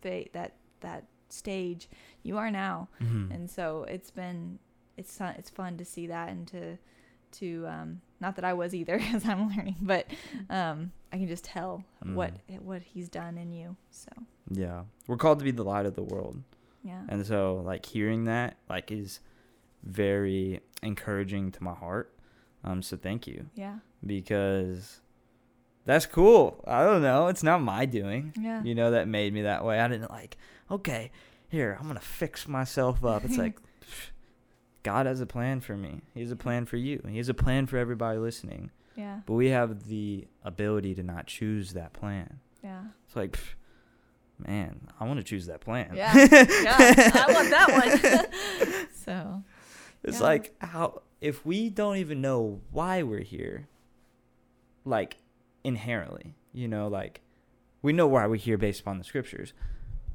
fa- 0.00 0.24
that 0.32 0.54
that 0.80 1.04
stage, 1.28 1.88
you 2.22 2.36
are 2.38 2.50
now, 2.50 2.88
Mhm. 3.00 3.30
and 3.34 3.50
so 3.50 3.84
it's 3.84 4.10
been 4.10 4.58
it's 4.96 5.16
fun, 5.16 5.34
it's 5.38 5.48
fun 5.50 5.76
to 5.78 5.84
see 5.84 6.06
that 6.08 6.28
and 6.28 6.46
to 6.48 6.76
to 7.32 7.66
um, 7.66 8.00
not 8.20 8.36
that 8.36 8.44
I 8.44 8.52
was 8.52 8.74
either 8.74 8.98
as 9.14 9.24
I'm 9.26 9.48
learning, 9.48 9.76
but 9.80 10.06
um, 10.50 10.92
I 11.12 11.16
can 11.18 11.28
just 11.28 11.44
tell 11.44 11.84
what 12.04 12.34
what 12.60 12.82
he's 12.82 13.08
done 13.08 13.38
in 13.38 13.52
you. 13.52 13.76
So 13.90 14.10
yeah, 14.50 14.84
we're 15.06 15.16
called 15.16 15.38
to 15.38 15.44
be 15.44 15.50
the 15.52 15.64
light 15.64 15.86
of 15.86 15.94
the 15.94 16.02
world. 16.02 16.42
yeah, 16.84 17.02
And 17.08 17.24
so 17.24 17.62
like 17.64 17.86
hearing 17.86 18.24
that 18.24 18.56
like 18.68 18.90
is 18.92 19.20
very 19.82 20.60
encouraging 20.82 21.52
to 21.52 21.62
my 21.62 21.74
heart. 21.74 22.14
Um 22.64 22.82
so 22.82 22.96
thank 22.96 23.26
you 23.26 23.46
yeah, 23.54 23.78
because 24.04 25.00
that's 25.84 26.06
cool. 26.06 26.62
I 26.66 26.84
don't 26.84 27.02
know, 27.02 27.26
it's 27.28 27.42
not 27.42 27.60
my 27.62 27.84
doing. 27.86 28.32
yeah, 28.40 28.62
You 28.62 28.74
know 28.74 28.90
that 28.92 29.08
made 29.08 29.32
me 29.34 29.42
that 29.42 29.64
way. 29.64 29.80
I 29.80 29.88
didn't 29.88 30.10
like, 30.10 30.36
okay, 30.70 31.10
here, 31.48 31.76
I'm 31.78 31.84
going 31.86 31.96
to 31.98 32.04
fix 32.04 32.46
myself 32.48 33.04
up. 33.04 33.24
It's 33.24 33.36
like 33.36 33.58
God 34.82 35.06
has 35.06 35.20
a 35.20 35.26
plan 35.26 35.60
for 35.60 35.76
me. 35.76 36.02
He 36.14 36.20
has 36.20 36.30
a 36.30 36.36
plan 36.36 36.66
for 36.66 36.76
you. 36.76 37.02
He 37.08 37.18
has 37.18 37.28
a 37.28 37.34
plan 37.34 37.66
for 37.66 37.76
everybody 37.78 38.18
listening. 38.18 38.70
yeah, 38.96 39.20
But 39.26 39.34
we 39.34 39.48
have 39.48 39.86
the 39.88 40.26
ability 40.44 40.94
to 40.96 41.02
not 41.02 41.26
choose 41.26 41.72
that 41.74 41.92
plan. 41.92 42.40
yeah. 42.62 42.82
It's 43.06 43.14
like 43.16 43.32
pff, 43.32 43.54
man, 44.38 44.88
I 44.98 45.04
want 45.04 45.18
to 45.18 45.24
choose 45.24 45.46
that 45.46 45.60
plan. 45.60 45.92
Yeah. 45.94 46.12
Yeah, 46.62 46.76
I 46.78 47.32
want 47.32 47.50
that 47.50 48.66
one. 48.70 48.86
so 49.04 49.42
It's 50.04 50.18
Yeah. 50.18 50.22
like 50.26 50.54
how 50.60 51.02
if 51.20 51.44
we 51.46 51.70
don't 51.70 51.98
even 51.98 52.20
know 52.20 52.60
why 52.72 53.02
we're 53.04 53.20
here, 53.20 53.68
like 54.84 55.16
inherently, 55.64 56.34
you 56.52 56.68
know, 56.68 56.88
like 56.88 57.20
we 57.82 57.92
know 57.92 58.06
why 58.06 58.26
we're 58.26 58.36
here 58.36 58.58
based 58.58 58.80
upon 58.80 58.98
the 58.98 59.04
scriptures, 59.04 59.52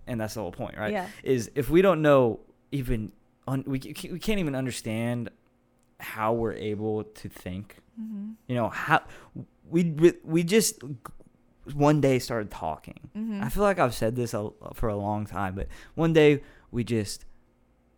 and 0.06 0.20
that's 0.20 0.36
the 0.36 0.42
whole 0.42 0.52
point, 0.52 0.78
right? 0.78 0.92
yeah, 0.92 1.08
Is 1.24 1.52
if 1.56 1.70
we 1.70 1.82
don't 1.82 2.02
know 2.02 2.40
even 2.72 3.12
un, 3.48 3.64
we 3.66 3.80
we 4.12 4.20
can't 4.20 4.40
even 4.40 4.56
understand 4.56 5.30
how 6.00 6.34
we're 6.34 6.54
able 6.54 7.04
to 7.04 7.30
think, 7.30 7.78
mm-hmm. 8.00 8.32
you 8.48 8.56
know, 8.56 8.70
how 8.70 9.02
we 9.70 10.16
we 10.24 10.44
just 10.44 10.82
one 11.74 12.02
day 12.02 12.20
started 12.20 12.52
talking. 12.52 13.10
Mm-hmm. 13.16 13.44
I 13.44 13.50
feel 13.50 13.64
like 13.64 13.80
I've 13.80 13.94
said 13.94 14.16
this 14.16 14.34
a, 14.34 14.50
for 14.74 14.90
a 14.90 14.96
long 14.96 15.26
time, 15.26 15.56
but 15.56 15.68
one 15.96 16.14
day 16.14 16.42
we 16.72 16.84
just 16.84 17.26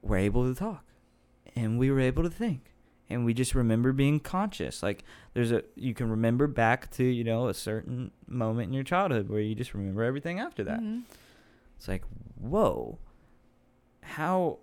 were 0.02 0.18
able 0.18 0.48
to 0.48 0.58
talk 0.58 0.86
and 1.56 1.78
we 1.78 1.92
were 1.92 2.00
able 2.00 2.24
to 2.24 2.30
think 2.30 2.74
and 3.10 3.26
we 3.26 3.34
just 3.34 3.56
remember 3.56 3.92
being 3.92 4.20
conscious. 4.20 4.84
Like 4.84 5.04
there's 5.34 5.52
a 5.52 5.64
you 5.76 5.94
can 5.94 6.10
remember 6.10 6.48
back 6.48 6.92
to, 6.92 7.04
you 7.04 7.24
know, 7.24 7.48
a 7.48 7.54
certain 7.54 8.12
moment 8.28 8.68
in 8.68 8.74
your 8.74 8.84
childhood 8.84 9.30
where 9.30 9.42
you 9.42 9.56
just 9.56 9.74
remember 9.74 10.04
everything 10.04 10.40
after 10.40 10.64
that. 10.66 10.80
Mhm. 10.82 11.04
It's 11.78 11.88
like, 11.88 12.04
"Whoa. 12.36 13.00
How 14.02 14.60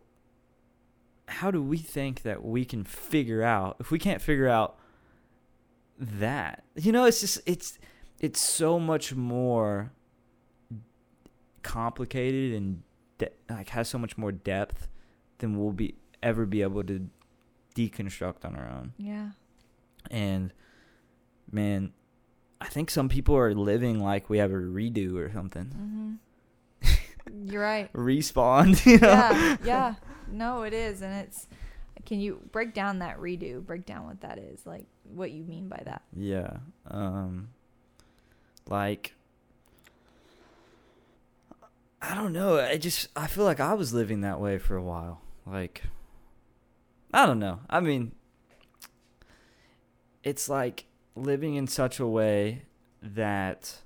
how 1.28 1.51
do 1.51 1.61
we 1.62 1.78
think 1.78 2.22
that 2.22 2.44
we 2.44 2.64
can 2.64 2.84
figure 2.84 3.42
out 3.42 3.76
if 3.80 3.90
we 3.90 3.99
can't 3.99 4.22
figure 4.22 4.49
out 4.49 4.78
that?" 5.99 6.64
You 6.76 6.92
know, 6.92 7.05
it's 7.05 7.20
just 7.20 7.40
it's 7.47 7.78
it's 8.20 8.40
so 8.40 8.78
much 8.78 9.14
more 9.14 9.92
complicated 11.62 12.55
and 12.55 12.82
de- 13.18 13.30
like 13.51 13.70
has 13.70 13.88
so 13.88 13.99
much 13.99 14.16
more 14.16 14.32
depth 14.32 14.88
than 15.38 15.59
we'll 15.59 15.72
be 15.72 15.94
ever 16.22 16.47
be 16.47 16.62
able 16.62 16.82
to 16.84 17.09
deconstruct 17.76 18.44
on 18.44 18.56
our 18.56 18.68
own. 18.68 18.92
Yeah. 18.96 19.30
And 20.10 20.52
man, 21.50 21.92
I 22.60 22.66
think 22.66 22.90
some 22.90 23.08
people 23.08 23.36
are 23.36 23.54
living 23.54 24.00
like 24.00 24.28
we 24.30 24.38
have 24.38 24.50
a 24.50 24.54
redo 24.54 25.16
or 25.16 25.30
something. 25.32 26.18
Mm-hmm. 26.82 27.48
You're 27.50 27.62
right. 27.62 27.92
Respawn, 27.92 28.84
you 28.86 28.98
know? 28.98 29.08
Yeah, 29.08 29.56
yeah. 29.64 29.94
No, 30.28 30.62
it 30.62 30.72
is, 30.72 31.02
and 31.02 31.14
it's. 31.14 31.46
Can 32.04 32.20
you 32.20 32.40
break 32.52 32.72
down 32.72 33.00
that 33.00 33.18
redo? 33.18 33.64
Break 33.64 33.84
down 33.84 34.06
what 34.06 34.20
that 34.20 34.38
is, 34.38 34.64
like 34.64 34.86
what 35.02 35.32
you 35.32 35.42
mean 35.42 35.68
by 35.68 35.82
that. 35.84 36.02
Yeah. 36.16 36.58
Um 36.88 37.48
like 38.68 39.14
I 42.00 42.14
don't 42.14 42.32
know. 42.32 42.60
I 42.60 42.76
just 42.76 43.08
I 43.16 43.26
feel 43.26 43.44
like 43.44 43.58
I 43.58 43.74
was 43.74 43.92
living 43.92 44.20
that 44.20 44.40
way 44.40 44.58
for 44.58 44.76
a 44.76 44.82
while. 44.82 45.20
Like 45.44 45.82
I 47.16 47.24
don't 47.24 47.38
know. 47.38 47.60
I 47.70 47.80
mean 47.80 48.12
it's 50.22 50.48
like 50.48 50.84
living 51.14 51.54
in 51.54 51.66
such 51.66 51.98
a 51.98 52.06
way 52.06 52.62
that 53.02 53.80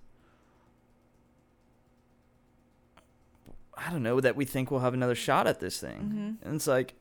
I 3.76 3.90
don't 3.90 4.02
know 4.02 4.20
that 4.20 4.36
we 4.36 4.44
think 4.44 4.70
we'll 4.70 4.80
have 4.80 4.94
another 4.94 5.14
shot 5.14 5.46
at 5.46 5.60
this 5.60 5.78
thing. 5.78 6.38
Mhm. 6.42 6.46
And 6.46 6.56
it's 6.56 6.66
like 6.66 6.94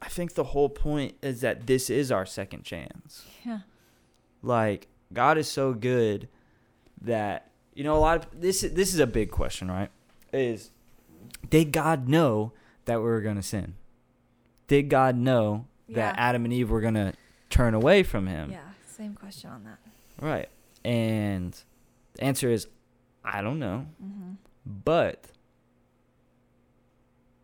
I 0.00 0.08
think 0.08 0.34
the 0.34 0.44
whole 0.44 0.68
point 0.68 1.16
is 1.22 1.40
that 1.40 1.66
this 1.66 1.90
is 1.90 2.10
our 2.12 2.24
second 2.24 2.62
chance 2.62 3.26
Yeah. 3.44 3.60
like 4.42 4.86
God 5.12 5.36
is 5.38 5.48
so 5.50 5.74
good 5.74 6.28
that 7.00 7.50
you 7.74 7.82
know 7.84 7.96
a 7.96 7.98
lot 8.00 8.24
of 8.24 8.40
this 8.40 8.60
this 8.62 8.94
is 8.94 9.00
a 9.00 9.06
big 9.06 9.30
question, 9.30 9.68
right? 9.70 9.90
Is 10.32 10.70
did 11.50 11.72
God 11.72 12.08
know 12.08 12.52
that 12.86 12.98
we 12.98 13.04
were 13.04 13.20
going 13.20 13.36
to 13.36 13.42
sin? 13.42 13.74
Did 14.68 14.88
God 14.88 15.16
know 15.16 15.66
that 15.88 16.14
Yeah. 16.14 16.14
Adam 16.16 16.44
and 16.44 16.52
Eve 16.54 16.70
were 16.70 16.80
going 16.80 16.94
to 16.94 17.12
turn 17.50 17.74
away 17.74 18.02
from 18.02 18.26
him? 18.26 18.50
Yeah. 18.52 18.60
Same 18.86 19.14
question 19.14 19.50
on 19.50 19.64
that. 19.64 19.78
Right. 20.20 20.48
And 20.84 21.60
the 22.14 22.24
answer 22.24 22.48
is 22.50 22.68
I 23.24 23.42
don't 23.42 23.58
know. 23.58 23.86
Mm-hmm. 24.02 24.32
But 24.84 25.26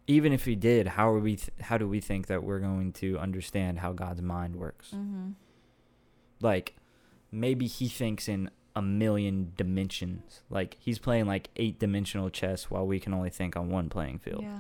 even 0.07 0.33
if 0.33 0.45
he 0.45 0.55
did, 0.55 0.87
how 0.89 1.09
are 1.11 1.19
we 1.19 1.37
th- 1.37 1.51
how 1.61 1.79
do 1.79 1.89
we 1.89 2.01
think 2.01 2.27
that 2.27 2.43
we're 2.45 2.59
going 2.61 2.93
to 2.95 3.19
understand 3.19 3.79
how 3.79 3.93
God's 3.93 4.23
mind 4.23 4.57
works? 4.57 4.91
Mm-hmm. 4.95 5.31
like 6.41 6.75
maybe 7.33 7.67
he 7.67 7.89
thinks 7.89 8.29
in 8.29 8.51
a 8.77 8.83
million 8.83 9.53
dimensions 9.57 10.43
like 10.51 10.77
he's 10.81 10.99
playing 10.99 11.27
like 11.27 11.49
eight 11.57 11.79
dimensional 11.79 12.29
chess 12.31 12.71
while 12.71 12.87
we 12.87 12.99
can 13.01 13.15
only 13.15 13.31
think 13.31 13.57
on 13.57 13.71
one 13.71 13.89
playing 13.89 14.19
field 14.19 14.43
Yeah. 14.43 14.59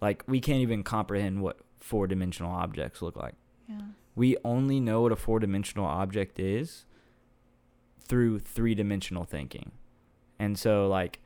like 0.00 0.22
we 0.26 0.40
can't 0.40 0.60
even 0.60 0.82
comprehend 0.82 1.42
what 1.42 1.58
four 1.80 2.06
dimensional 2.06 2.52
objects 2.52 3.02
look 3.02 3.16
like 3.16 3.34
Yeah. 3.68 3.80
we 4.14 4.36
only 4.44 4.80
know 4.80 5.02
what 5.02 5.12
a 5.12 5.16
four 5.16 5.38
dimensional 5.40 5.86
object 5.86 6.38
is 6.38 6.84
through 8.00 8.38
three 8.40 8.74
dimensional 8.74 9.24
thinking 9.24 9.72
and 10.38 10.58
so 10.58 10.88
like 10.88 11.20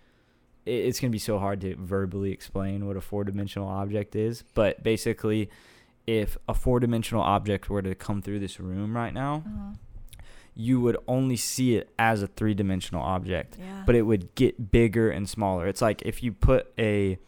it, 0.67 0.73
it's 0.87 1.01
going 1.01 1.11
to 1.11 1.15
be 1.15 1.19
so 1.19 1.39
hard 1.39 1.61
to 1.63 1.75
verbally 1.77 2.33
explain 2.33 2.87
what 2.87 2.97
a 2.97 3.01
four 3.01 3.25
dimensional 3.25 3.69
object 3.69 4.15
is 4.17 4.45
but 4.55 4.83
basically 4.83 5.51
if 6.07 6.37
a 6.49 6.55
four 6.55 6.81
dimensional 6.81 7.23
object 7.23 7.69
were 7.69 7.83
to 7.83 7.95
come 7.95 8.23
through 8.23 8.39
this 8.41 8.59
room 8.59 8.97
right 8.97 9.13
now 9.15 9.45
Uh-huh. 9.47 9.73
you 10.55 10.81
would 10.81 10.97
only 11.07 11.37
see 11.37 11.77
it 11.77 11.91
as 11.99 12.23
a 12.23 12.27
three 12.27 12.55
dimensional 12.55 13.03
object, 13.03 13.57
Yeah. 13.59 13.83
but 13.87 13.95
it 13.95 14.03
would 14.03 14.35
get 14.35 14.71
bigger 14.73 15.11
and 15.11 15.29
smaller. 15.29 15.69
It's 15.69 15.81
like 15.81 16.03
if 16.03 16.23
you 16.23 16.33
put 16.33 16.73
a 16.79 17.19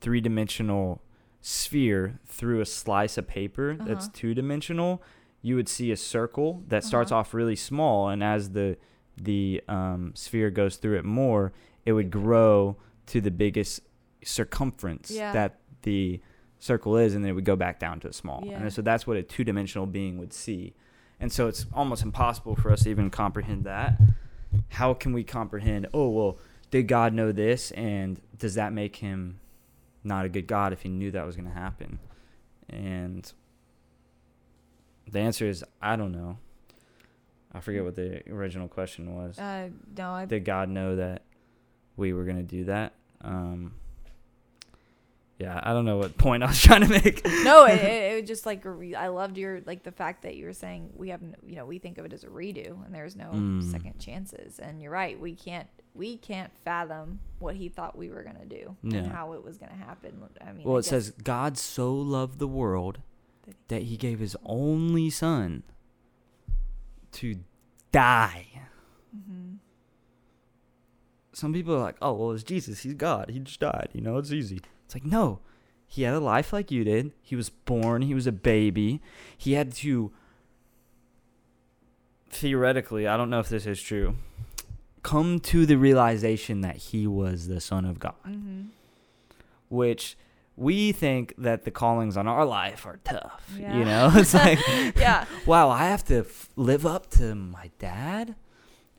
three 0.00 0.20
dimensional 0.20 1.00
sphere 1.48 2.18
through 2.26 2.60
a 2.60 2.66
slice 2.66 3.16
of 3.16 3.28
paper 3.28 3.76
that's 3.78 4.06
Uh-huh. 4.06 4.12
two 4.14 4.34
dimensional, 4.34 5.00
you 5.42 5.54
would 5.54 5.68
see 5.68 5.92
a 5.92 5.96
circle 5.96 6.64
that 6.66 6.82
starts 6.82 7.12
Uh-huh. 7.12 7.20
off 7.20 7.32
really 7.34 7.54
small, 7.54 8.08
and 8.08 8.22
as 8.22 8.50
the 8.50 8.76
the 9.18 9.62
um, 9.68 10.12
sphere 10.14 10.50
goes 10.50 10.76
through 10.76 10.98
it 10.98 11.04
more, 11.04 11.52
it 11.86 11.92
would 11.94 12.10
grow 12.10 12.76
to 13.06 13.18
the 13.20 13.30
biggest 13.30 13.80
circumference 14.22 15.10
Yeah. 15.10 15.32
that 15.32 15.60
the 15.82 16.20
circle 16.58 16.96
is, 16.98 17.14
and 17.14 17.24
then 17.24 17.30
it 17.30 17.34
would 17.34 17.44
go 17.46 17.56
back 17.56 17.78
down 17.78 18.00
to 18.00 18.08
a 18.08 18.12
small. 18.12 18.42
Yeah. 18.44 18.58
And 18.60 18.70
so 18.72 18.82
that's 18.82 19.06
what 19.06 19.16
a 19.16 19.22
two 19.22 19.42
dimensional 19.44 19.86
being 19.86 20.18
would 20.18 20.32
see. 20.34 20.74
And 21.20 21.32
so 21.32 21.46
it's 21.48 21.64
almost 21.72 22.02
impossible 22.02 22.56
for 22.56 22.70
us 22.70 22.82
to 22.82 22.90
even 22.90 23.08
comprehend 23.08 23.64
that. 23.64 23.98
How 24.70 24.92
can 24.92 25.12
we 25.14 25.24
comprehend, 25.24 25.86
oh, 25.94 26.10
well, 26.10 26.38
did 26.70 26.88
God 26.88 27.14
know 27.14 27.32
this? 27.32 27.70
And 27.70 28.20
does 28.36 28.54
that 28.54 28.72
make 28.74 28.96
him 28.96 29.38
not 30.06 30.24
a 30.24 30.28
good 30.28 30.46
God 30.46 30.72
if 30.72 30.82
he 30.82 30.88
knew 30.88 31.10
that 31.10 31.26
was 31.26 31.36
going 31.36 31.48
to 31.48 31.54
happen? 31.54 31.98
And 32.70 33.30
the 35.10 35.18
answer 35.20 35.46
is, 35.46 35.64
I 35.82 35.96
don't 35.96 36.12
know. 36.12 36.38
I 37.52 37.60
forget 37.60 37.84
what 37.84 37.94
the 37.96 38.22
original 38.30 38.68
question 38.68 39.14
was. 39.14 39.38
Uh, 39.38 39.68
no, 39.96 40.10
I. 40.10 40.24
Did 40.26 40.44
God 40.44 40.68
know 40.68 40.96
that 40.96 41.22
we 41.96 42.12
were 42.12 42.24
going 42.24 42.36
to 42.36 42.42
do 42.42 42.64
that? 42.64 42.92
Um, 43.22 43.74
yeah, 45.38 45.60
I 45.62 45.72
don't 45.72 45.84
know 45.84 45.96
what 45.98 46.16
point 46.18 46.42
I 46.42 46.46
was 46.46 46.60
trying 46.60 46.82
to 46.82 46.88
make. 46.88 47.24
no, 47.26 47.64
it, 47.64 47.74
it, 47.78 47.82
it 48.12 48.20
was 48.20 48.28
just 48.28 48.46
like 48.46 48.64
a 48.64 48.70
re- 48.70 48.94
I 48.94 49.08
loved 49.08 49.38
your 49.38 49.60
like 49.66 49.82
the 49.84 49.92
fact 49.92 50.22
that 50.22 50.34
you 50.36 50.44
were 50.46 50.52
saying 50.52 50.90
we 50.96 51.10
have 51.10 51.20
you 51.46 51.56
know 51.56 51.64
we 51.66 51.78
think 51.78 51.98
of 51.98 52.04
it 52.04 52.12
as 52.12 52.24
a 52.24 52.28
redo 52.28 52.84
and 52.84 52.94
there's 52.94 53.16
no 53.16 53.30
Mm. 53.32 53.70
second 53.70 53.98
chances 53.98 54.58
and 54.58 54.80
you're 54.82 54.90
right 54.92 55.18
we 55.20 55.34
can't 55.34 55.68
we 55.96 56.16
can't 56.16 56.52
fathom 56.64 57.20
what 57.38 57.56
he 57.56 57.68
thought 57.68 57.96
we 57.96 58.10
were 58.10 58.22
gonna 58.22 58.44
do 58.44 58.76
Yeah. 58.82 58.98
and 58.98 59.12
how 59.12 59.32
it 59.32 59.44
was 59.44 59.56
gonna 59.58 59.74
happen. 59.74 60.22
I 60.40 60.52
mean, 60.52 60.64
Well, 60.66 60.76
I 60.76 60.78
it 60.80 60.84
says 60.84 61.10
God 61.10 61.56
so 61.58 61.94
loved 61.94 62.38
the 62.38 62.48
world 62.48 63.00
That 63.68 63.82
he- 63.82 63.96
gave 63.96 64.18
his 64.18 64.36
only 64.44 65.08
son 65.08 65.62
to 67.12 67.36
die. 67.92 68.62
Mhm. 69.16 69.58
Some 71.32 71.52
people 71.52 71.74
are 71.74 71.80
like, 71.80 71.96
"Oh, 72.02 72.12
well, 72.14 72.32
it's 72.32 72.42
Jesus. 72.42 72.80
He's 72.80 72.94
God. 72.94 73.30
He 73.30 73.38
just 73.38 73.60
died. 73.60 73.90
You 73.92 74.00
know, 74.00 74.16
it's 74.18 74.32
easy." 74.32 74.60
It's 74.84 74.94
like, 74.94 75.04
no, 75.04 75.40
he 75.86 76.02
had 76.02 76.14
a 76.14 76.20
life 76.20 76.52
like 76.52 76.70
you 76.72 76.82
did. 76.82 77.12
He 77.22 77.36
was 77.36 77.48
born. 77.50 78.02
He 78.02 78.14
was 78.14 78.26
a 78.26 78.32
baby. 78.32 79.00
He 79.38 79.52
had 79.52 79.72
to 79.74 80.12
theoretically, 82.30 83.06
I 83.06 83.16
don't 83.16 83.30
know 83.30 83.40
if 83.40 83.48
this 83.48 83.66
is 83.66 83.80
true, 83.80 84.16
come 85.12 85.38
to 85.52 85.58
the 85.66 85.76
realization 85.76 86.60
that 86.66 86.76
he 86.88 87.06
was 87.06 87.46
the 87.48 87.60
son 87.60 87.84
of 87.84 87.98
God. 87.98 88.14
Mhm. 88.26 88.66
which 89.68 90.16
we 90.56 90.92
think 90.92 91.34
that 91.36 91.64
the 91.64 91.70
callings 91.70 92.16
on 92.16 92.26
our 92.28 92.44
life 92.46 92.86
are 92.86 92.98
tough. 93.04 93.42
Yeah. 93.58 93.76
You 93.78 93.84
know, 93.84 94.10
it's 94.14 94.32
like, 94.44 94.58
yeah. 94.96 95.24
wow, 95.46 95.68
I 95.70 95.84
have 95.92 96.04
to 96.06 96.18
f- 96.20 96.48
live 96.56 96.86
up 96.86 97.10
to 97.18 97.34
my 97.34 97.70
dad. 97.78 98.36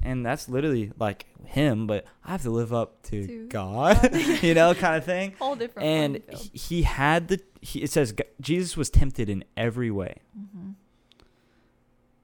And 0.03 0.23
that's 0.25 0.47
literally 0.47 0.91
like 0.99 1.25
him, 1.45 1.87
but 1.87 2.05
I 2.23 2.31
have 2.31 2.43
to 2.43 2.51
live 2.51 2.71
up 2.73 3.01
to, 3.09 3.25
To 3.25 3.47
God, 3.47 4.13
you 4.43 4.53
know, 4.53 4.75
kind 4.75 4.95
of 4.97 5.05
thing. 5.05 5.33
Whole 5.39 5.55
different. 5.55 5.87
And 5.87 6.11
he, 6.53 6.83
had 6.83 7.29
the, 7.29 7.39
he, 7.61 7.81
it 7.81 7.89
says 7.91 8.13
Jesus 8.39 8.77
was 8.77 8.89
tempted 8.91 9.27
in 9.29 9.43
every 9.55 9.89
way. 9.89 10.17
Mhm. 10.37 10.75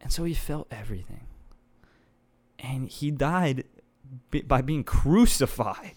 And 0.01 0.11
so 0.11 0.23
he 0.25 0.33
felt 0.35 0.67
everything. 0.69 1.25
And 2.59 2.87
he 2.89 3.09
died 3.09 3.63
b- 4.31 4.41
by 4.41 4.61
being 4.61 4.83
crucified. 4.83 5.93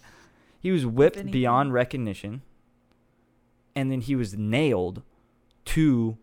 He 0.61 0.71
was 0.73 0.85
whipped 0.87 1.31
beyond 1.31 1.73
recognition. 1.73 2.43
And 3.75 3.91
then 3.93 4.01
he 4.01 4.17
was 4.17 4.35
nailed 4.37 5.03
to 5.67 6.17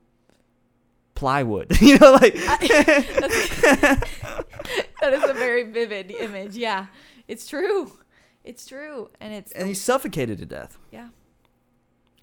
plywood. 1.15 1.79
you 1.81 1.97
know, 1.99 2.13
like. 2.13 2.33
that 2.33 4.03
is 5.13 5.23
a 5.29 5.33
very 5.33 5.63
vivid 5.63 6.11
image. 6.11 6.55
Yeah, 6.55 6.87
it's 7.27 7.47
true. 7.47 7.91
It's 8.43 8.65
true, 8.65 9.09
and 9.21 9.33
it's 9.33 9.51
and 9.53 9.67
he 9.69 9.73
suffocated 9.73 10.37
to 10.39 10.45
death. 10.45 10.77
yeah, 10.91 11.09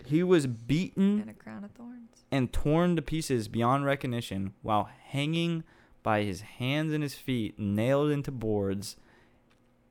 He 0.04 0.22
was 0.22 0.46
beaten 0.46 1.20
and 1.20 1.30
a 1.30 1.32
crown 1.32 1.64
of 1.64 1.70
thorns. 1.70 2.24
and 2.30 2.52
torn 2.52 2.94
to 2.96 3.02
pieces 3.02 3.48
beyond 3.48 3.86
recognition 3.86 4.52
while 4.60 4.90
hanging 5.06 5.64
by 6.02 6.24
his 6.24 6.42
hands 6.42 6.92
and 6.92 7.02
his 7.02 7.14
feet, 7.14 7.58
nailed 7.58 8.10
into 8.10 8.30
boards, 8.30 8.96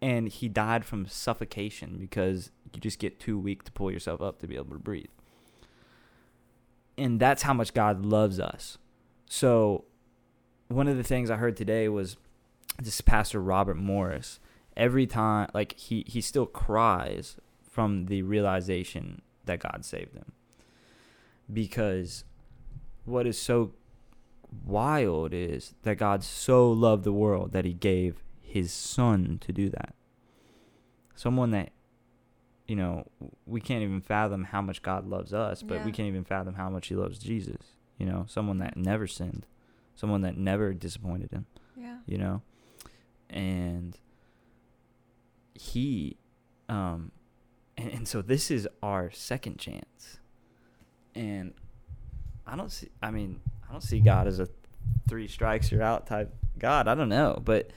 and 0.02 0.30
he 0.30 0.48
died 0.48 0.86
from 0.86 1.06
suffocation 1.08 1.98
because 2.00 2.52
you 2.74 2.80
just 2.80 3.00
get 3.00 3.20
too 3.20 3.38
weak 3.38 3.64
to 3.64 3.72
pull 3.72 3.92
yourself 3.92 4.22
up 4.22 4.40
to 4.40 4.48
be 4.48 4.56
able 4.56 4.74
to 4.74 4.80
breathe. 4.80 5.10
And 6.98 7.20
that's 7.20 7.44
how 7.44 7.54
much 7.54 7.74
God 7.74 8.06
loves 8.06 8.40
us. 8.40 8.78
So, 9.26 9.86
one 10.68 10.88
of 10.88 10.98
the 10.98 11.04
things 11.04 11.30
I 11.30 11.38
heard 11.38 11.58
today 11.58 11.90
was 11.90 12.18
this 12.78 13.02
pastor 13.02 13.42
Robert 13.42 13.78
Morris. 13.78 14.40
Every 14.78 15.08
time, 15.08 15.50
like 15.54 15.78
he 15.78 16.06
he 16.08 16.22
still 16.22 16.46
cries 16.46 17.36
from 17.70 18.06
the 18.06 18.22
realization 18.22 19.22
that 19.46 19.60
God 19.60 19.84
saved 19.84 20.14
him, 20.14 20.32
because 21.52 22.24
what 23.06 23.28
is 23.28 23.40
so 23.40 23.74
wild 24.66 25.34
is 25.34 25.74
that 25.84 25.98
God 25.98 26.24
so 26.24 26.72
loved 26.72 27.04
the 27.04 27.14
world 27.14 27.52
that 27.52 27.66
he 27.66 27.74
gave 27.74 28.24
his 28.50 28.72
son 28.74 29.38
to 29.42 29.52
do 29.54 29.70
that. 29.70 29.94
Someone 31.16 31.52
that 31.52 31.72
you 32.68 32.76
know, 32.76 33.08
we 33.48 33.60
can't 33.62 33.82
even 33.82 34.00
fathom 34.00 34.44
how 34.44 34.62
much 34.62 34.84
God 34.84 35.08
loves 35.08 35.34
us, 35.34 35.64
but 35.64 35.84
we 35.86 35.92
can't 35.92 36.08
even 36.08 36.24
fathom 36.24 36.54
how 36.54 36.70
much 36.70 36.88
he 36.88 36.96
loves 36.96 37.18
Jesus. 37.18 37.74
You 37.98 38.06
know, 38.06 38.26
someone 38.28 38.60
that 38.60 38.78
never 38.78 39.08
sinned, 39.08 39.48
someone 39.96 40.22
that 40.22 40.38
never 40.38 40.74
disappointed 40.76 41.32
him, 41.32 41.48
Yeah. 41.76 41.98
you 42.06 42.18
know. 42.20 42.44
and 43.30 43.98
he 45.54 46.18
um 46.70 47.12
and, 47.78 47.90
and 47.92 48.08
so 48.08 48.22
this 48.22 48.50
is 48.52 48.68
our 48.82 49.12
second 49.12 49.58
chance 49.58 50.20
and 51.16 51.54
i 52.48 52.56
don't 52.56 52.72
see 52.72 52.88
i 53.04 53.12
mean 53.12 53.40
i 53.68 53.72
don't 53.72 53.82
see 53.84 54.00
god 54.00 54.26
as 54.28 54.40
a 54.40 54.48
three 55.08 55.28
strikes 55.28 55.72
you're 55.72 55.84
out 55.84 56.08
type 56.08 56.34
god 56.58 56.88
i 56.88 56.96
don't 56.96 57.10
know 57.10 57.42
but 57.44 57.70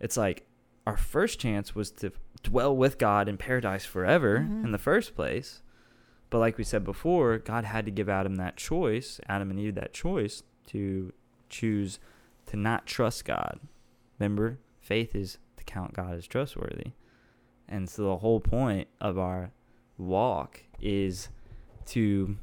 it's 0.00 0.16
like 0.16 0.46
our 0.86 0.96
first 0.96 1.38
chance 1.40 1.74
was 1.74 1.90
to 1.90 2.12
dwell 2.42 2.76
with 2.76 2.98
god 2.98 3.28
in 3.28 3.36
paradise 3.36 3.84
forever 3.84 4.40
Mhm. 4.40 4.64
in 4.64 4.72
the 4.72 4.78
first 4.78 5.14
place 5.14 5.62
but 6.30 6.38
like 6.38 6.58
we 6.58 6.64
said 6.64 6.84
before 6.84 7.38
god 7.38 7.64
had 7.64 7.84
to 7.86 7.90
give 7.90 8.08
adam 8.08 8.36
that 8.36 8.56
choice 8.56 9.20
adam 9.28 9.50
and 9.50 9.58
eve 9.58 9.74
that 9.74 9.92
choice 9.92 10.42
to 10.66 11.12
choose 11.48 11.98
to 12.46 12.56
not 12.56 12.86
trust 12.86 13.24
god 13.24 13.58
remember 14.18 14.58
faith 14.80 15.14
is 15.14 15.38
to 15.56 15.64
count 15.64 15.94
god 15.94 16.14
as 16.14 16.26
trustworthy 16.26 16.92
and 17.68 17.88
so 17.90 18.04
the 18.04 18.16
whole 18.18 18.38
point 18.40 18.86
of 19.00 19.18
our 19.18 19.50
walk 19.98 20.62
is 20.80 21.28
to 21.86 22.36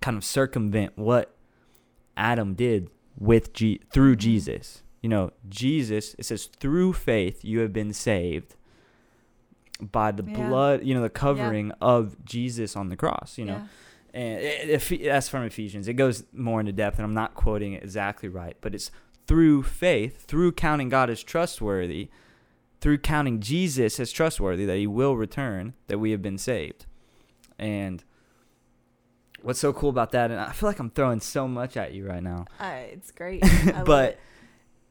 kind 0.00 0.16
of 0.16 0.24
circumvent 0.24 0.92
what 0.96 1.34
Adam 2.16 2.54
did 2.54 2.90
with 3.18 3.52
G- 3.52 3.80
through. 3.92 4.16
Jesus. 4.16 4.82
You 5.00 5.08
know, 5.08 5.30
Jesus, 5.48 6.14
it 6.18 6.24
says 6.24 6.46
through 6.58 6.92
faith 6.92 7.44
you 7.44 7.60
have 7.60 7.72
been 7.72 7.92
saved 7.92 8.56
by 9.80 10.10
the 10.10 10.24
Yeah. 10.24 10.34
blood, 10.48 10.84
you 10.84 10.94
know, 10.94 11.02
the 11.02 11.08
covering 11.10 11.70
of 11.80 12.24
Jesus 12.24 12.74
on 12.76 12.88
the 12.88 12.96
cross, 12.96 13.38
you 13.38 13.44
know. 13.44 13.58
Yeah. 13.58 13.66
And 14.14 14.38
it, 14.42 14.90
it, 14.92 15.04
that's 15.04 15.28
from 15.28 15.44
Ephesians. 15.44 15.86
It 15.86 15.92
goes 15.94 16.24
more 16.32 16.58
into 16.60 16.72
depth, 16.72 16.98
and 16.98 17.04
I'm 17.04 17.14
not 17.14 17.34
quoting 17.34 17.74
it 17.74 17.82
exactly 17.84 18.28
right, 18.28 18.56
but 18.60 18.74
it's 18.74 18.90
through 19.28 19.62
faith, 19.62 20.24
through 20.26 20.52
counting 20.52 20.88
God 20.88 21.10
as 21.10 21.22
trustworthy, 21.22 22.08
through 22.80 22.98
counting 22.98 23.38
Jesus 23.40 24.00
as 24.00 24.10
trustworthy 24.10 24.64
that 24.64 24.78
He 24.78 24.86
will 24.88 25.16
return, 25.16 25.74
that 25.86 25.98
we 25.98 26.10
have 26.10 26.22
been 26.22 26.38
saved. 26.38 26.86
And 27.58 28.02
what's 29.42 29.60
so 29.60 29.72
cool 29.72 29.90
about 29.90 30.10
that, 30.12 30.30
and 30.32 30.40
I 30.40 30.50
feel 30.52 30.68
like 30.68 30.78
I'm 30.80 30.90
throwing 30.90 31.20
so 31.20 31.46
much 31.46 31.76
at 31.76 31.92
you 31.92 32.08
right 32.08 32.22
now, 32.22 32.46
Uh, 32.58 32.72
it's 32.90 33.12
great. 33.12 33.44
But. 33.84 34.18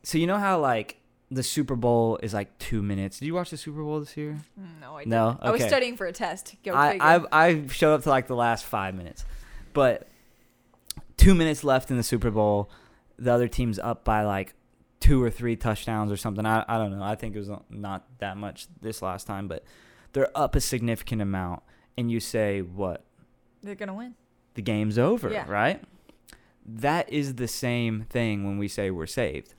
So 0.07 0.17
you 0.17 0.25
know 0.25 0.37
how 0.37 0.59
like 0.59 0.97
the 1.29 1.43
Super 1.43 1.75
Bowl 1.75 2.17
is 2.23 2.33
like 2.33 2.57
two 2.59 2.81
minutes. 2.81 3.19
Did 3.19 3.25
you 3.25 3.33
watch 3.33 3.49
the 3.49 3.57
Super 3.57 3.83
Bowl 3.83 3.99
this 3.99 4.15
year? 4.15 4.37
no, 4.79 4.97
I 4.97 5.03
No? 5.03 5.31
didn't. 5.31 5.43
I 5.43 5.51
was 5.51 5.63
studying 5.63 5.97
for 5.97 6.07
a 6.07 6.13
test. 6.13 6.55
Go 6.63 6.73
I. 6.73 6.97
I 7.17 7.21
I 7.47 7.67
showed 7.67 7.93
up 7.93 8.03
to 8.03 8.09
like 8.09 8.27
the 8.27 8.35
last 8.35 8.63
five 8.65 8.95
minutes, 8.95 9.25
but 9.73 10.07
two 11.17 11.35
minutes 11.35 11.65
left 11.65 11.91
in 11.91 11.97
the 11.97 12.03
Super 12.03 12.31
Bowl. 12.31 12.69
The 13.19 13.33
other 13.33 13.49
team's 13.49 13.79
up 13.79 14.05
by 14.05 14.23
like 14.23 14.53
two 15.01 15.21
or 15.21 15.29
three 15.29 15.57
touchdowns 15.57 16.09
or 16.09 16.15
something. 16.15 16.45
I 16.45 16.63
I 16.69 16.77
don't 16.77 16.97
know. 16.97 17.03
I 17.03 17.15
think 17.15 17.35
it 17.35 17.39
was 17.39 17.51
not 17.69 18.05
that 18.19 18.37
much 18.37 18.67
this 18.81 19.01
last 19.01 19.27
time, 19.27 19.49
but 19.49 19.65
they're 20.13 20.31
up 20.33 20.55
a 20.55 20.61
significant 20.61 21.21
amount, 21.21 21.63
and 21.97 22.09
you 22.09 22.21
say 22.21 22.61
what? 22.61 23.03
They're 23.61 23.75
gonna 23.75 23.93
win. 23.93 24.15
The 24.53 24.61
game's 24.61 24.97
over, 24.97 25.29
Yeah. 25.29 25.45
right? 25.51 25.83
That 26.65 27.11
is 27.11 27.35
the 27.35 27.47
same 27.49 28.05
thing 28.09 28.45
when 28.45 28.57
we 28.57 28.69
say 28.69 28.89
we're 28.91 29.05
saved. 29.07 29.53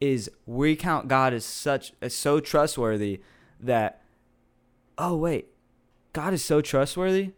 Is 0.00 0.30
we 0.44 0.76
count 0.76 1.08
God 1.08 1.32
as 1.32 1.44
such 1.44 1.92
as 2.02 2.14
so 2.14 2.40
trustworthy 2.40 3.20
that 3.60 4.02
oh 4.98 5.16
wait, 5.16 5.48
God 6.12 6.32
is 6.32 6.44
so 6.44 6.60
trustworthy, 6.60 7.32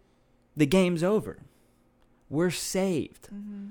the 0.56 0.66
game's 0.66 1.02
over. 1.02 1.38
We're 2.30 2.50
saved 2.50 3.28
Mm-hmm. 3.34 3.68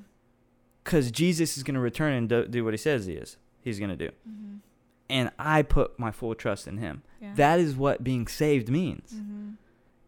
because 0.84 1.12
Jesus 1.12 1.58
is 1.58 1.64
going 1.64 1.76
to 1.76 1.82
return 1.82 2.14
and 2.14 2.30
do, 2.30 2.46
do 2.48 2.64
what 2.64 2.74
he 2.74 2.78
says 2.78 3.06
he 3.06 3.14
is. 3.14 3.38
He's 3.62 3.78
going 3.80 3.92
to 3.92 3.98
do. 3.98 4.10
Mm-hmm. 4.28 4.56
And 5.10 5.32
I 5.40 5.62
put 5.62 5.98
my 6.00 6.12
full 6.12 6.36
trust 6.36 6.68
in 6.68 6.78
him. 6.78 7.04
Yeah. 7.22 7.34
That 7.36 7.60
is 7.60 7.76
what 7.76 8.04
being 8.04 8.28
saved 8.28 8.70
means. 8.70 9.14
Mm-hmm. 9.14 9.52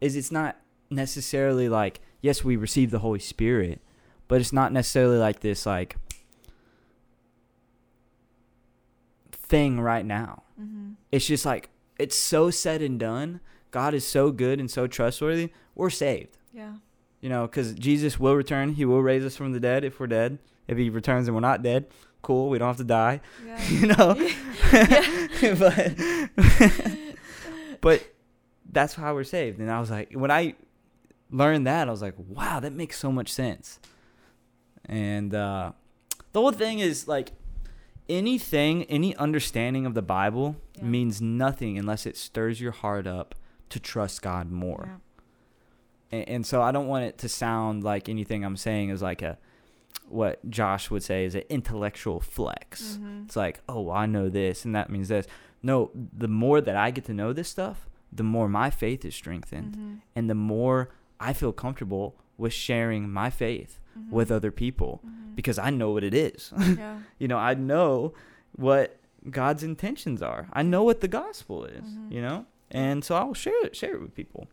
Is 0.02 0.16
it's 0.16 0.32
not 0.32 0.58
necessarily 0.90 1.68
like 1.70 2.00
yes, 2.22 2.44
we 2.44 2.56
receive 2.56 2.92
the 2.92 3.00
Holy 3.00 3.20
Spirit, 3.20 3.82
but 4.28 4.42
it's 4.42 4.52
not 4.54 4.72
necessarily 4.74 5.18
like 5.18 5.40
this 5.42 5.66
like 5.66 5.96
thing 9.50 9.82
right 9.82 10.06
now. 10.06 10.44
Mm-hmm. 10.60 10.92
It's 11.12 11.26
just 11.26 11.46
like 11.46 11.70
it's 11.98 12.16
so 12.18 12.50
said 12.50 12.82
and 12.82 13.00
done. 13.00 13.42
God 13.72 13.94
is 13.94 14.08
so 14.08 14.32
good 14.32 14.60
and 14.60 14.72
so 14.72 14.88
trustworthy. 14.88 15.52
We're 15.76 15.90
saved. 15.90 16.38
Yeah. 16.54 16.76
You 17.20 17.30
know, 17.30 17.46
because 17.48 17.74
Jesus 17.74 18.20
will 18.20 18.36
return. 18.36 18.74
He 18.74 18.86
will 18.86 19.02
raise 19.04 19.26
us 19.26 19.36
from 19.36 19.52
the 19.52 19.60
dead 19.60 19.84
if 19.84 20.00
we're 20.00 20.08
dead. 20.08 20.40
If 20.68 20.78
he 20.78 20.90
returns 20.90 21.28
and 21.28 21.36
we're 21.36 21.42
not 21.42 21.62
dead, 21.64 21.88
cool. 22.22 22.50
We 22.50 22.58
don't 22.58 22.68
have 22.68 22.78
to 22.78 22.84
die. 22.84 23.22
Yeah. 23.46 23.60
You 23.70 23.88
know, 23.88 24.16
but 25.58 25.96
but 27.82 28.14
that's 28.72 28.94
how 28.94 29.14
we're 29.14 29.24
saved. 29.24 29.60
And 29.60 29.70
I 29.72 29.80
was 29.80 29.90
like, 29.92 30.14
when 30.14 30.32
I 30.32 30.56
learned 31.32 31.68
that, 31.68 31.88
I 31.88 31.92
was 31.92 32.02
like, 32.02 32.16
wow, 32.18 32.60
that 32.60 32.74
makes 32.74 32.98
so 32.98 33.12
much 33.12 33.32
sense. 33.32 33.80
And 34.86 35.34
uh, 35.34 35.72
the 36.32 36.40
whole 36.40 36.52
thing 36.52 36.80
is 36.80 37.08
like 37.08 37.32
anything, 38.10 38.84
any 38.86 39.16
understanding 39.16 39.86
of 39.86 39.94
the 39.94 40.02
Bible 40.02 40.56
Yeah. 40.76 40.84
means 40.86 41.22
nothing 41.22 41.78
unless 41.78 42.06
it 42.06 42.18
stirs 42.18 42.60
your 42.60 42.72
heart 42.72 43.06
up 43.08 43.36
to 43.70 43.80
trust 43.80 44.22
God 44.22 44.50
more. 44.52 45.00
Yeah. 46.12 46.20
And, 46.20 46.30
and 46.30 46.46
so 46.46 46.62
I 46.62 46.72
don't 46.72 46.88
want 46.88 47.06
it 47.06 47.18
to 47.20 47.30
sound 47.30 47.84
like 47.84 48.10
anything 48.10 48.44
I'm 48.44 48.58
saying 48.58 48.90
is 48.90 49.02
like 49.02 49.22
a 49.22 49.38
what 50.08 50.48
Josh 50.50 50.90
would 50.90 51.04
say 51.04 51.24
is 51.26 51.36
an 51.36 51.44
intellectual 51.50 52.20
flex. 52.20 52.98
Mhm. 53.00 53.26
It's 53.26 53.36
like, 53.36 53.60
oh, 53.70 53.82
well, 53.82 53.96
I 53.96 54.08
know 54.08 54.28
this 54.28 54.66
and 54.66 54.74
that 54.76 54.90
means 54.90 55.08
this. 55.10 55.28
No, 55.62 55.92
the 55.94 56.28
more 56.28 56.62
that 56.62 56.76
I 56.76 56.90
get 56.90 57.06
to 57.06 57.14
know 57.14 57.32
this 57.32 57.48
stuff, 57.48 57.88
the 58.12 58.24
more 58.24 58.50
my 58.50 58.72
faith 58.72 59.06
is 59.06 59.14
strengthened, 59.14 59.76
Mhm. 59.78 60.02
and 60.16 60.28
the 60.30 60.34
more 60.36 60.90
I 61.20 61.34
feel 61.34 61.52
comfortable 61.54 62.16
with 62.40 62.54
sharing 62.54 63.10
my 63.12 63.30
faith 63.30 63.80
Mhm. 63.98 64.10
with 64.12 64.32
other 64.32 64.52
people 64.52 65.02
Mhm. 65.06 65.36
because 65.36 65.60
I 65.60 65.70
know 65.70 65.92
what 65.92 66.04
it 66.04 66.14
is. 66.14 66.52
yeah. 66.60 67.00
you 67.20 67.28
know, 67.28 67.38
I 67.38 67.54
know 67.54 68.14
what 68.56 68.98
God's 69.30 69.64
intentions 69.64 70.22
are. 70.22 70.48
I 70.54 70.64
know 70.64 70.84
what 70.84 71.02
the 71.02 71.08
gospel 71.10 71.66
is. 71.66 71.84
Mhm. 71.86 72.12
You 72.12 72.22
know, 72.22 72.46
and 72.72 73.04
so 73.04 73.16
I 73.16 73.24
will 73.24 73.34
share 73.36 73.66
it, 73.66 73.76
share 73.76 73.94
it 73.96 74.02
with 74.02 74.16
people. 74.16 74.48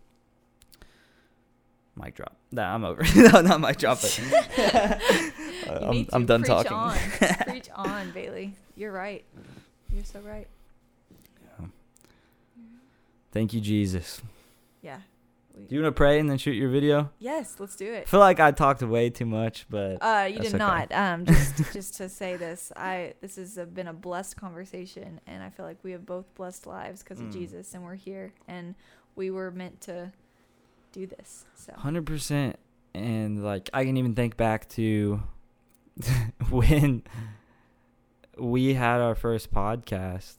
Mic 1.99 2.15
drop. 2.15 2.37
Nah, 2.53 2.75
I'm 2.75 2.85
over. 2.85 3.03
no, 3.17 3.41
not 3.41 3.61
mic 3.61 3.79
drop. 3.83 3.99
But 4.03 5.01
I'm, 5.83 6.07
I'm 6.13 6.27
done 6.27 6.43
preach 6.43 6.49
talking. 6.49 6.73
On. 6.73 6.97
preach 7.49 7.71
on, 7.75 8.11
Bailey. 8.13 8.55
You're 8.77 8.93
right. 8.93 9.25
You're 9.93 10.05
so 10.05 10.21
right. 10.21 10.47
Thank 13.33 13.53
you, 13.53 13.61
Jesus. 13.61 14.23
Yeah. 14.83 14.99
Do 15.57 15.75
you 15.75 15.83
want 15.83 15.95
to 15.95 15.97
pray 15.99 16.21
and 16.21 16.29
then 16.29 16.37
shoot 16.39 16.53
your 16.53 16.69
video? 16.69 17.11
yes, 17.19 17.57
let's 17.59 17.77
do 17.77 17.91
it. 17.93 18.03
I 18.03 18.05
feel 18.05 18.21
like 18.21 18.41
I 18.41 18.51
talked 18.53 18.83
way 18.83 19.09
too 19.11 19.25
much, 19.27 19.67
but 19.71 19.97
Uh, 20.03 20.27
you 20.31 20.39
did 20.39 20.49
okay. 20.49 20.59
not. 20.59 20.93
Um, 20.93 21.25
just 21.25 21.57
just 21.73 21.95
to 21.97 22.09
say 22.11 22.37
this, 22.37 22.71
I 22.77 23.15
this 23.23 23.37
has 23.37 23.57
uh, 23.57 23.65
been 23.65 23.87
a 23.89 23.95
blessed 23.95 24.37
conversation, 24.37 25.21
and 25.27 25.43
I 25.43 25.49
feel 25.51 25.65
like 25.65 25.79
we 25.83 25.93
have 25.93 26.05
both 26.05 26.33
blessed 26.35 26.67
lives 26.67 27.03
because 27.03 27.21
of 27.21 27.27
Mm. 27.29 27.33
Jesus, 27.33 27.73
and 27.75 27.83
we're 27.85 27.95
here, 27.95 28.33
and 28.47 28.75
we 29.15 29.31
were 29.31 29.51
meant 29.51 29.81
to 29.83 30.13
do 30.93 31.07
this. 31.07 31.47
So 31.55 31.73
hundred 31.75 32.05
percent. 32.07 32.57
And 32.95 33.43
like 33.45 33.71
I 33.73 33.85
can 33.85 33.97
even 33.97 34.15
think 34.15 34.37
back 34.37 34.69
to 34.71 35.23
when 36.51 37.03
we 38.39 38.75
had 38.75 39.01
our 39.01 39.15
first 39.15 39.53
podcast. 39.53 40.37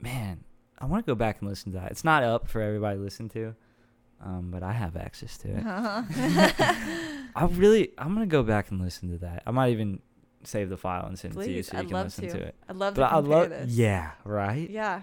Man, 0.00 0.42
I 0.78 0.86
want 0.86 1.06
to 1.06 1.10
go 1.10 1.14
back 1.14 1.40
and 1.40 1.48
listen 1.48 1.70
to 1.72 1.78
that. 1.78 1.92
It's 1.92 2.02
not 2.04 2.24
up 2.24 2.48
for 2.48 2.60
everybody 2.60 2.96
to 2.98 3.02
listen 3.02 3.28
to, 3.30 3.54
um, 4.22 4.50
but 4.50 4.62
I 4.62 4.72
have 4.72 4.96
access 4.96 5.36
to 5.38 5.48
it. 5.48 5.64
I 7.34 7.44
really, 7.50 7.90
I'm 7.98 8.14
gonna 8.14 8.26
go 8.26 8.42
back 8.42 8.70
and 8.70 8.80
listen 8.80 9.10
to 9.10 9.18
that. 9.18 9.42
I 9.46 9.50
might 9.50 9.70
even 9.72 10.00
save 10.44 10.68
the 10.68 10.76
file 10.76 11.06
and 11.06 11.18
send 11.18 11.36
it 11.36 11.42
to 11.44 11.50
you 11.50 11.62
so 11.62 11.74
you 11.76 11.80
I'd 11.82 11.88
can 11.88 12.02
listen 12.04 12.26
to. 12.26 12.32
to 12.32 12.42
it. 12.42 12.54
I'd 12.68 12.76
love 12.76 12.94
But 12.94 13.08
to 13.08 13.14
I 13.14 13.18
love, 13.18 13.48
this. 13.50 13.70
yeah, 13.72 14.12
right. 14.24 14.68
Yeah. 14.68 15.02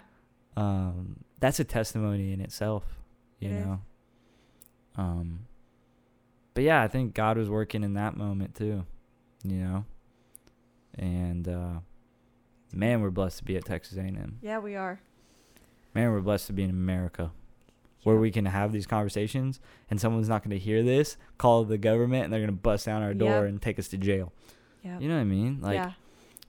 Um, 0.58 1.18
that's 1.40 1.60
a 1.60 1.64
testimony 1.64 2.34
in 2.34 2.42
itself, 2.42 2.84
you 3.40 3.50
It 3.50 3.54
is. 3.54 3.66
know. 3.66 3.82
Um, 4.98 5.46
but 6.54 6.64
yeah, 6.64 6.82
I 6.82 6.88
think 6.90 7.14
God 7.14 7.38
was 7.38 7.50
working 7.50 7.84
in 7.84 7.94
that 7.94 8.18
moment 8.18 8.56
too, 8.56 8.86
you 9.46 9.56
know. 9.58 9.86
And 10.98 11.48
uh, 11.48 11.80
man, 12.74 13.02
we're 13.02 13.10
blessed 13.12 13.38
to 13.38 13.44
be 13.46 13.56
at 13.56 13.64
Texas 13.66 13.98
A&M. 13.98 14.40
Yeah, 14.42 14.60
we 14.60 14.76
are. 14.76 15.00
Man, 15.94 16.12
we're 16.12 16.20
blessed 16.20 16.48
to 16.48 16.54
be 16.54 16.64
in 16.64 16.70
America, 16.70 17.32
where 18.04 18.16
we 18.16 18.32
can 18.32 18.46
have 18.46 18.72
these 18.72 18.88
conversations, 18.88 19.60
and 19.90 20.00
someone's 20.00 20.30
not 20.30 20.44
going 20.44 20.58
to 20.58 20.64
hear 20.64 20.84
this, 20.84 21.18
call 21.38 21.64
the 21.66 21.78
government, 21.78 22.26
and 22.26 22.34
they're 22.34 22.40
going 22.40 22.48
to 22.48 22.54
bust 22.54 22.86
down 22.86 23.04
our 23.04 23.14
door 23.14 23.42
Yep. 23.42 23.50
and 23.50 23.62
take 23.62 23.78
us 23.78 23.88
to 23.90 23.98
jail. 23.98 24.32
Yeah. 24.84 25.00
You 25.00 25.10
know 25.10 25.16
what 25.16 25.22
I 25.22 25.26
mean? 25.26 25.60
Like 25.62 25.76
yeah. 25.76 25.92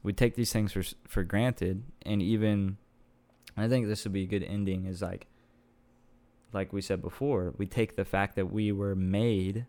we 0.03 0.13
take 0.13 0.37
these 0.37 0.53
things 0.53 0.73
for 0.73 0.83
for 1.09 1.25
granted, 1.25 1.83
and 2.07 2.23
even 2.23 2.77
I 3.57 3.69
think 3.69 3.87
this 3.87 4.05
would 4.05 4.13
be 4.13 4.23
a 4.23 4.27
good 4.27 4.45
ending. 4.45 4.87
Is 4.87 5.03
like, 5.03 5.27
like 6.53 6.73
we 6.73 6.81
said 6.81 7.03
before, 7.03 7.55
we 7.59 7.67
take 7.67 7.97
the 7.97 8.05
fact 8.05 8.37
that 8.37 8.53
we 8.53 8.71
were 8.71 8.95
made 8.95 9.67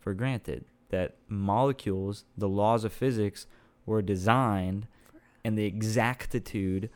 for 0.00 0.14
granted. 0.14 0.64
That 0.90 1.16
molecules, 1.28 2.24
the 2.36 2.48
laws 2.48 2.84
of 2.84 2.92
physics, 2.92 3.46
were 3.86 4.02
designed, 4.02 4.86
and 5.44 5.56
the 5.56 5.64
exactitude 5.64 6.90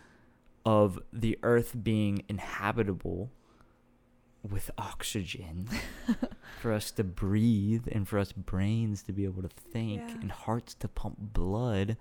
of 0.65 0.99
the 1.13 1.39
earth 1.43 1.77
being 1.83 2.25
inhabitable 2.29 3.31
with 4.43 4.71
oxygen 4.79 5.69
for 6.61 6.73
us 6.73 6.91
to 6.93 7.05
breathe 7.05 7.87
and 7.91 8.07
for 8.09 8.19
us 8.19 8.33
brains 8.33 9.03
to 9.05 9.13
be 9.13 9.25
able 9.25 9.43
to 9.43 9.49
think 9.49 10.01
Yeah. 10.01 10.15
and 10.21 10.31
hearts 10.33 10.75
to 10.75 10.89
pump 10.89 11.17
blood, 11.19 11.97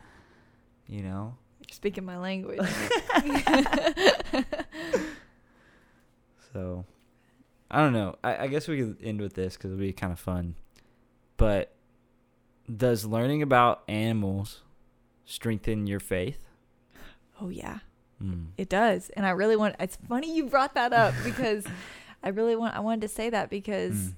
you 0.88 1.02
know? 1.04 1.36
You're 1.68 1.74
speaking 1.74 2.06
my 2.06 2.18
language. 2.18 2.60
So, 6.54 6.86
I 7.70 7.82
don't 7.82 7.94
know. 7.94 8.16
I, 8.24 8.44
I 8.44 8.48
guess 8.48 8.68
we 8.68 8.78
could 8.78 8.98
end 9.04 9.22
with 9.22 9.34
this 9.34 9.56
because 9.58 9.72
it'll 9.72 9.80
be 9.82 9.94
kind 9.94 10.14
of 10.14 10.20
fun. 10.20 10.56
But 11.36 11.74
does 12.74 13.06
learning 13.06 13.42
about 13.42 13.84
animals 13.88 14.62
strengthen 15.26 15.88
your 15.88 16.00
faith? 16.00 16.40
oh 17.40 17.50
yeah. 17.50 17.80
Mm. 18.24 18.48
It 18.58 18.68
does. 18.70 19.12
And 19.12 19.24
I 19.28 19.30
really 19.30 19.56
want 19.56 19.76
it's 19.80 19.98
funny 20.10 20.36
you 20.36 20.46
brought 20.48 20.74
that 20.74 20.92
up 20.94 21.14
because 21.24 21.66
I 22.24 22.30
really 22.30 22.56
want 22.56 22.76
I 22.76 22.80
wanted 22.80 23.02
to 23.02 23.08
say 23.08 23.30
that 23.30 23.50
because 23.50 23.94
Mm. 23.94 24.14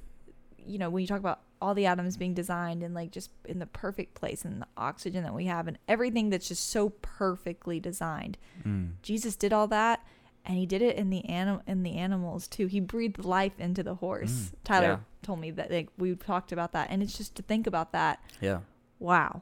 you 0.66 0.78
know, 0.78 0.90
when 0.90 1.02
you 1.02 1.08
talk 1.08 1.20
about 1.20 1.42
all 1.62 1.74
the 1.74 1.86
atoms 1.86 2.16
being 2.16 2.34
designed 2.34 2.84
and 2.84 2.94
like 2.94 3.12
just 3.12 3.32
in 3.46 3.60
the 3.60 3.66
perfect 3.66 4.14
place 4.16 4.46
and 4.46 4.62
the 4.62 4.68
oxygen 4.78 5.24
that 5.24 5.34
we 5.34 5.46
have 5.46 5.68
and 5.68 5.78
everything 5.90 6.30
that's 6.30 6.48
just 6.48 6.70
so 6.70 6.90
perfectly 7.02 7.80
designed. 7.82 8.38
Mm. 8.66 8.92
Jesus 9.02 9.36
did 9.36 9.52
all 9.52 9.68
that 9.68 10.06
and 10.46 10.58
he 10.58 10.66
did 10.66 10.82
it 10.82 10.96
in 10.96 11.10
the 11.10 11.26
anim- 11.26 11.62
in 11.68 11.84
the 11.84 11.96
animals 11.96 12.48
too. 12.48 12.68
He 12.68 12.80
breathed 12.80 13.26
life 13.26 13.60
into 13.60 13.84
the 13.84 13.96
horse. 13.96 14.32
Mm, 14.32 14.54
Tyler 14.64 14.88
yeah. 14.88 14.98
told 15.22 15.40
me 15.40 15.52
that 15.52 15.70
like 15.70 15.90
we 15.98 16.16
talked 16.16 16.52
about 16.54 16.72
that 16.72 16.88
and 16.90 17.04
it's 17.04 17.18
just 17.18 17.36
to 17.36 17.42
think 17.44 17.68
about 17.68 17.92
that. 17.92 18.24
Yeah. 18.40 18.60
Wow. 19.00 19.42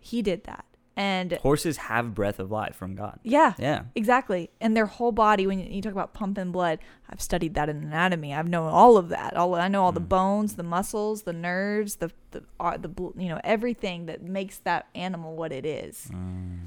He 0.00 0.22
did 0.22 0.44
that. 0.44 0.64
And 1.00 1.34
Horses 1.34 1.76
have 1.76 2.12
breath 2.12 2.40
of 2.40 2.50
life 2.50 2.74
from 2.74 2.96
God. 2.96 3.20
yeah, 3.22 3.54
Yeah. 3.56 3.82
Exactly. 3.94 4.50
And 4.60 4.76
their 4.76 4.86
whole 4.86 5.12
body, 5.12 5.46
when 5.46 5.60
you 5.60 5.80
talk 5.80 5.92
about 5.92 6.12
pumping 6.12 6.50
blood, 6.50 6.80
I've 7.08 7.20
studied 7.20 7.54
that 7.54 7.68
in 7.68 7.76
anatomy. 7.84 8.34
I've 8.34 8.48
known 8.48 8.68
all 8.68 8.96
of 8.96 9.08
that. 9.10 9.36
All 9.36 9.54
I 9.54 9.68
know 9.68 9.84
all 9.84 9.92
the 9.92 10.00
Mm. 10.00 10.08
bones, 10.08 10.56
the 10.56 10.64
muscles, 10.64 11.22
the 11.22 11.32
nerves, 11.32 11.96
the 11.96 12.10
the 12.32 12.42
uh, 12.58 12.76
the 12.78 12.90
you 13.16 13.28
know 13.28 13.40
everything 13.44 14.06
that 14.06 14.22
makes 14.22 14.58
that 14.58 14.88
animal 14.96 15.36
what 15.36 15.52
it 15.52 15.64
is. 15.64 16.08
Mm. 16.12 16.58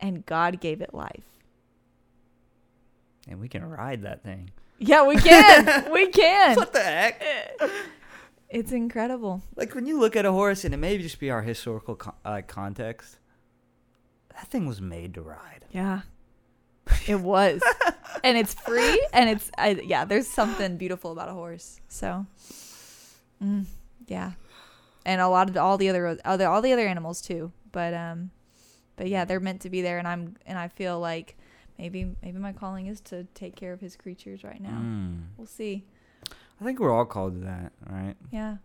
And 0.00 0.26
God 0.26 0.60
gave 0.60 0.82
it 0.82 0.92
life. 0.92 1.24
And 3.28 3.40
we 3.40 3.48
can 3.48 3.64
ride 3.64 4.02
that 4.02 4.22
thing. 4.22 4.50
Yeah, 4.78 5.06
we 5.06 5.16
can. 5.16 5.90
we 5.98 6.08
can. 6.08 6.56
What 6.56 6.72
the 6.72 6.80
heck? 6.82 7.22
It's 8.48 8.70
incredible. 8.70 9.42
Like 9.56 9.74
when 9.74 9.86
you 9.86 9.98
look 9.98 10.14
at 10.14 10.24
a 10.24 10.30
horse, 10.30 10.64
and 10.64 10.72
it 10.72 10.76
may 10.76 10.98
just 10.98 11.18
be 11.18 11.30
our 11.30 11.42
historical 11.42 11.96
con- 11.96 12.14
uh, 12.24 12.42
context, 12.46 13.16
that 14.36 14.48
thing 14.48 14.66
was 14.66 14.80
made 14.80 15.14
to 15.14 15.22
ride. 15.22 15.64
Yeah. 15.72 16.02
It 17.06 17.20
was. 17.20 17.60
and 18.24 18.38
it's 18.38 18.54
free 18.54 19.06
and 19.12 19.28
it's 19.28 19.50
I, 19.58 19.80
yeah, 19.84 20.04
there's 20.04 20.28
something 20.28 20.76
beautiful 20.76 21.12
about 21.12 21.28
a 21.28 21.32
horse. 21.32 21.80
So 21.88 22.26
mm, 23.42 23.64
yeah. 24.06 24.32
And 25.04 25.20
a 25.20 25.28
lot 25.28 25.48
of 25.48 25.54
the, 25.54 25.60
all 25.60 25.78
the 25.78 25.88
other 25.88 26.18
other 26.24 26.48
all 26.48 26.62
the 26.62 26.72
other 26.72 26.86
animals 26.86 27.20
too. 27.20 27.52
But 27.72 27.92
um 27.94 28.30
but 28.96 29.08
yeah, 29.08 29.24
they're 29.24 29.40
meant 29.40 29.62
to 29.62 29.70
be 29.70 29.82
there 29.82 29.98
and 29.98 30.06
I'm 30.06 30.36
and 30.46 30.58
I 30.58 30.68
feel 30.68 31.00
like 31.00 31.36
maybe 31.78 32.14
maybe 32.22 32.38
my 32.38 32.52
calling 32.52 32.86
is 32.86 33.00
to 33.02 33.24
take 33.34 33.56
care 33.56 33.72
of 33.72 33.80
his 33.80 33.96
creatures 33.96 34.44
right 34.44 34.60
now. 34.60 34.78
Mm. 34.80 35.22
We'll 35.36 35.46
see. 35.46 35.84
I 36.60 36.64
think 36.64 36.80
we're 36.80 36.92
all 36.92 37.04
called 37.04 37.34
to 37.34 37.40
that, 37.40 37.72
right? 37.88 38.14
Yeah. 38.30 38.56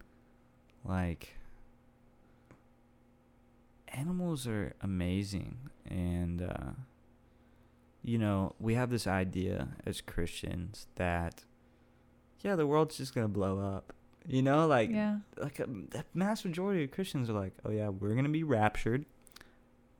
Like, 0.86 1.36
animals 3.92 4.48
are 4.48 4.74
amazing. 4.82 5.58
And, 5.90 6.42
uh, 6.42 6.72
you 8.04 8.18
know, 8.18 8.56
we 8.60 8.76
have 8.76 8.90
this 8.90 9.08
idea 9.08 9.70
as 9.86 10.02
Christians 10.02 10.88
that, 10.96 11.44
yeah, 12.42 12.56
the 12.56 12.66
world's 12.66 12.98
just 12.98 13.14
going 13.14 13.26
to 13.26 13.34
blow 13.34 13.60
up. 13.60 13.94
You 14.28 14.42
know, 14.42 14.68
like, 14.68 14.92
yeah. 14.92 15.18
like 15.38 15.60
a, 15.60 15.66
the 15.66 16.06
mass 16.14 16.46
majority 16.46 16.84
of 16.84 16.92
Christians 16.92 17.30
are 17.30 17.34
like, 17.34 17.54
oh, 17.66 17.72
yeah, 17.72 17.90
we're 17.90 18.14
going 18.14 18.24
to 18.24 18.30
be 18.30 18.44
raptured. 18.44 19.06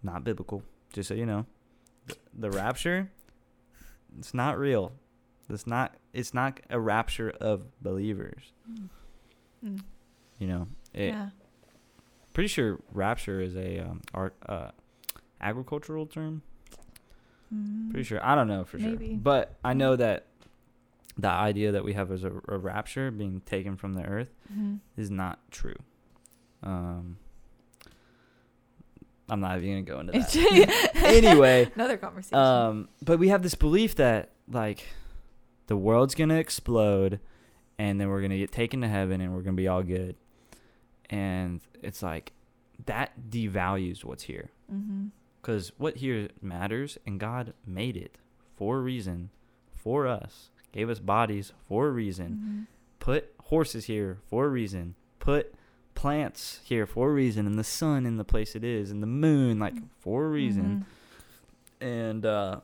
Not 0.04 0.24
biblical, 0.24 0.64
just 0.94 1.10
so 1.10 1.16
you 1.16 1.26
know. 1.26 1.46
The, 2.08 2.16
the 2.34 2.52
rapture, 2.52 3.12
it's 4.18 4.34
not 4.34 4.58
real. 4.58 4.94
It's 5.50 5.68
not. 5.68 5.96
It's 6.14 6.34
not 6.34 6.60
a 6.70 6.80
rapture 6.80 7.30
of 7.42 7.80
believers. 7.82 8.54
Mm. 9.64 9.82
You 10.40 10.48
know, 10.48 10.68
it, 10.94 11.10
yeah. 11.10 11.30
Pretty 12.34 12.48
sure 12.48 12.80
rapture 12.94 13.42
is 13.42 13.56
a 13.56 13.80
um, 13.80 14.02
art 14.14 14.36
uh, 14.48 14.72
agricultural 15.40 16.06
term. 16.06 16.42
Mm. 17.54 17.92
Pretty 17.92 18.04
sure. 18.04 18.24
I 18.26 18.36
don't 18.36 18.48
know 18.48 18.64
for 18.64 18.78
Maybe. 18.78 19.08
sure, 19.10 19.18
but 19.18 19.56
I 19.64 19.74
know 19.74 19.96
that 19.96 20.28
the 21.18 21.28
idea 21.30 21.74
that 21.74 21.84
we 21.84 21.94
have 21.94 22.12
as 22.12 22.24
a, 22.24 22.32
a 22.48 22.58
rapture 22.58 23.12
being 23.12 23.42
taken 23.46 23.76
from 23.76 23.94
the 23.94 24.04
earth 24.04 24.30
Mhm. 24.54 24.80
is 24.96 25.12
not 25.12 25.40
true. 25.52 25.76
Um, 26.64 27.18
I'm 29.30 29.40
not 29.40 29.58
even 29.62 29.86
gonna 29.86 29.96
go 29.96 30.00
into 30.00 30.12
that. 30.14 30.92
anyway, 30.96 31.70
Another 31.76 31.98
conversation. 31.98 32.38
um, 32.38 32.90
but 33.02 33.18
we 33.20 33.30
have 33.30 33.42
this 33.44 33.56
belief 33.56 33.96
that 33.96 34.32
like 34.50 34.86
the 35.68 35.78
world's 35.78 36.16
gonna 36.16 36.36
explode, 36.36 37.20
and 37.78 38.00
then 38.00 38.10
we're 38.10 38.22
gonna 38.22 38.38
get 38.38 38.52
taken 38.52 38.82
to 38.82 38.88
heaven, 38.88 39.22
and 39.22 39.34
we're 39.34 39.42
gonna 39.42 39.56
be 39.56 39.68
all 39.68 39.84
good. 39.84 40.16
And 41.12 41.62
it's 41.82 42.02
like 42.02 42.32
that 42.86 43.30
devalues 43.30 44.04
what's 44.04 44.24
here, 44.24 44.50
mm-hmm. 44.74 45.08
because 45.42 45.72
what 45.78 45.98
here 45.98 46.30
matters, 46.42 46.98
and 47.06 47.20
God 47.20 47.54
made 47.68 47.98
it 47.98 48.18
for 48.56 48.78
a 48.78 48.82
reason, 48.82 49.30
for 49.76 50.08
us, 50.08 50.50
gave 50.72 50.90
us 50.90 51.00
bodies 51.00 51.54
for 51.68 51.88
a 51.88 51.92
reason, 51.92 52.30
Mm-hmm. 52.30 52.62
put 53.00 53.34
horses 53.46 53.86
here 53.86 54.20
for 54.30 54.46
a 54.46 54.50
reason, 54.50 54.96
put 55.20 55.54
plants 55.94 56.62
here 56.64 56.88
for 56.88 57.10
a 57.10 57.14
reason, 57.14 57.46
and 57.46 57.60
the 57.60 57.64
sun 57.64 58.06
in 58.06 58.18
the 58.18 58.24
place 58.24 58.56
it 58.56 58.64
is, 58.64 58.90
and 58.90 59.04
the 59.04 59.08
moon 59.08 59.60
like 59.60 59.76
for 60.00 60.26
a 60.26 60.30
reason 60.30 60.86
and 61.82 62.26
uh 62.26 62.62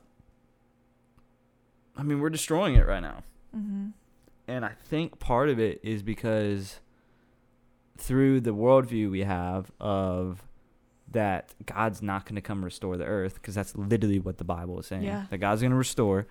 I 1.98 2.04
mean 2.04 2.20
we're 2.22 2.30
destroying 2.30 2.76
it 2.76 2.86
right 2.86 3.02
now. 3.02 3.24
Mm-hmm. 3.56 3.88
And 4.48 4.64
I 4.64 4.72
think 4.86 5.20
part 5.20 5.50
of 5.50 5.60
it 5.60 5.82
is 5.84 6.04
because 6.04 6.80
through 7.98 8.42
the 8.42 8.54
worldview 8.54 9.10
we 9.12 9.22
have 9.22 9.72
of 9.80 10.44
that 11.12 11.54
God's 11.66 12.02
not 12.02 12.26
going 12.26 12.36
to 12.36 12.42
come 12.42 12.64
restore 12.64 12.98
the 12.98 13.06
earth 13.06 13.36
because 13.36 13.56
that's 13.56 13.76
literally 13.76 14.20
what 14.20 14.38
the 14.38 14.44
Bible 14.44 14.80
is 14.80 14.88
saying. 14.88 15.04
Yeah. 15.04 15.26
That 15.30 15.38
God's 15.38 15.62
going 15.62 15.72
to 15.72 15.78
restore 15.78 16.28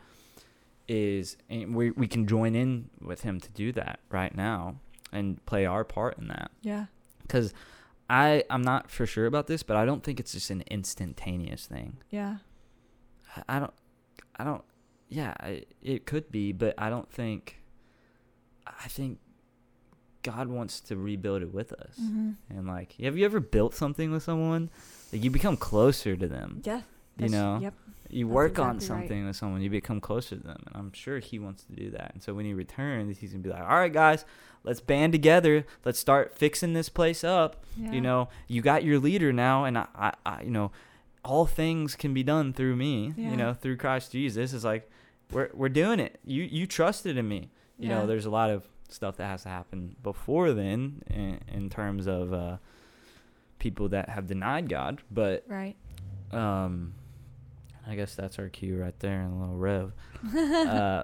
is 0.89 1.37
and 1.51 1.75
we 1.75 1.91
we 1.93 2.07
can 2.07 2.27
join 2.27 2.55
in 2.55 2.89
with 3.01 3.23
him 3.23 3.41
to 3.41 3.49
do 3.51 3.73
that 3.73 3.99
right 4.11 4.35
now 4.37 4.77
and 5.13 5.45
play 5.47 5.67
our 5.67 5.83
part 5.85 6.17
in 6.19 6.29
that 6.29 6.51
Yeah. 6.63 6.87
cuz 7.29 7.53
I 8.09 8.45
I'm 8.51 8.63
not 8.63 8.91
for 8.91 9.05
sure 9.07 9.27
about 9.27 9.47
this, 9.49 9.63
but 9.65 9.77
I 9.77 9.85
don't 9.85 10.05
think 10.05 10.21
it's 10.21 10.33
just 10.33 10.51
an 10.51 10.63
instantaneous 10.71 11.67
thing. 11.67 11.97
Yeah. 12.11 12.37
I- 13.37 13.57
I 13.57 13.59
don't, 13.59 13.75
I 14.37 14.45
don't, 14.45 14.63
yeah, 15.09 15.35
I, 15.41 15.65
it 15.83 16.07
could 16.07 16.31
be, 16.31 16.53
but 16.53 16.75
I 16.79 16.89
don't 16.89 17.11
think, 17.11 17.63
I 18.67 18.89
think 18.89 19.19
God 20.35 20.49
wants 20.49 20.81
to 20.81 20.97
rebuild 20.97 21.43
it 21.43 21.55
with 21.55 21.73
us. 21.73 21.95
Mm-hmm. 22.01 22.31
And 22.51 22.67
like, 22.67 22.93
have 23.01 23.17
you 23.17 23.25
ever 23.25 23.41
built 23.41 23.75
something 23.75 24.11
with 24.11 24.23
someone? 24.23 24.71
Like 25.13 25.23
you 25.25 25.31
become 25.31 25.57
closer 25.57 26.17
to 26.17 26.27
them. 26.27 26.63
Yeah. 26.65 26.83
You 27.19 27.29
know, 27.29 27.59
Yep. 27.63 27.75
you 28.11 28.27
that's 28.27 28.35
work 28.35 28.59
on 28.59 28.77
exactly 28.77 28.95
right. 28.95 29.03
something 29.09 29.27
with 29.27 29.37
someone, 29.37 29.63
you 29.63 29.71
become 29.71 30.01
closer 30.01 30.37
to 30.37 30.43
them. 30.43 30.63
And 30.67 30.77
I'm 30.77 30.93
sure 30.93 31.19
he 31.19 31.39
wants 31.39 31.63
to 31.65 31.73
do 31.73 31.91
that. 31.93 32.11
And 32.15 32.23
so 32.23 32.35
when 32.35 32.45
he 32.45 32.53
returns, 32.55 33.19
he's 33.19 33.31
going 33.33 33.43
to 33.43 33.49
be 33.49 33.53
like, 33.55 33.63
all 33.63 33.77
right, 33.79 33.93
guys, 33.93 34.25
let's 34.65 34.81
band 34.81 35.13
together. 35.13 35.65
Let's 35.85 35.99
start 35.99 36.35
fixing 36.37 36.73
this 36.75 36.89
place 36.91 37.23
up. 37.25 37.65
Yeah. 37.77 37.93
You 37.93 38.01
know, 38.03 38.29
you 38.49 38.61
got 38.63 38.85
your 38.85 38.99
leader 38.99 39.33
now, 39.33 39.65
and 39.65 39.79
I, 39.79 39.87
I, 39.95 40.13
I 40.27 40.43
you 40.43 40.51
know, 40.51 40.73
all 41.25 41.47
things 41.47 41.95
can 41.97 42.13
be 42.13 42.23
done 42.23 42.53
through 42.53 42.77
me. 42.77 43.15
Yeah. 43.17 43.31
You 43.31 43.37
know, 43.37 43.55
through 43.55 43.77
Christ 43.79 44.13
Jesus. 44.13 44.53
It's 44.53 44.65
like 44.65 44.91
we're 45.33 45.51
we're 45.55 45.69
doing 45.71 45.99
it. 46.01 46.19
You 46.25 46.43
you 46.43 46.67
trusted 46.67 47.17
in 47.17 47.27
me. 47.29 47.51
You 47.79 47.89
Yeah. 47.89 48.01
know, 48.01 48.07
there's 48.07 48.27
a 48.27 48.31
lot 48.31 48.51
of 48.51 48.65
stuff 48.93 49.17
that 49.17 49.27
has 49.27 49.43
to 49.45 49.49
happen 49.49 49.97
before 50.03 50.53
then, 50.53 51.03
in, 51.09 51.41
in 51.53 51.71
terms 51.71 52.07
of 52.07 52.33
uh, 52.33 52.57
people 53.59 53.89
that 53.91 54.09
have 54.11 54.27
denied 54.27 54.69
God. 54.69 55.03
But 55.11 55.45
Right. 55.49 55.77
um, 56.33 56.95
I 57.87 57.95
guess 57.95 58.15
that's 58.15 58.39
our 58.39 58.49
cue 58.49 58.81
right 58.81 58.99
there, 59.01 59.21
and 59.23 59.35
a 59.35 59.37
little 59.41 59.57
rev. 59.57 59.93
uh, 60.37 61.03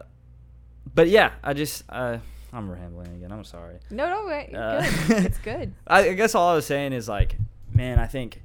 but 0.94 1.08
yeah, 1.08 1.32
I 1.44 1.52
just 1.54 1.84
uh, 1.88 2.18
I'm 2.52 2.70
rambling 2.70 3.14
again. 3.14 3.30
I'm 3.32 3.44
sorry. 3.44 3.76
No, 3.90 4.08
no, 4.10 4.26
wait. 4.26 4.54
Uh, 4.54 4.82
good. 5.06 5.24
it's 5.26 5.38
good. 5.38 5.72
I, 5.86 6.08
I 6.10 6.12
guess 6.14 6.34
all 6.34 6.48
I 6.50 6.54
was 6.54 6.66
saying 6.66 6.92
is 6.92 7.08
like, 7.08 7.36
man, 7.72 7.98
I 7.98 8.06
think 8.06 8.42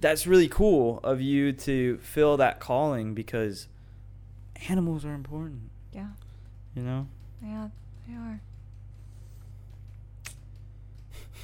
that's 0.00 0.26
really 0.26 0.48
cool 0.48 0.98
of 1.04 1.20
you 1.20 1.52
to 1.52 1.98
feel 1.98 2.36
that 2.38 2.58
calling 2.60 3.12
because 3.14 3.68
animals 4.68 5.04
are 5.04 5.12
important. 5.14 5.70
Yeah. 5.92 6.08
You 6.74 6.82
know. 6.82 7.06
Yeah, 7.44 7.68
they 8.08 8.14
are. 8.14 8.40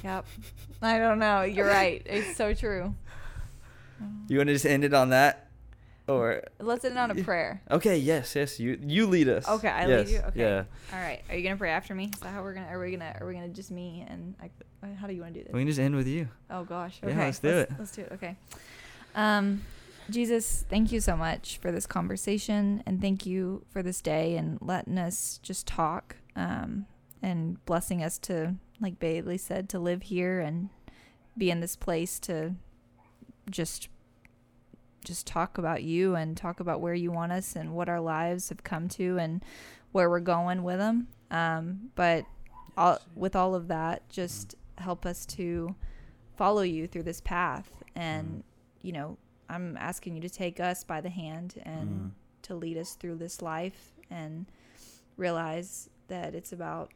Yep. 0.03 0.25
I 0.81 0.99
don't 0.99 1.19
know. 1.19 1.41
You're 1.41 1.67
right. 1.67 2.01
It's 2.05 2.37
so 2.37 2.53
true. 2.53 2.93
You 4.27 4.37
want 4.37 4.47
to 4.47 4.53
just 4.53 4.65
end 4.65 4.83
it 4.83 4.93
on 4.93 5.09
that? 5.09 5.47
or 6.07 6.43
Let's 6.59 6.85
end 6.85 6.97
on 6.97 7.11
a 7.11 7.15
prayer. 7.15 7.61
okay, 7.69 7.97
yes, 7.97 8.35
yes, 8.35 8.59
you 8.59 8.79
you 8.81 9.07
lead 9.07 9.27
us. 9.27 9.47
Okay, 9.47 9.67
I 9.67 9.87
yes, 9.87 10.07
lead 10.07 10.13
you. 10.13 10.19
Okay. 10.19 10.39
Yeah, 10.39 10.63
All 10.93 10.99
right. 10.99 11.21
Are 11.29 11.35
you 11.35 11.43
gonna 11.43 11.57
pray 11.57 11.71
after 11.71 11.93
me? 11.93 12.09
Is 12.13 12.19
that 12.21 12.29
how 12.29 12.41
we're 12.43 12.53
gonna? 12.53 12.67
Are 12.67 12.79
we 12.79 12.91
gonna? 12.91 13.13
Are 13.19 13.27
we 13.27 13.33
gonna 13.33 13.49
just 13.49 13.71
me 13.71 14.05
and 14.07 14.33
I? 14.41 14.49
uh, 14.83 14.95
How 14.95 15.07
do 15.07 15.13
you 15.13 15.21
want 15.21 15.33
to 15.33 15.39
do 15.41 15.43
this? 15.45 15.53
we 15.53 15.59
can 15.61 15.67
just 15.67 15.79
end 15.79 15.95
with 15.95 16.07
you. 16.07 16.29
Oh 16.49 16.63
gosh. 16.63 16.99
Yeah, 17.03 17.09
Okay. 17.09 17.25
let's 17.25 17.39
do 17.39 17.47
let's, 17.49 17.71
it. 17.71 17.79
Let's 17.79 17.91
do 17.91 18.01
it. 18.03 18.11
Okay. 18.13 18.35
Um, 19.15 19.63
Jesus, 20.09 20.63
thank 20.69 20.93
you 20.93 21.01
so 21.01 21.17
much 21.17 21.57
for 21.57 21.71
this 21.73 21.85
conversation, 21.85 22.81
and 22.85 23.01
thank 23.01 23.25
you 23.25 23.65
for 23.69 23.83
this 23.83 23.99
day 24.01 24.37
and 24.37 24.57
letting 24.61 24.97
us 24.97 25.39
just 25.43 25.67
talk, 25.67 26.15
um, 26.37 26.85
and 27.21 27.63
blessing 27.65 28.01
us 28.01 28.17
to, 28.19 28.55
like 28.79 28.99
Bailey 28.99 29.37
said, 29.37 29.69
to 29.69 29.79
live 29.79 30.03
here 30.03 30.39
and 30.39 30.69
be 31.37 31.49
in 31.51 31.59
this 31.59 31.75
place 31.75 32.19
to 32.21 32.55
just 33.49 33.89
just 35.05 35.25
talk 35.25 35.57
about 35.57 35.83
you 35.83 36.15
and 36.15 36.35
talk 36.35 36.59
about 36.59 36.81
where 36.81 36.93
you 36.93 37.11
want 37.11 37.31
us 37.31 37.55
and 37.55 37.73
what 37.73 37.87
our 37.87 38.01
lives 38.01 38.49
have 38.49 38.63
come 38.63 38.89
to 38.89 39.17
and 39.17 39.41
where 39.93 40.09
we're 40.09 40.19
going 40.19 40.63
with 40.63 40.79
them. 40.79 41.07
Um, 41.31 41.91
but 41.95 42.25
all, 42.75 42.99
with 43.15 43.33
all 43.33 43.55
of 43.55 43.69
that, 43.69 44.09
just 44.09 44.55
help 44.77 45.05
us 45.05 45.25
to 45.27 45.75
follow 46.35 46.61
you 46.61 46.87
through 46.87 47.03
this 47.03 47.21
path. 47.21 47.71
And, 47.95 48.43
you 48.81 48.91
know, 48.91 49.17
I'm 49.49 49.77
asking 49.77 50.15
you 50.15 50.21
to 50.23 50.29
take 50.29 50.59
us 50.59 50.83
by 50.83 50.99
the 50.99 51.09
hand 51.09 51.61
and 51.63 51.89
Mm. 51.89 52.11
to 52.41 52.55
lead 52.55 52.77
us 52.77 52.95
through 52.95 53.15
this 53.15 53.41
life 53.41 53.93
and 54.09 54.45
realize 55.15 55.89
that 56.09 56.35
it's 56.35 56.51
about 56.51 56.91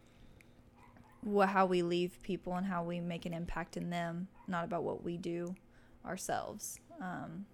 wha 1.24 1.46
how 1.46 1.66
we 1.66 1.82
leave 1.84 2.22
people 2.24 2.56
and 2.56 2.66
how 2.66 2.84
we 2.84 3.00
make 3.00 3.26
an 3.26 3.34
impact 3.34 3.78
in 3.78 3.90
them, 3.90 4.28
not 4.48 4.64
about 4.64 4.84
what 4.84 5.04
we 5.04 5.18
do 5.18 5.56
ourselves. 6.06 6.80
Um, 7.00 7.46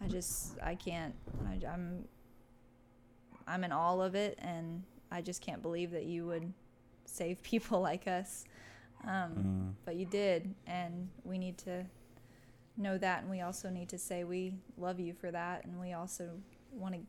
I 0.00 0.08
just, 0.08 0.56
I 0.62 0.74
can't, 0.76 1.14
I, 1.46 1.66
I'm, 1.66 2.04
I'm 3.46 3.64
in 3.64 3.72
all 3.72 4.00
of 4.00 4.14
it, 4.14 4.38
and 4.40 4.82
I 5.10 5.20
just 5.20 5.42
can't 5.42 5.60
believe 5.62 5.90
that 5.90 6.04
you 6.04 6.26
would 6.26 6.52
save 7.04 7.42
people 7.42 7.80
like 7.80 8.06
us. 8.06 8.44
Um, 9.06 9.32
Mm. 9.32 9.72
but 9.86 9.96
you 9.96 10.04
did, 10.04 10.54
and 10.66 11.08
we 11.24 11.38
need 11.38 11.56
to 11.58 11.86
know 12.76 12.98
that, 12.98 13.22
and 13.22 13.30
we 13.30 13.40
also 13.40 13.70
need 13.70 13.88
to 13.88 13.98
say 13.98 14.24
we 14.24 14.52
love 14.76 15.00
you 15.00 15.14
for 15.14 15.30
that, 15.30 15.64
and 15.64 15.80
we 15.80 15.92
also 15.94 16.30
want 16.70 16.94
to 16.94 17.00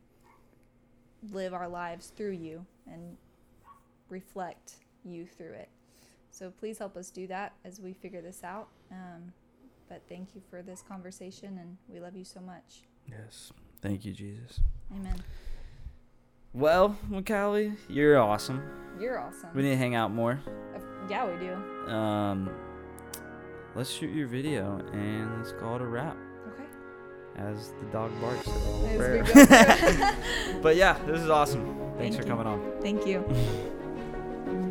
live 1.33 1.53
our 1.53 1.67
lives 1.67 2.07
through 2.15 2.31
you 2.31 2.65
and 2.91 3.17
reflect 4.09 4.75
you 5.03 5.25
through 5.25 5.53
it. 5.53 5.69
So 6.31 6.49
please 6.51 6.77
help 6.77 6.95
us 6.95 7.09
do 7.09 7.27
that 7.27 7.53
as 7.65 7.79
we 7.79 7.93
figure 7.93 8.21
this 8.21 8.43
out. 8.43 8.69
Um, 8.91 9.33
but 9.89 10.01
thank 10.07 10.33
you 10.35 10.41
for 10.49 10.61
this 10.61 10.81
conversation, 10.87 11.57
and 11.59 11.77
we 11.89 11.99
love 11.99 12.15
you 12.15 12.23
so 12.23 12.39
much. 12.39 12.83
Yes, 13.09 13.51
thank 13.81 14.05
you, 14.05 14.13
Jesus. 14.13 14.61
Amen. 14.95 15.15
Well, 16.53 16.97
McCalley, 17.09 17.75
you're 17.89 18.17
awesome. 18.19 18.61
You're 18.99 19.19
awesome. 19.19 19.49
We 19.53 19.63
need 19.63 19.71
to 19.71 19.77
hang 19.77 19.95
out 19.95 20.11
more. 20.11 20.39
Yeah, 21.09 21.25
we 21.29 21.37
do. 21.45 21.91
Um, 21.93 22.49
let's 23.75 23.89
shoot 23.89 24.13
your 24.13 24.27
video 24.27 24.79
and 24.93 25.37
let's 25.37 25.51
call 25.53 25.75
it 25.77 25.81
a 25.81 25.85
wrap. 25.85 26.15
Okay. 26.53 26.63
As 27.37 27.71
the 27.79 27.85
dog 27.91 28.11
barks. 28.21 28.47
at 28.47 28.53
the 28.53 28.59
As 28.59 28.91
we 28.91 28.97
prayer. 28.97 30.13
go 30.53 30.61
but 30.61 30.75
yeah, 30.75 30.97
this 31.05 31.19
is 31.21 31.29
awesome. 31.29 31.65
Thanks 31.97 32.15
Thank 32.15 32.15
for 32.15 32.21
you. 32.21 32.27
coming 32.27 32.47
on. 32.47 32.81
Thank 32.81 33.05
you. 33.05 33.25